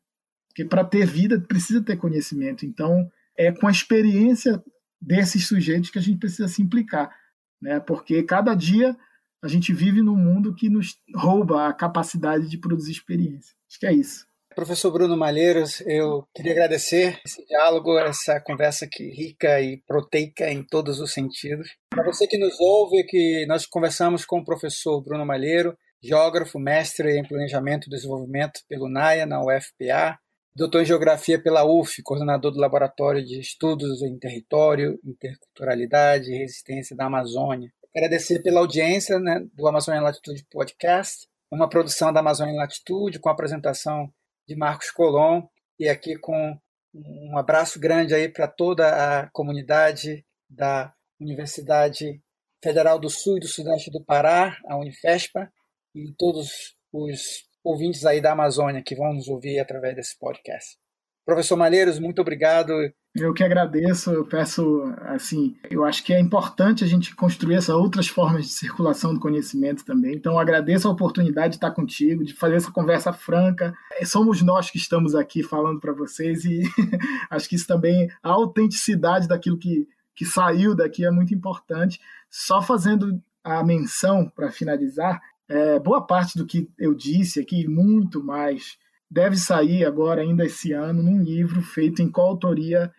Porque 0.48 0.64
para 0.64 0.82
ter 0.82 1.04
vida 1.04 1.38
precisa 1.38 1.82
ter 1.82 1.96
conhecimento. 1.96 2.64
Então, 2.64 3.10
é 3.36 3.52
com 3.52 3.66
a 3.66 3.70
experiência 3.70 4.62
desses 4.98 5.46
sujeitos 5.46 5.90
que 5.90 5.98
a 5.98 6.02
gente 6.02 6.18
precisa 6.18 6.48
se 6.48 6.62
implicar, 6.62 7.14
né? 7.60 7.78
Porque 7.78 8.22
cada 8.22 8.54
dia 8.54 8.96
a 9.44 9.48
gente 9.48 9.74
vive 9.74 10.00
num 10.00 10.16
mundo 10.16 10.54
que 10.54 10.70
nos 10.70 10.96
rouba 11.14 11.68
a 11.68 11.74
capacidade 11.74 12.48
de 12.48 12.56
produzir 12.56 12.92
experiência. 12.92 13.54
Acho 13.68 13.78
que 13.78 13.86
é 13.86 13.92
isso. 13.92 14.26
Professor 14.54 14.90
Bruno 14.90 15.18
Malheiros, 15.18 15.82
eu 15.82 16.26
queria 16.34 16.52
agradecer 16.52 17.20
esse 17.26 17.44
diálogo, 17.44 17.98
essa 17.98 18.40
conversa 18.40 18.88
que 18.90 19.10
rica 19.10 19.60
e 19.60 19.82
proteica 19.86 20.50
em 20.50 20.64
todos 20.64 20.98
os 20.98 21.12
sentidos. 21.12 21.68
Para 21.90 22.04
você 22.04 22.26
que 22.26 22.38
nos 22.38 22.58
ouve, 22.58 23.04
que 23.04 23.44
nós 23.46 23.66
conversamos 23.66 24.24
com 24.24 24.38
o 24.38 24.44
professor 24.44 25.02
Bruno 25.02 25.26
Malheiro, 25.26 25.76
geógrafo, 26.02 26.58
mestre 26.58 27.18
em 27.18 27.26
planejamento 27.26 27.86
e 27.86 27.90
desenvolvimento 27.90 28.60
pelo 28.66 28.88
NAIA, 28.88 29.26
na 29.26 29.42
UFPA, 29.42 30.18
doutor 30.56 30.82
em 30.82 30.86
Geografia 30.86 31.42
pela 31.42 31.66
UF, 31.66 32.02
coordenador 32.02 32.50
do 32.50 32.60
Laboratório 32.60 33.22
de 33.22 33.40
Estudos 33.40 34.00
em 34.02 34.18
Território, 34.18 34.98
Interculturalidade 35.04 36.32
e 36.32 36.38
Resistência 36.38 36.96
da 36.96 37.06
Amazônia. 37.06 37.70
Agradecer 37.96 38.42
pela 38.42 38.60
audiência 38.60 39.20
né, 39.20 39.40
do 39.54 39.68
Amazônia 39.68 40.00
Latitude 40.00 40.44
Podcast, 40.50 41.28
uma 41.50 41.68
produção 41.68 42.12
da 42.12 42.18
Amazônia 42.18 42.54
Latitude, 42.54 43.20
com 43.20 43.28
a 43.28 43.32
apresentação 43.32 44.12
de 44.48 44.56
Marcos 44.56 44.90
Colom, 44.90 45.46
e 45.78 45.88
aqui 45.88 46.18
com 46.18 46.58
um 46.92 47.38
abraço 47.38 47.78
grande 47.78 48.12
aí 48.12 48.28
para 48.28 48.48
toda 48.48 48.88
a 48.88 49.30
comunidade 49.30 50.24
da 50.50 50.92
Universidade 51.20 52.20
Federal 52.62 52.98
do 52.98 53.08
Sul 53.08 53.36
e 53.36 53.40
do 53.40 53.48
Sudeste 53.48 53.90
do 53.90 54.04
Pará, 54.04 54.56
a 54.66 54.76
Unifespa, 54.76 55.48
e 55.94 56.12
todos 56.18 56.74
os 56.92 57.44
ouvintes 57.62 58.04
aí 58.04 58.20
da 58.20 58.32
Amazônia 58.32 58.82
que 58.84 58.96
vão 58.96 59.14
nos 59.14 59.28
ouvir 59.28 59.60
através 59.60 59.94
desse 59.94 60.18
podcast. 60.18 60.76
Professor 61.24 61.56
Malheiros, 61.56 61.98
muito 61.98 62.20
obrigado. 62.20 62.72
Eu 63.14 63.32
que 63.32 63.44
agradeço, 63.44 64.10
eu 64.10 64.24
peço, 64.24 64.82
assim, 65.02 65.54
eu 65.70 65.84
acho 65.84 66.02
que 66.02 66.12
é 66.12 66.18
importante 66.18 66.82
a 66.82 66.86
gente 66.86 67.14
construir 67.14 67.54
essas 67.54 67.76
outras 67.76 68.08
formas 68.08 68.44
de 68.44 68.52
circulação 68.52 69.14
do 69.14 69.20
conhecimento 69.20 69.84
também. 69.84 70.16
Então, 70.16 70.36
agradeço 70.36 70.88
a 70.88 70.90
oportunidade 70.90 71.50
de 71.50 71.56
estar 71.58 71.70
contigo, 71.70 72.24
de 72.24 72.34
fazer 72.34 72.56
essa 72.56 72.72
conversa 72.72 73.12
franca. 73.12 73.72
É, 73.92 74.04
somos 74.04 74.42
nós 74.42 74.68
que 74.68 74.78
estamos 74.78 75.14
aqui 75.14 75.44
falando 75.44 75.78
para 75.78 75.92
vocês 75.92 76.44
e 76.44 76.62
acho 77.30 77.48
que 77.48 77.54
isso 77.54 77.68
também, 77.68 78.10
a 78.20 78.30
autenticidade 78.30 79.28
daquilo 79.28 79.58
que, 79.58 79.86
que 80.16 80.24
saiu 80.24 80.74
daqui 80.74 81.04
é 81.04 81.10
muito 81.12 81.32
importante. 81.32 82.00
Só 82.28 82.60
fazendo 82.60 83.22
a 83.44 83.62
menção 83.62 84.28
para 84.28 84.50
finalizar, 84.50 85.22
é, 85.48 85.78
boa 85.78 86.04
parte 86.04 86.36
do 86.36 86.44
que 86.44 86.68
eu 86.76 86.92
disse 86.92 87.38
aqui, 87.38 87.68
muito 87.68 88.24
mais, 88.24 88.76
deve 89.08 89.36
sair 89.36 89.84
agora, 89.84 90.20
ainda 90.20 90.44
esse 90.44 90.72
ano, 90.72 91.00
num 91.00 91.22
livro 91.22 91.62
feito 91.62 92.02
em 92.02 92.10
coautoria 92.10 92.92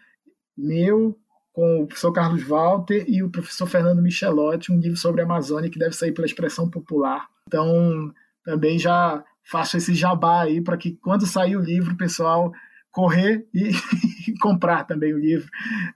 meu, 0.58 1.18
com 1.54 1.84
o 1.84 1.88
professor 1.88 2.12
Carlos 2.12 2.44
Walter 2.44 3.06
e 3.08 3.24
o 3.24 3.30
professor 3.30 3.68
Fernando 3.68 4.02
Michelotti, 4.02 4.72
um 4.72 4.80
livro 4.80 4.98
sobre 4.98 5.22
a 5.22 5.26
Amazônia 5.26 5.70
que 5.70 5.80
deve 5.80 5.96
sair 5.96 6.12
pela 6.12 6.26
expressão 6.26 6.70
popular. 6.70 7.28
Então, 7.48 8.14
também 8.44 8.78
já 8.78 9.24
faço 9.44 9.78
esse 9.78 9.94
jabá 9.94 10.42
aí 10.42 10.62
para 10.62 10.78
que 10.78 10.94
quando 10.98 11.26
sair 11.26 11.56
o 11.56 11.62
livro, 11.62 11.94
o 11.94 11.98
pessoal 11.98 12.52
correr 12.92 13.48
e, 13.54 13.72
comprar 14.42 14.86
também 14.86 15.14
o 15.14 15.20
livro, 15.20 15.50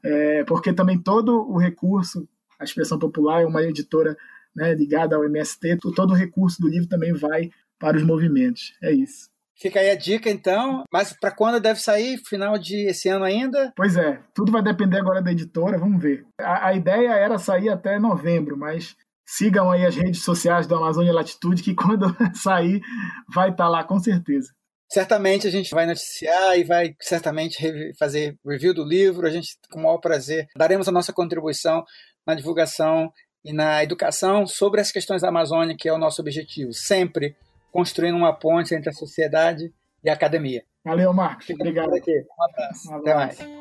é, 0.03 0.43
porque 0.43 0.73
também 0.73 0.97
todo 0.97 1.49
o 1.49 1.57
recurso, 1.57 2.27
a 2.59 2.63
expressão 2.63 2.99
popular 2.99 3.41
é 3.41 3.45
uma 3.45 3.63
editora 3.63 4.17
né, 4.55 4.73
ligada 4.73 5.15
ao 5.15 5.23
MST, 5.23 5.77
todo 5.95 6.11
o 6.11 6.15
recurso 6.15 6.61
do 6.61 6.67
livro 6.67 6.89
também 6.89 7.13
vai 7.13 7.49
para 7.79 7.97
os 7.97 8.03
movimentos. 8.03 8.73
É 8.81 8.91
isso. 8.91 9.29
Fica 9.59 9.79
aí 9.79 9.89
a 9.89 9.95
dica, 9.95 10.29
então. 10.29 10.83
Mas 10.91 11.13
para 11.13 11.31
quando 11.31 11.59
deve 11.59 11.79
sair? 11.79 12.17
Final 12.27 12.57
de 12.57 12.87
esse 12.87 13.09
ano 13.09 13.25
ainda? 13.25 13.73
Pois 13.75 13.97
é, 13.97 14.21
tudo 14.33 14.51
vai 14.51 14.63
depender 14.63 14.97
agora 14.97 15.21
da 15.21 15.31
editora, 15.31 15.77
vamos 15.77 16.01
ver. 16.01 16.25
A, 16.39 16.69
a 16.69 16.73
ideia 16.73 17.09
era 17.09 17.37
sair 17.37 17.69
até 17.69 17.99
novembro, 17.99 18.57
mas 18.57 18.95
sigam 19.25 19.69
aí 19.69 19.85
as 19.85 19.95
redes 19.95 20.23
sociais 20.23 20.65
do 20.65 20.75
Amazônia 20.75 21.13
Latitude, 21.13 21.61
que 21.61 21.75
quando 21.75 22.15
sair 22.33 22.81
vai 23.33 23.49
estar 23.49 23.65
tá 23.65 23.69
lá 23.69 23.83
com 23.83 23.99
certeza. 23.99 24.49
Certamente 24.91 25.45
a 25.45 25.51
gente 25.51 25.69
vai 25.69 25.85
noticiar 25.85 26.57
e 26.57 26.63
vai 26.63 26.95
certamente 26.99 27.93
fazer 27.99 28.35
review 28.43 28.73
do 28.73 28.83
livro. 28.83 29.27
A 29.27 29.29
gente, 29.29 29.49
com 29.69 29.81
o 29.81 29.83
maior 29.83 29.99
prazer, 29.99 30.47
daremos 30.57 30.87
a 30.87 30.91
nossa 30.91 31.13
contribuição 31.13 31.83
na 32.25 32.33
divulgação 32.33 33.11
e 33.45 33.53
na 33.53 33.83
educação 33.83 34.47
sobre 34.47 34.81
as 34.81 34.91
questões 34.91 35.21
da 35.21 35.29
Amazônia, 35.29 35.75
que 35.77 35.87
é 35.87 35.93
o 35.93 35.97
nosso 35.97 36.21
objetivo, 36.21 36.73
sempre 36.73 37.35
construindo 37.71 38.15
uma 38.15 38.33
ponte 38.33 38.73
entre 38.73 38.89
a 38.89 38.93
sociedade 38.93 39.73
e 40.03 40.09
a 40.09 40.13
academia. 40.13 40.63
Valeu, 40.83 41.13
Marcos. 41.13 41.49
Obrigado. 41.49 41.91
Um 41.91 42.43
abraço. 42.43 42.91
Um 42.91 42.95
abraço. 42.95 43.41
Até 43.41 43.45
mais. 43.45 43.58